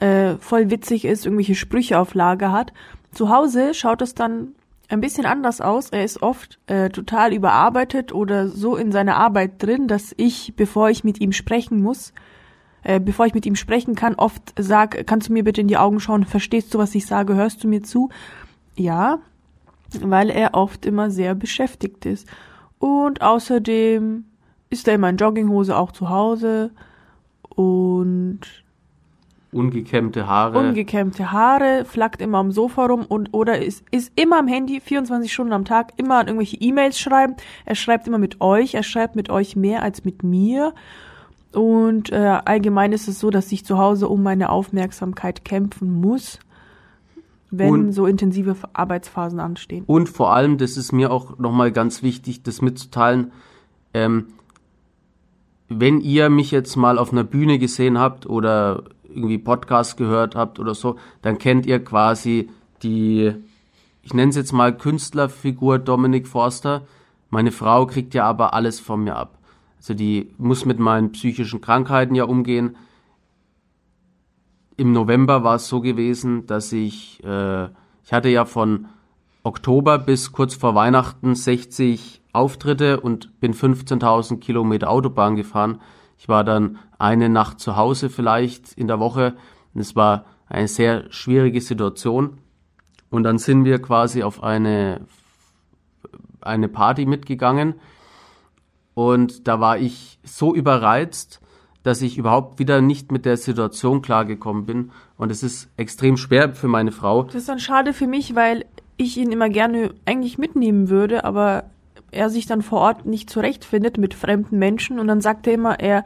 äh, 0.00 0.36
voll 0.36 0.70
witzig 0.70 1.04
ist, 1.04 1.26
irgendwelche 1.26 1.54
Sprüche 1.54 1.98
auf 1.98 2.14
Lager 2.14 2.50
hat. 2.50 2.72
Zu 3.12 3.28
Hause 3.28 3.74
schaut 3.74 4.02
es 4.02 4.14
dann 4.14 4.54
ein 4.88 5.00
bisschen 5.00 5.26
anders 5.26 5.60
aus. 5.60 5.90
Er 5.90 6.04
ist 6.04 6.22
oft 6.22 6.58
äh, 6.66 6.88
total 6.88 7.32
überarbeitet 7.32 8.12
oder 8.12 8.48
so 8.48 8.76
in 8.76 8.90
seiner 8.90 9.16
Arbeit 9.16 9.62
drin, 9.62 9.86
dass 9.86 10.14
ich, 10.16 10.54
bevor 10.56 10.90
ich 10.90 11.04
mit 11.04 11.20
ihm 11.20 11.32
sprechen 11.32 11.82
muss, 11.82 12.12
äh, 12.82 13.00
bevor 13.00 13.26
ich 13.26 13.34
mit 13.34 13.46
ihm 13.46 13.56
sprechen 13.56 13.94
kann, 13.94 14.14
oft 14.14 14.54
sag, 14.58 15.06
kannst 15.06 15.28
du 15.28 15.32
mir 15.32 15.44
bitte 15.44 15.60
in 15.60 15.68
die 15.68 15.76
Augen 15.76 16.00
schauen, 16.00 16.24
verstehst 16.24 16.72
du, 16.74 16.78
was 16.78 16.94
ich 16.94 17.06
sage, 17.06 17.34
hörst 17.34 17.62
du 17.64 17.68
mir 17.68 17.82
zu? 17.82 18.10
Ja, 18.76 19.20
weil 20.02 20.30
er 20.30 20.54
oft 20.54 20.86
immer 20.86 21.10
sehr 21.10 21.34
beschäftigt 21.34 22.06
ist. 22.06 22.28
Und 22.78 23.22
außerdem 23.22 24.24
ist 24.70 24.88
er 24.88 24.94
immer 24.94 25.08
in 25.08 25.16
Jogginghose 25.16 25.76
auch 25.76 25.92
zu 25.92 26.08
Hause 26.08 26.70
und 27.48 28.40
ungekämmte 29.52 30.26
Haare. 30.26 30.58
Ungekämmte 30.58 31.32
Haare, 31.32 31.84
flackt 31.84 32.20
immer 32.20 32.38
am 32.38 32.50
Sofa 32.50 32.86
rum 32.86 33.06
und 33.06 33.32
oder 33.32 33.62
ist, 33.62 33.84
ist 33.90 34.12
immer 34.16 34.38
am 34.38 34.48
Handy, 34.48 34.80
24 34.80 35.32
Stunden 35.32 35.52
am 35.52 35.64
Tag, 35.64 35.92
immer 35.96 36.18
an 36.18 36.26
irgendwelche 36.26 36.56
E-Mails 36.56 36.98
schreiben. 36.98 37.36
Er 37.64 37.76
schreibt 37.76 38.06
immer 38.08 38.18
mit 38.18 38.40
euch, 38.40 38.74
er 38.74 38.82
schreibt 38.82 39.16
mit 39.16 39.30
euch 39.30 39.54
mehr 39.54 39.82
als 39.82 40.04
mit 40.04 40.22
mir. 40.24 40.74
Und 41.52 42.10
äh, 42.10 42.40
allgemein 42.44 42.92
ist 42.92 43.06
es 43.06 43.20
so, 43.20 43.30
dass 43.30 43.52
ich 43.52 43.64
zu 43.64 43.78
Hause 43.78 44.08
um 44.08 44.22
meine 44.22 44.50
Aufmerksamkeit 44.50 45.44
kämpfen 45.44 46.00
muss, 46.00 46.40
wenn 47.58 47.70
und, 47.70 47.92
so 47.92 48.06
intensive 48.06 48.56
Arbeitsphasen 48.72 49.40
anstehen. 49.40 49.84
Und 49.86 50.08
vor 50.08 50.34
allem, 50.34 50.58
das 50.58 50.76
ist 50.76 50.92
mir 50.92 51.10
auch 51.10 51.38
nochmal 51.38 51.72
ganz 51.72 52.02
wichtig, 52.02 52.42
das 52.42 52.62
mitzuteilen, 52.62 53.32
ähm, 53.92 54.26
wenn 55.68 56.00
ihr 56.00 56.28
mich 56.30 56.50
jetzt 56.50 56.76
mal 56.76 56.98
auf 56.98 57.12
einer 57.12 57.24
Bühne 57.24 57.58
gesehen 57.58 57.98
habt 57.98 58.26
oder 58.26 58.84
irgendwie 59.08 59.38
Podcast 59.38 59.96
gehört 59.96 60.34
habt 60.34 60.58
oder 60.58 60.74
so, 60.74 60.96
dann 61.22 61.38
kennt 61.38 61.66
ihr 61.66 61.82
quasi 61.82 62.50
die, 62.82 63.32
ich 64.02 64.14
nenne 64.14 64.30
es 64.30 64.36
jetzt 64.36 64.52
mal 64.52 64.76
Künstlerfigur 64.76 65.78
Dominic 65.78 66.28
Forster. 66.28 66.82
Meine 67.30 67.52
Frau 67.52 67.86
kriegt 67.86 68.14
ja 68.14 68.24
aber 68.24 68.54
alles 68.54 68.80
von 68.80 69.04
mir 69.04 69.16
ab. 69.16 69.38
Also 69.78 69.94
die 69.94 70.30
muss 70.38 70.64
mit 70.64 70.78
meinen 70.78 71.12
psychischen 71.12 71.60
Krankheiten 71.60 72.14
ja 72.14 72.24
umgehen. 72.24 72.76
Im 74.76 74.92
November 74.92 75.44
war 75.44 75.56
es 75.56 75.68
so 75.68 75.80
gewesen, 75.80 76.46
dass 76.46 76.72
ich, 76.72 77.22
äh, 77.24 77.64
ich 77.64 78.12
hatte 78.12 78.28
ja 78.28 78.44
von 78.44 78.86
Oktober 79.42 79.98
bis 79.98 80.32
kurz 80.32 80.54
vor 80.54 80.74
Weihnachten 80.74 81.34
60 81.34 82.22
Auftritte 82.32 83.00
und 83.00 83.38
bin 83.40 83.54
15.000 83.54 84.40
Kilometer 84.40 84.90
Autobahn 84.90 85.36
gefahren. 85.36 85.80
Ich 86.18 86.28
war 86.28 86.42
dann 86.42 86.78
eine 86.98 87.28
Nacht 87.28 87.60
zu 87.60 87.76
Hause 87.76 88.10
vielleicht 88.10 88.72
in 88.72 88.88
der 88.88 88.98
Woche. 88.98 89.34
Es 89.74 89.94
war 89.94 90.24
eine 90.48 90.68
sehr 90.68 91.10
schwierige 91.12 91.60
Situation. 91.60 92.38
Und 93.10 93.22
dann 93.22 93.38
sind 93.38 93.64
wir 93.64 93.80
quasi 93.80 94.22
auf 94.22 94.42
eine, 94.42 95.02
eine 96.40 96.68
Party 96.68 97.06
mitgegangen 97.06 97.74
und 98.94 99.48
da 99.48 99.60
war 99.60 99.76
ich 99.78 100.18
so 100.22 100.54
überreizt, 100.54 101.40
dass 101.84 102.02
ich 102.02 102.18
überhaupt 102.18 102.58
wieder 102.58 102.80
nicht 102.80 103.12
mit 103.12 103.24
der 103.24 103.36
Situation 103.36 104.02
klargekommen 104.02 104.66
bin. 104.66 104.90
Und 105.16 105.30
es 105.30 105.44
ist 105.44 105.68
extrem 105.76 106.16
schwer 106.16 106.54
für 106.54 106.66
meine 106.66 106.90
Frau. 106.90 107.22
Das 107.22 107.36
ist 107.36 107.48
dann 107.48 107.60
schade 107.60 107.92
für 107.92 108.08
mich, 108.08 108.34
weil 108.34 108.64
ich 108.96 109.16
ihn 109.16 109.30
immer 109.30 109.48
gerne 109.48 109.94
eigentlich 110.04 110.38
mitnehmen 110.38 110.88
würde, 110.88 111.24
aber 111.24 111.64
er 112.10 112.30
sich 112.30 112.46
dann 112.46 112.62
vor 112.62 112.80
Ort 112.80 113.06
nicht 113.06 113.30
zurechtfindet 113.30 113.98
mit 113.98 114.14
fremden 114.14 114.58
Menschen. 114.58 114.98
Und 114.98 115.08
dann 115.08 115.20
sagt 115.20 115.46
er 115.46 115.54
immer, 115.54 115.78
er 115.78 116.04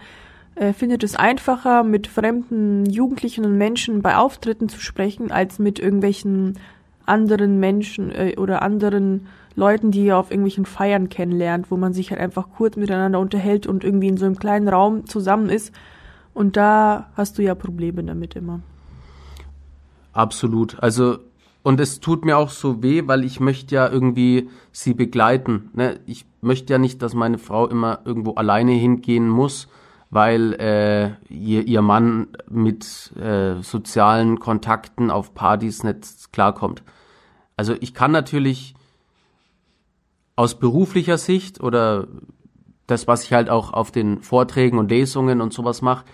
findet 0.72 1.04
es 1.04 1.14
einfacher, 1.14 1.84
mit 1.84 2.08
fremden 2.08 2.84
Jugendlichen 2.86 3.44
und 3.44 3.56
Menschen 3.56 4.02
bei 4.02 4.16
Auftritten 4.16 4.68
zu 4.68 4.80
sprechen, 4.80 5.30
als 5.30 5.60
mit 5.60 5.78
irgendwelchen 5.78 6.58
anderen 7.06 7.60
Menschen 7.60 8.10
äh, 8.10 8.34
oder 8.36 8.62
anderen 8.62 9.26
Leuten, 9.58 9.90
die 9.90 10.04
ihr 10.04 10.16
auf 10.16 10.30
irgendwelchen 10.30 10.64
Feiern 10.64 11.08
kennenlernt, 11.08 11.70
wo 11.70 11.76
man 11.76 11.92
sich 11.92 12.10
halt 12.10 12.20
einfach 12.20 12.48
kurz 12.56 12.76
miteinander 12.76 13.18
unterhält 13.18 13.66
und 13.66 13.84
irgendwie 13.84 14.08
in 14.08 14.16
so 14.16 14.24
einem 14.24 14.38
kleinen 14.38 14.68
Raum 14.68 15.06
zusammen 15.06 15.50
ist. 15.50 15.74
Und 16.32 16.56
da 16.56 17.10
hast 17.14 17.36
du 17.36 17.42
ja 17.42 17.56
Probleme 17.56 18.02
damit 18.04 18.36
immer. 18.36 18.60
Absolut. 20.12 20.80
Also, 20.80 21.18
und 21.64 21.80
es 21.80 21.98
tut 21.98 22.24
mir 22.24 22.38
auch 22.38 22.50
so 22.50 22.82
weh, 22.82 23.02
weil 23.06 23.24
ich 23.24 23.40
möchte 23.40 23.74
ja 23.74 23.88
irgendwie 23.88 24.48
sie 24.70 24.94
begleiten. 24.94 25.70
Ne? 25.74 25.98
Ich 26.06 26.24
möchte 26.40 26.72
ja 26.72 26.78
nicht, 26.78 27.02
dass 27.02 27.14
meine 27.14 27.38
Frau 27.38 27.66
immer 27.66 27.98
irgendwo 28.04 28.34
alleine 28.34 28.72
hingehen 28.72 29.28
muss, 29.28 29.66
weil 30.10 30.54
äh, 30.54 31.32
ihr, 31.32 31.66
ihr 31.66 31.82
Mann 31.82 32.28
mit 32.48 33.12
äh, 33.16 33.60
sozialen 33.60 34.38
Kontakten 34.38 35.10
auf 35.10 35.34
Partys 35.34 35.82
nicht 35.82 36.32
klarkommt. 36.32 36.84
Also 37.56 37.74
ich 37.80 37.92
kann 37.92 38.12
natürlich 38.12 38.76
aus 40.38 40.54
beruflicher 40.54 41.18
Sicht 41.18 41.60
oder 41.60 42.06
das, 42.86 43.08
was 43.08 43.24
ich 43.24 43.32
halt 43.32 43.50
auch 43.50 43.72
auf 43.72 43.90
den 43.90 44.20
Vorträgen 44.20 44.78
und 44.78 44.88
Lesungen 44.88 45.40
und 45.40 45.52
sowas 45.52 45.82
mache, 45.82 46.04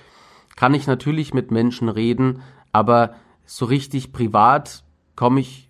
kann 0.56 0.72
ich 0.72 0.86
natürlich 0.86 1.34
mit 1.34 1.50
Menschen 1.50 1.90
reden, 1.90 2.40
aber 2.72 3.16
so 3.44 3.66
richtig 3.66 4.14
privat 4.14 4.82
komme 5.14 5.40
ich 5.40 5.68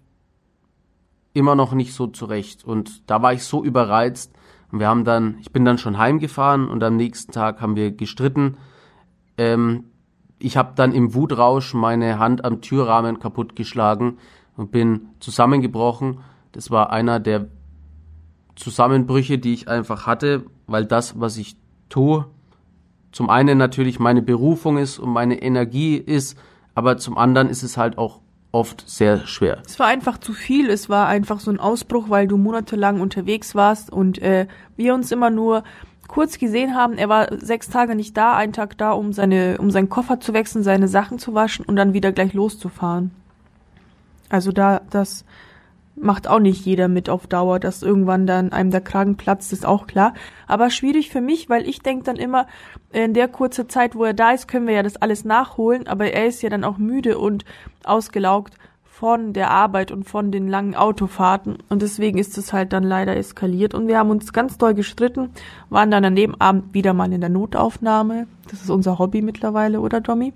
immer 1.33 1.57
noch 1.57 1.73
nicht 1.73 1.95
so 1.95 2.07
zurecht. 2.07 2.65
Und 2.65 3.11
da 3.11 3.23
war 3.23 3.33
ich 3.33 3.43
so 3.43 3.65
überreizt. 3.65 4.33
Und 4.71 4.79
wir 4.79 4.87
haben 4.87 5.05
dann, 5.05 5.37
ich 5.41 5.51
bin 5.51 5.65
dann 5.65 5.79
schon 5.79 5.99
heimgefahren 5.99 6.69
und 6.69 6.85
am 6.85 6.95
nächsten 6.95 7.33
Tag 7.33 7.61
haben 7.61 7.75
wir 7.75 7.91
gestritten. 7.91 8.57
Ähm, 9.37 9.87
ich 10.39 10.57
habe 10.57 10.75
dann 10.77 10.93
im 10.93 11.13
Wutrausch 11.13 11.75
meine 11.75 12.21
Hand 12.21 12.45
am 12.45 12.61
Türrahmen 12.61 13.19
kaputtgeschlagen 13.19 14.19
und 14.57 14.71
bin 14.71 15.09
zusammengebrochen. 15.19 16.21
Das 16.53 16.71
war 16.71 16.91
einer 16.91 17.19
der 17.19 17.49
Zusammenbrüche, 18.57 19.39
die 19.39 19.53
ich 19.53 19.69
einfach 19.69 20.07
hatte, 20.07 20.45
weil 20.67 20.85
das, 20.85 21.21
was 21.21 21.37
ich 21.37 21.57
tue, 21.89 22.27
zum 23.13 23.31
einen 23.31 23.59
natürlich 23.59 24.01
meine 24.01 24.23
Berufung 24.23 24.77
ist 24.77 24.99
und 24.99 25.11
meine 25.11 25.41
Energie 25.41 25.97
ist, 25.97 26.37
aber 26.75 26.97
zum 26.97 27.17
anderen 27.17 27.49
ist 27.49 27.63
es 27.63 27.77
halt 27.77 27.97
auch 27.99 28.21
oft 28.51 28.89
sehr 28.89 29.27
schwer. 29.27 29.63
Es 29.67 29.79
war 29.79 29.89
einfach 29.89 30.19
zu 30.19 30.33
viel, 30.33 30.71
es 30.71 30.89
war 30.89 31.07
einfach 31.07 31.41
so 31.41 31.51
ein 31.51 31.61
Ausbruch, 31.61 32.09
weil 32.09 32.27
du 32.27 32.37
monatelang 32.37 33.01
unterwegs 33.01 33.55
warst 33.55 33.91
und 33.91 34.19
äh, 34.19 34.47
wir 34.77 34.95
uns 34.95 35.11
immer 35.13 35.31
nur 35.31 35.65
kurz 36.09 36.39
gesehen 36.39 36.75
haben. 36.75 36.95
Er 36.95 37.09
war 37.09 37.37
sechs 37.39 37.69
Tage 37.69 37.95
nicht 37.95 38.17
da, 38.17 38.37
einen 38.37 38.53
Tag 38.53 38.79
da, 38.79 38.93
um 38.93 39.13
seine, 39.13 39.59
um 39.59 39.71
seinen 39.71 39.89
Koffer 39.89 40.21
zu 40.21 40.33
wechseln, 40.33 40.63
seine 40.63 40.89
Sachen 40.89 41.19
zu 41.19 41.35
waschen 41.35 41.65
und 41.65 41.77
dann 41.77 41.93
wieder 41.93 42.13
gleich 42.13 42.33
loszufahren. 42.33 43.11
Also 44.29 44.53
da, 44.53 44.81
das 44.91 45.25
macht 45.97 46.29
auch 46.29 46.41
nicht 46.41 46.65
jeder 46.65 46.89
mit 46.89 47.09
auf 47.09 47.27
Dauer, 47.27 47.61
dass 47.61 47.83
irgendwann 47.83 48.27
dann 48.27 48.53
einem 48.53 48.71
der 48.71 48.81
Kragen 48.81 49.17
platzt, 49.17 49.53
ist 49.53 49.67
auch 49.67 49.87
klar. 49.87 50.15
Aber 50.47 50.71
schwierig 50.71 51.11
für 51.11 51.21
mich, 51.21 51.49
weil 51.49 51.69
ich 51.69 51.81
denke 51.81 52.05
dann 52.05 52.17
immer, 52.17 52.47
in 52.93 53.15
der 53.15 53.29
kurzen 53.29 53.69
Zeit, 53.69 53.95
wo 53.95 54.05
er 54.05 54.15
da 54.15 54.33
ist, 54.33 54.49
können 54.49 54.67
wir 54.67 54.75
ja 54.75 54.83
das 54.83 54.97
alles 54.97 55.25
nachholen, 55.25 55.87
aber 55.87 56.13
er 56.13 56.27
ist 56.27 56.43
ja 56.43 56.51
dann 56.51 56.65
auch 56.65 56.79
müde 56.79 57.19
und 57.19 57.45
ausgelaugt 57.85 58.55
von 58.85 59.33
der 59.33 59.51
Arbeit 59.51 59.91
und 59.91 60.05
von 60.05 60.31
den 60.31 60.47
langen 60.47 60.77
Autofahrten 60.77 61.59
und 61.69 61.83
deswegen 61.83 62.17
ist 62.17 62.39
es 62.39 62.53
halt 62.53 62.73
dann 62.73 62.85
leider 62.85 63.17
eskaliert 63.17 63.75
und 63.75 63.89
wir 63.89 63.99
haben 63.99 64.11
uns 64.11 64.33
ganz 64.33 64.57
doll 64.57 64.73
gestritten, 64.73 65.31
waren 65.69 65.91
dann 65.91 66.05
an 66.05 66.15
dem 66.15 66.41
Abend 66.41 66.75
wieder 66.75 66.95
mal 66.95 67.13
in 67.13 67.21
der 67.21 67.29
Notaufnahme. 67.29 68.29
Das 68.49 68.63
ist 68.63 68.71
unser 68.71 69.01
Hobby 69.01 69.21
mittlerweile, 69.21 69.81
oder 69.81 70.01
Domi? 70.01 70.33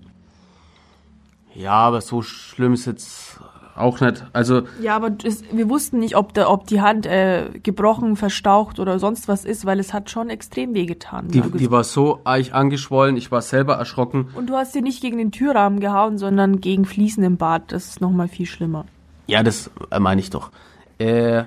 Ja, 1.55 1.75
aber 1.75 2.01
so 2.01 2.21
schlimm 2.21 2.73
ist 2.73 2.87
jetzt 2.87 3.41
auch 3.79 4.01
nicht. 4.01 4.25
Also 4.33 4.63
ja, 4.81 4.97
aber 4.97 5.11
es, 5.25 5.43
wir 5.53 5.69
wussten 5.69 5.99
nicht, 5.99 6.17
ob, 6.17 6.35
da, 6.35 6.49
ob 6.49 6.67
die 6.67 6.81
Hand 6.81 7.07
äh, 7.07 7.51
gebrochen, 7.63 8.17
verstaucht 8.17 8.79
oder 8.79 8.99
sonst 8.99 9.29
was 9.29 9.45
ist, 9.45 9.65
weil 9.65 9.81
es 9.81 9.93
hat 9.93 10.11
schon 10.11 10.31
extrem 10.31 10.75
wehgetan. 10.75 11.29
Die, 11.29 11.41
die 11.41 11.71
war 11.71 11.85
so 11.85 12.21
eich 12.25 12.55
angeschwollen, 12.55 13.17
ich 13.17 13.31
war 13.31 13.43
selber 13.43 13.75
erschrocken. 13.75 14.29
Und 14.35 14.49
du 14.51 14.55
hast 14.55 14.73
sie 14.73 14.83
nicht 14.83 15.01
gegen 15.01 15.19
den 15.19 15.33
Türrahmen 15.33 15.81
gehauen, 15.81 16.19
sondern 16.19 16.61
gegen 16.61 16.85
Fliesen 16.85 17.25
im 17.25 17.37
Bad. 17.37 17.73
Das 17.73 17.89
ist 17.89 18.01
nochmal 18.01 18.29
viel 18.29 18.47
schlimmer. 18.47 18.85
Ja, 19.27 19.43
das 19.43 19.71
äh, 19.91 19.99
meine 19.99 20.21
ich 20.21 20.31
doch. 20.31 20.51
Äh, 20.99 21.45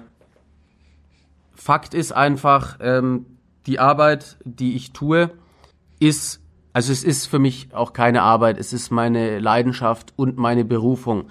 Fakt 1.54 1.94
ist 1.94 2.12
einfach, 2.12 2.78
ähm, 2.80 3.26
die 3.68 3.80
Arbeit, 3.80 4.38
die 4.44 4.76
ich 4.76 4.94
tue, 4.94 5.30
ist, 6.00 6.42
also 6.74 6.92
es 6.92 7.04
ist 7.04 7.28
für 7.28 7.40
mich 7.40 7.70
auch 7.74 7.94
keine 7.94 8.24
Arbeit, 8.24 8.58
es 8.58 8.74
ist 8.74 8.92
meine 8.92 9.40
Leidenschaft 9.40 10.14
und 10.16 10.38
meine 10.38 10.66
Berufung 10.66 11.26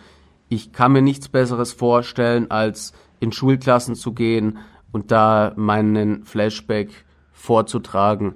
ich 0.51 0.73
kann 0.73 0.93
mir 0.93 1.01
nichts 1.01 1.29
Besseres 1.29 1.73
vorstellen, 1.73 2.51
als 2.51 2.93
in 3.21 3.31
Schulklassen 3.31 3.95
zu 3.95 4.13
gehen 4.13 4.59
und 4.91 5.13
da 5.13 5.53
meinen 5.57 6.25
Flashback 6.25 6.91
vorzutragen. 7.33 8.35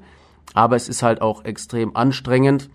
Aber 0.54 0.76
es 0.76 0.88
ist 0.88 1.02
halt 1.02 1.20
auch 1.20 1.44
extrem 1.44 1.96
anstrengend 1.96 2.70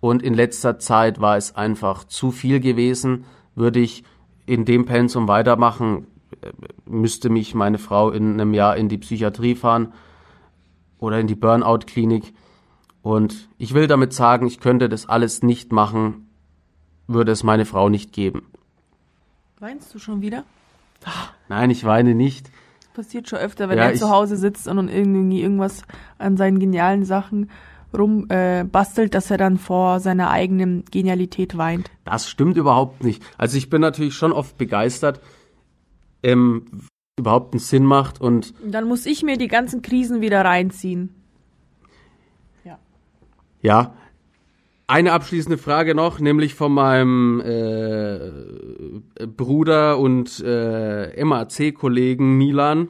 und 0.00 0.22
in 0.22 0.34
letzter 0.34 0.78
Zeit 0.78 1.22
war 1.22 1.38
es 1.38 1.56
einfach 1.56 2.04
zu 2.04 2.30
viel 2.30 2.60
gewesen. 2.60 3.24
Würde 3.54 3.80
ich 3.80 4.04
in 4.44 4.66
dem 4.66 4.84
Pensum 4.84 5.26
weitermachen, 5.26 6.06
müsste 6.84 7.30
mich 7.30 7.54
meine 7.54 7.78
Frau 7.78 8.10
in 8.10 8.34
einem 8.34 8.52
Jahr 8.52 8.76
in 8.76 8.90
die 8.90 8.98
Psychiatrie 8.98 9.54
fahren 9.54 9.94
oder 10.98 11.18
in 11.18 11.26
die 11.26 11.34
Burnout-Klinik. 11.34 12.34
Und 13.00 13.48
ich 13.56 13.72
will 13.72 13.86
damit 13.86 14.12
sagen, 14.12 14.46
ich 14.46 14.60
könnte 14.60 14.90
das 14.90 15.08
alles 15.08 15.42
nicht 15.42 15.72
machen, 15.72 16.28
würde 17.06 17.32
es 17.32 17.42
meine 17.42 17.64
Frau 17.64 17.88
nicht 17.88 18.12
geben. 18.12 18.42
Weinst 19.58 19.94
du 19.94 19.98
schon 19.98 20.20
wieder? 20.20 20.44
Nein, 21.48 21.70
ich 21.70 21.84
weine 21.84 22.14
nicht. 22.14 22.50
Das 22.80 22.88
passiert 23.06 23.28
schon 23.28 23.38
öfter, 23.38 23.68
wenn 23.70 23.78
ja, 23.78 23.84
er 23.84 23.94
zu 23.94 24.10
Hause 24.10 24.36
sitzt 24.36 24.68
und 24.68 24.88
irgendwie 24.88 25.40
irgendwas 25.40 25.82
an 26.18 26.36
seinen 26.36 26.58
genialen 26.58 27.04
Sachen 27.04 27.50
rumbastelt, 27.96 29.08
äh, 29.08 29.10
dass 29.10 29.30
er 29.30 29.38
dann 29.38 29.56
vor 29.56 30.00
seiner 30.00 30.30
eigenen 30.30 30.84
Genialität 30.90 31.56
weint. 31.56 31.90
Das 32.04 32.28
stimmt 32.28 32.58
überhaupt 32.58 33.02
nicht. 33.02 33.22
Also 33.38 33.56
ich 33.56 33.70
bin 33.70 33.80
natürlich 33.80 34.14
schon 34.14 34.32
oft 34.32 34.58
begeistert, 34.58 35.20
ähm, 36.22 36.66
überhaupt 37.18 37.54
einen 37.54 37.60
Sinn 37.60 37.84
macht 37.84 38.20
und. 38.20 38.52
Dann 38.62 38.86
muss 38.86 39.06
ich 39.06 39.22
mir 39.22 39.38
die 39.38 39.48
ganzen 39.48 39.80
Krisen 39.80 40.20
wieder 40.20 40.44
reinziehen. 40.44 41.14
Ja. 42.62 42.78
Ja, 43.62 43.94
eine 44.86 45.12
abschließende 45.12 45.58
Frage 45.58 45.94
noch, 45.94 46.20
nämlich 46.20 46.54
von 46.54 46.72
meinem 46.72 47.40
äh, 47.40 49.26
Bruder 49.26 49.98
und 49.98 50.42
äh, 50.44 51.24
MAC-Kollegen 51.24 52.38
Milan. 52.38 52.88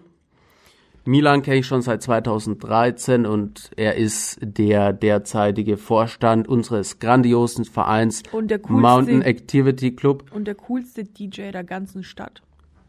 Milan 1.06 1.42
kenne 1.42 1.58
ich 1.58 1.66
schon 1.66 1.82
seit 1.82 2.02
2013 2.02 3.26
und 3.26 3.70
er 3.76 3.94
ist 3.94 4.38
der 4.42 4.92
derzeitige 4.92 5.76
Vorstand 5.76 6.48
unseres 6.48 6.98
grandiosen 6.98 7.64
Vereins 7.64 8.24
coolste, 8.30 8.60
Mountain 8.68 9.22
Activity 9.22 9.94
Club. 9.94 10.24
Und 10.34 10.46
der 10.46 10.56
coolste 10.56 11.04
DJ 11.04 11.52
der 11.52 11.64
ganzen 11.64 12.02
Stadt. 12.02 12.42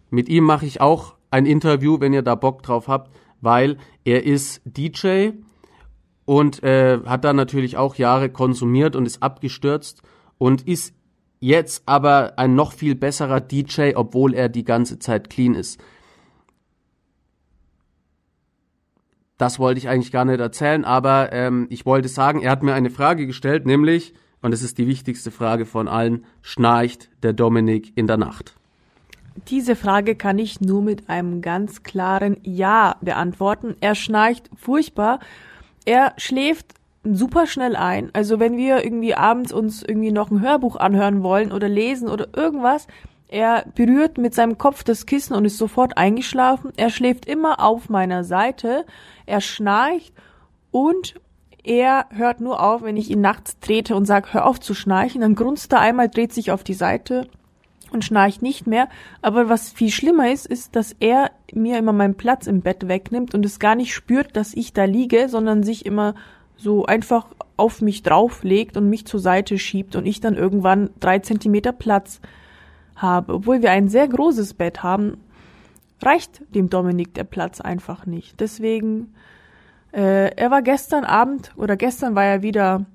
Mit 0.09 0.29
ihm 0.29 0.45
mache 0.45 0.65
ich 0.65 0.81
auch 0.81 1.13
ein 1.29 1.45
Interview, 1.45 1.99
wenn 1.99 2.11
ihr 2.11 2.23
da 2.23 2.33
Bock 2.33 2.63
drauf 2.63 2.87
habt, 2.87 3.15
weil 3.39 3.77
er 4.03 4.25
ist 4.25 4.61
DJ 4.65 5.29
und 6.27 6.61
äh, 6.61 6.99
hat 7.05 7.23
dann 7.23 7.37
natürlich 7.37 7.77
auch 7.77 7.95
Jahre 7.95 8.29
konsumiert 8.29 8.97
und 8.97 9.05
ist 9.05 9.23
abgestürzt 9.23 10.01
und 10.37 10.67
ist 10.67 10.93
jetzt 11.39 11.83
aber 11.85 12.33
ein 12.35 12.53
noch 12.53 12.73
viel 12.73 12.95
besserer 12.95 13.39
DJ, 13.39 13.93
obwohl 13.95 14.33
er 14.33 14.49
die 14.49 14.65
ganze 14.65 14.99
Zeit 14.99 15.29
clean 15.29 15.55
ist. 15.55 15.81
Das 19.37 19.57
wollte 19.57 19.77
ich 19.77 19.87
eigentlich 19.87 20.11
gar 20.11 20.25
nicht 20.25 20.41
erzählen, 20.41 20.83
aber 20.83 21.31
ähm, 21.31 21.67
ich 21.69 21.85
wollte 21.85 22.09
sagen, 22.09 22.41
er 22.41 22.51
hat 22.51 22.61
mir 22.61 22.73
eine 22.73 22.89
Frage 22.89 23.25
gestellt, 23.25 23.65
nämlich, 23.65 24.13
und 24.41 24.51
das 24.51 24.63
ist 24.63 24.77
die 24.79 24.87
wichtigste 24.87 25.31
Frage 25.31 25.65
von 25.65 25.87
allen, 25.87 26.25
schnarcht 26.41 27.09
der 27.23 27.31
Dominik 27.31 27.93
in 27.95 28.07
der 28.07 28.17
Nacht? 28.17 28.53
Diese 29.47 29.77
Frage 29.77 30.15
kann 30.15 30.39
ich 30.39 30.59
nur 30.59 30.81
mit 30.81 31.09
einem 31.09 31.41
ganz 31.41 31.83
klaren 31.83 32.35
Ja 32.43 32.97
beantworten. 32.99 33.77
Er 33.79 33.95
schnarcht 33.95 34.49
furchtbar 34.57 35.19
er 35.87 36.13
schläft 36.17 36.73
super 37.03 37.47
schnell 37.47 37.77
ein. 37.77 38.09
Also 38.11 38.41
wenn 38.41 38.57
wir 38.57 38.83
irgendwie 38.83 39.15
abends 39.15 39.53
uns 39.53 39.81
irgendwie 39.81 40.11
noch 40.11 40.29
ein 40.29 40.41
Hörbuch 40.41 40.75
anhören 40.75 41.23
wollen 41.23 41.53
oder 41.53 41.69
lesen 41.69 42.09
oder 42.09 42.27
irgendwas, 42.35 42.87
er 43.29 43.65
berührt 43.73 44.17
mit 44.17 44.35
seinem 44.35 44.57
Kopf 44.57 44.83
das 44.83 45.05
Kissen 45.05 45.33
und 45.33 45.45
ist 45.45 45.57
sofort 45.57 45.97
eingeschlafen. 45.97 46.73
Er 46.75 46.89
schläft 46.89 47.25
immer 47.25 47.63
auf 47.63 47.87
meiner 47.87 48.25
Seite. 48.25 48.85
Er 49.25 49.39
schnarcht 49.39 50.13
und 50.71 51.15
er 51.63 52.07
hört 52.09 52.41
nur 52.41 52.61
auf, 52.61 52.81
wenn 52.81 52.97
ich 52.97 53.09
ihn 53.09 53.21
nachts 53.21 53.57
trete 53.61 53.95
und 53.95 54.05
sage, 54.05 54.33
hör 54.33 54.45
auf 54.45 54.59
zu 54.59 54.73
schnarchen. 54.73 55.21
Dann 55.21 55.35
grunzt 55.35 55.71
er 55.71 55.79
einmal, 55.79 56.09
dreht 56.09 56.33
sich 56.33 56.51
auf 56.51 56.65
die 56.65 56.73
Seite 56.73 57.29
und 57.91 58.03
schnarcht 58.03 58.41
nicht 58.41 58.67
mehr. 58.67 58.89
Aber 59.21 59.49
was 59.49 59.71
viel 59.71 59.89
schlimmer 59.91 60.31
ist, 60.31 60.45
ist, 60.45 60.75
dass 60.75 60.95
er 60.99 61.31
mir 61.53 61.77
immer 61.77 61.93
meinen 61.93 62.15
Platz 62.15 62.47
im 62.47 62.61
Bett 62.61 62.87
wegnimmt 62.87 63.33
und 63.33 63.45
es 63.45 63.59
gar 63.59 63.75
nicht 63.75 63.93
spürt, 63.93 64.35
dass 64.35 64.53
ich 64.53 64.73
da 64.73 64.85
liege, 64.85 65.29
sondern 65.29 65.63
sich 65.63 65.85
immer 65.85 66.15
so 66.57 66.85
einfach 66.85 67.27
auf 67.55 67.81
mich 67.81 68.03
drauflegt 68.03 68.77
und 68.77 68.89
mich 68.89 69.05
zur 69.05 69.19
Seite 69.19 69.57
schiebt 69.57 69.95
und 69.95 70.05
ich 70.05 70.19
dann 70.19 70.35
irgendwann 70.35 70.89
drei 70.99 71.19
Zentimeter 71.19 71.71
Platz 71.71 72.19
habe. 72.95 73.33
Obwohl 73.33 73.61
wir 73.61 73.71
ein 73.71 73.89
sehr 73.89 74.07
großes 74.07 74.55
Bett 74.55 74.83
haben, 74.83 75.17
reicht 76.01 76.41
dem 76.53 76.69
Dominik 76.69 77.13
der 77.13 77.23
Platz 77.23 77.61
einfach 77.61 78.05
nicht. 78.05 78.39
Deswegen, 78.39 79.13
äh, 79.91 80.35
er 80.35 80.51
war 80.51 80.61
gestern 80.61 81.03
Abend 81.03 81.51
oder 81.55 81.77
gestern 81.77 82.15
war 82.15 82.25
er 82.25 82.41
wieder 82.41 82.85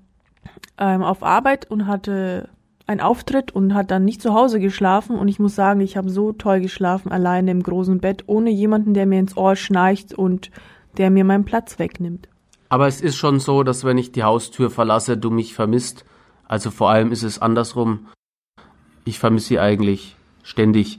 ähm, 0.78 1.02
auf 1.02 1.22
Arbeit 1.22 1.70
und 1.70 1.86
hatte 1.86 2.48
ein 2.86 3.00
Auftritt 3.00 3.52
und 3.52 3.74
hat 3.74 3.90
dann 3.90 4.04
nicht 4.04 4.20
zu 4.20 4.34
Hause 4.34 4.60
geschlafen 4.60 5.16
und 5.16 5.28
ich 5.28 5.38
muss 5.38 5.54
sagen, 5.54 5.80
ich 5.80 5.96
habe 5.96 6.10
so 6.10 6.32
toll 6.32 6.60
geschlafen, 6.60 7.12
alleine 7.12 7.50
im 7.50 7.62
großen 7.62 7.98
Bett, 7.98 8.24
ohne 8.26 8.50
jemanden, 8.50 8.94
der 8.94 9.06
mir 9.06 9.20
ins 9.20 9.36
Ohr 9.36 9.56
schnarcht 9.56 10.14
und 10.14 10.50
der 10.98 11.10
mir 11.10 11.24
meinen 11.24 11.44
Platz 11.44 11.78
wegnimmt. 11.78 12.28
Aber 12.68 12.86
es 12.88 13.00
ist 13.00 13.16
schon 13.16 13.38
so, 13.38 13.62
dass 13.62 13.84
wenn 13.84 13.98
ich 13.98 14.12
die 14.12 14.24
Haustür 14.24 14.70
verlasse, 14.70 15.18
du 15.18 15.30
mich 15.30 15.54
vermisst. 15.54 16.04
Also 16.46 16.70
vor 16.70 16.90
allem 16.90 17.12
ist 17.12 17.22
es 17.22 17.38
andersrum. 17.38 18.08
Ich 19.04 19.18
vermisse 19.18 19.48
sie 19.48 19.58
eigentlich 19.58 20.16
ständig. 20.42 20.98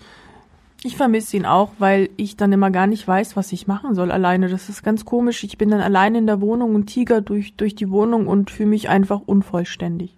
Ich 0.83 0.97
vermisse 0.97 1.37
ihn 1.37 1.45
auch, 1.45 1.71
weil 1.79 2.09
ich 2.17 2.35
dann 2.35 2.51
immer 2.51 2.69
gar 2.69 2.87
nicht 2.87 3.07
weiß, 3.07 3.35
was 3.37 3.51
ich 3.53 3.67
machen 3.67 3.95
soll 3.95 4.11
alleine. 4.11 4.49
Das 4.49 4.67
ist 4.67 4.83
ganz 4.83 5.05
komisch. 5.05 5.43
Ich 5.43 5.57
bin 5.57 5.69
dann 5.69 5.79
alleine 5.79 6.17
in 6.17 6.27
der 6.27 6.41
Wohnung 6.41 6.75
und 6.75 6.87
tiger 6.87 7.21
durch, 7.21 7.55
durch 7.55 7.73
die 7.73 7.89
Wohnung 7.89 8.27
und 8.27 8.51
fühle 8.51 8.69
mich 8.69 8.89
einfach 8.89 9.21
unvollständig. 9.25 10.17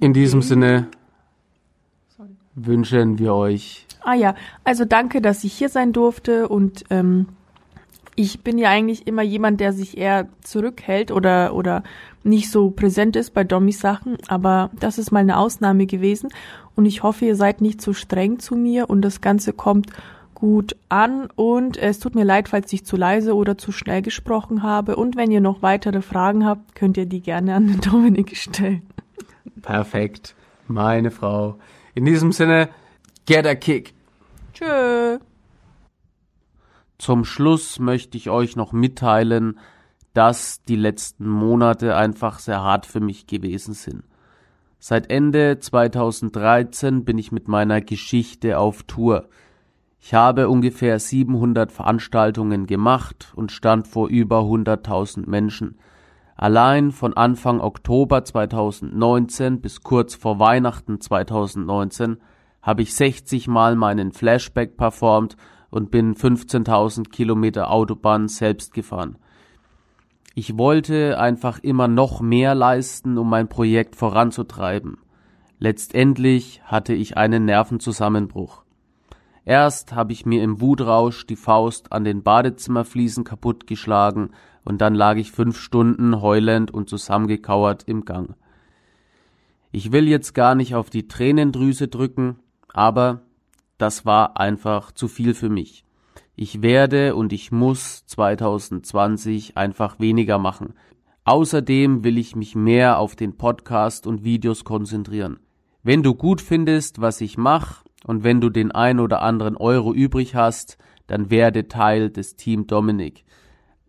In 0.00 0.12
diesem 0.12 0.42
Sinne 0.42 0.88
wünschen 2.54 3.18
wir 3.18 3.34
euch. 3.34 3.86
Ah 4.00 4.14
ja, 4.14 4.34
also 4.64 4.84
danke, 4.84 5.20
dass 5.20 5.44
ich 5.44 5.52
hier 5.54 5.68
sein 5.68 5.92
durfte 5.92 6.48
und 6.48 6.84
ähm, 6.90 7.26
ich 8.16 8.40
bin 8.40 8.58
ja 8.58 8.68
eigentlich 8.68 9.06
immer 9.06 9.22
jemand, 9.22 9.60
der 9.60 9.72
sich 9.72 9.96
eher 9.96 10.28
zurückhält 10.42 11.10
oder 11.10 11.54
oder 11.54 11.82
nicht 12.22 12.50
so 12.50 12.70
präsent 12.70 13.16
ist 13.16 13.34
bei 13.34 13.44
Dommys 13.44 13.80
Sachen, 13.80 14.18
aber 14.28 14.70
das 14.78 14.98
ist 14.98 15.10
mal 15.10 15.20
eine 15.20 15.38
Ausnahme 15.38 15.86
gewesen 15.86 16.30
und 16.76 16.86
ich 16.86 17.02
hoffe, 17.02 17.24
ihr 17.24 17.36
seid 17.36 17.60
nicht 17.60 17.80
zu 17.80 17.92
streng 17.92 18.38
zu 18.38 18.56
mir 18.56 18.88
und 18.88 19.02
das 19.02 19.20
Ganze 19.20 19.52
kommt 19.52 19.90
gut 20.34 20.76
an 20.88 21.28
und 21.34 21.76
es 21.76 21.98
tut 21.98 22.14
mir 22.14 22.24
leid, 22.24 22.48
falls 22.48 22.72
ich 22.72 22.84
zu 22.84 22.96
leise 22.96 23.34
oder 23.34 23.56
zu 23.56 23.72
schnell 23.72 24.02
gesprochen 24.02 24.62
habe 24.62 24.96
und 24.96 25.16
wenn 25.16 25.30
ihr 25.30 25.40
noch 25.40 25.62
weitere 25.62 26.02
Fragen 26.02 26.44
habt, 26.44 26.74
könnt 26.74 26.96
ihr 26.96 27.06
die 27.06 27.20
gerne 27.20 27.54
an 27.54 27.66
den 27.68 27.80
Dominik 27.80 28.36
stellen. 28.36 28.82
Perfekt. 29.62 30.34
Meine 30.66 31.10
Frau. 31.10 31.58
In 31.94 32.04
diesem 32.04 32.32
Sinne, 32.32 32.70
get 33.26 33.46
a 33.46 33.54
kick. 33.54 33.94
Tschö. 34.52 35.18
Zum 36.98 37.24
Schluss 37.24 37.78
möchte 37.78 38.16
ich 38.16 38.30
euch 38.30 38.56
noch 38.56 38.72
mitteilen, 38.72 39.58
dass 40.14 40.62
die 40.62 40.76
letzten 40.76 41.28
Monate 41.28 41.96
einfach 41.96 42.38
sehr 42.38 42.62
hart 42.62 42.86
für 42.86 43.00
mich 43.00 43.26
gewesen 43.26 43.74
sind. 43.74 44.04
Seit 44.78 45.10
Ende 45.10 45.58
2013 45.58 47.04
bin 47.04 47.18
ich 47.18 47.32
mit 47.32 47.48
meiner 47.48 47.80
Geschichte 47.80 48.58
auf 48.58 48.82
Tour. 48.84 49.28
Ich 49.98 50.14
habe 50.14 50.48
ungefähr 50.48 50.98
700 50.98 51.72
Veranstaltungen 51.72 52.66
gemacht 52.66 53.32
und 53.34 53.50
stand 53.50 53.88
vor 53.88 54.08
über 54.08 54.40
100.000 54.40 55.28
Menschen. 55.28 55.78
Allein 56.36 56.90
von 56.90 57.16
Anfang 57.16 57.60
Oktober 57.60 58.24
2019 58.24 59.60
bis 59.60 59.82
kurz 59.82 60.14
vor 60.14 60.38
Weihnachten 60.38 61.00
2019 61.00 62.18
habe 62.60 62.82
ich 62.82 62.94
60 62.94 63.46
Mal 63.46 63.76
meinen 63.76 64.12
Flashback 64.12 64.76
performt 64.76 65.36
und 65.70 65.90
bin 65.90 66.14
15.000 66.14 67.10
Kilometer 67.10 67.70
Autobahn 67.70 68.28
selbst 68.28 68.74
gefahren. 68.74 69.18
Ich 70.34 70.58
wollte 70.58 71.18
einfach 71.20 71.60
immer 71.60 71.86
noch 71.86 72.20
mehr 72.20 72.56
leisten, 72.56 73.18
um 73.18 73.30
mein 73.30 73.48
Projekt 73.48 73.94
voranzutreiben. 73.94 74.98
Letztendlich 75.60 76.62
hatte 76.64 76.94
ich 76.94 77.16
einen 77.16 77.44
Nervenzusammenbruch. 77.44 78.63
Erst 79.44 79.92
habe 79.94 80.12
ich 80.12 80.24
mir 80.24 80.42
im 80.42 80.60
Wutrausch 80.60 81.26
die 81.26 81.36
Faust 81.36 81.92
an 81.92 82.04
den 82.04 82.22
Badezimmerfliesen 82.22 83.24
kaputtgeschlagen 83.24 84.30
und 84.64 84.80
dann 84.80 84.94
lag 84.94 85.16
ich 85.16 85.32
fünf 85.32 85.58
Stunden 85.58 86.22
heulend 86.22 86.70
und 86.72 86.88
zusammengekauert 86.88 87.84
im 87.86 88.04
Gang. 88.04 88.34
Ich 89.70 89.92
will 89.92 90.08
jetzt 90.08 90.34
gar 90.34 90.54
nicht 90.54 90.74
auf 90.74 90.88
die 90.88 91.08
Tränendrüse 91.08 91.88
drücken, 91.88 92.38
aber 92.72 93.22
das 93.76 94.06
war 94.06 94.38
einfach 94.38 94.92
zu 94.92 95.08
viel 95.08 95.34
für 95.34 95.50
mich. 95.50 95.84
Ich 96.36 96.62
werde 96.62 97.14
und 97.14 97.32
ich 97.32 97.52
muss 97.52 98.06
2020 98.06 99.56
einfach 99.56 100.00
weniger 100.00 100.38
machen. 100.38 100.74
Außerdem 101.24 102.02
will 102.02 102.18
ich 102.18 102.34
mich 102.34 102.54
mehr 102.54 102.98
auf 102.98 103.14
den 103.14 103.36
Podcast 103.36 104.06
und 104.06 104.24
Videos 104.24 104.64
konzentrieren. 104.64 105.38
Wenn 105.82 106.02
du 106.02 106.14
gut 106.14 106.40
findest, 106.40 107.00
was 107.00 107.20
ich 107.20 107.36
mache, 107.36 107.83
und 108.04 108.22
wenn 108.22 108.40
du 108.40 108.50
den 108.50 108.70
ein 108.70 109.00
oder 109.00 109.22
anderen 109.22 109.56
Euro 109.56 109.92
übrig 109.92 110.36
hast, 110.36 110.78
dann 111.06 111.30
werde 111.30 111.68
Teil 111.68 112.10
des 112.10 112.36
Team 112.36 112.66
Dominik. 112.66 113.24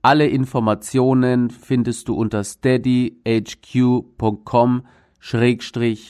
Alle 0.02 0.28
Informationen 0.28 1.50
findest 1.50 2.08
du 2.08 2.16
unter 2.16 2.44
steadyhq.com 2.44 4.84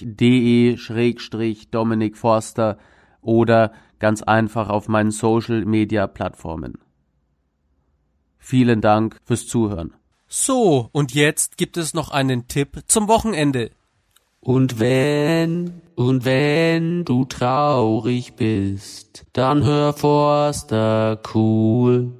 de 0.01 1.66
Dominik 1.72 2.18
Forster 2.18 2.78
oder 3.22 3.72
ganz 3.99 4.22
einfach 4.22 4.70
auf 4.70 4.88
meinen 4.88 5.12
Social 5.12 5.66
Media 5.66 6.08
Plattformen. 6.08 6.78
Vielen 8.38 8.82
Dank 8.82 9.20
fürs 9.24 9.47
Zuhören. 9.47 9.93
So, 10.28 10.89
und 10.91 11.14
jetzt 11.14 11.58
gibt 11.58 11.78
es 11.78 11.93
noch 11.93 12.10
einen 12.10 12.47
Tipp 12.47 12.84
zum 12.88 13.08
Wochenende. 13.08 13.72
Und 14.45 14.79
wenn, 14.79 15.81
und 15.95 16.23
wenn 16.23 17.03
du 17.03 17.25
traurig 17.25 18.35
bist, 18.35 19.25
dann 19.33 19.63
hör 19.63 19.91
Forster 19.91 21.19
cool. 21.33 22.11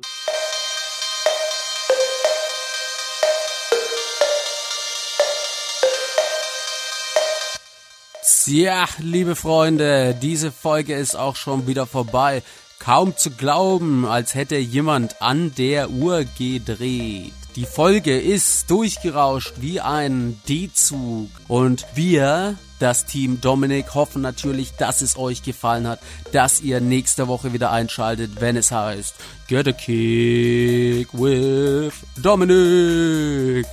Ja, 8.48 8.86
liebe 8.98 9.36
Freunde, 9.36 10.16
diese 10.20 10.52
Folge 10.52 10.96
ist 10.96 11.16
auch 11.16 11.36
schon 11.36 11.68
wieder 11.68 11.86
vorbei. 11.86 12.42
Kaum 12.80 13.16
zu 13.16 13.30
glauben, 13.30 14.04
als 14.04 14.34
hätte 14.34 14.58
jemand 14.58 15.22
an 15.22 15.54
der 15.56 15.92
Uhr 15.92 16.26
gedreht. 16.40 17.34
Die 17.56 17.66
Folge 17.66 18.20
ist 18.20 18.70
durchgerauscht 18.70 19.54
wie 19.62 19.80
ein 19.80 20.42
D-Zug. 20.50 21.30
Und 21.48 21.86
wir, 21.96 22.56
das 22.80 23.06
Team 23.06 23.40
Dominik, 23.40 23.94
hoffen 23.94 24.22
natürlich, 24.22 24.74
dass 24.74 25.02
es 25.02 25.18
euch 25.18 25.42
gefallen 25.42 25.88
hat, 25.88 26.02
dass 26.34 26.60
ihr 26.60 26.82
nächste 26.82 27.30
Woche 27.30 27.54
wieder 27.54 27.72
einschaltet, 27.72 28.42
wenn 28.42 28.58
es 28.58 28.72
heißt 28.72 29.16
Get 29.48 29.70
a 29.70 29.72
Kick 29.72 31.14
with 31.14 31.94
Dominik. 32.22 33.66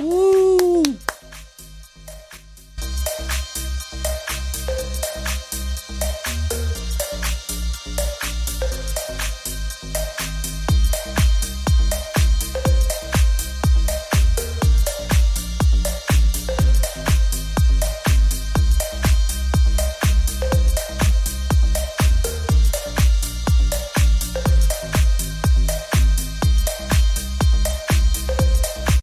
Woo! 0.00 0.65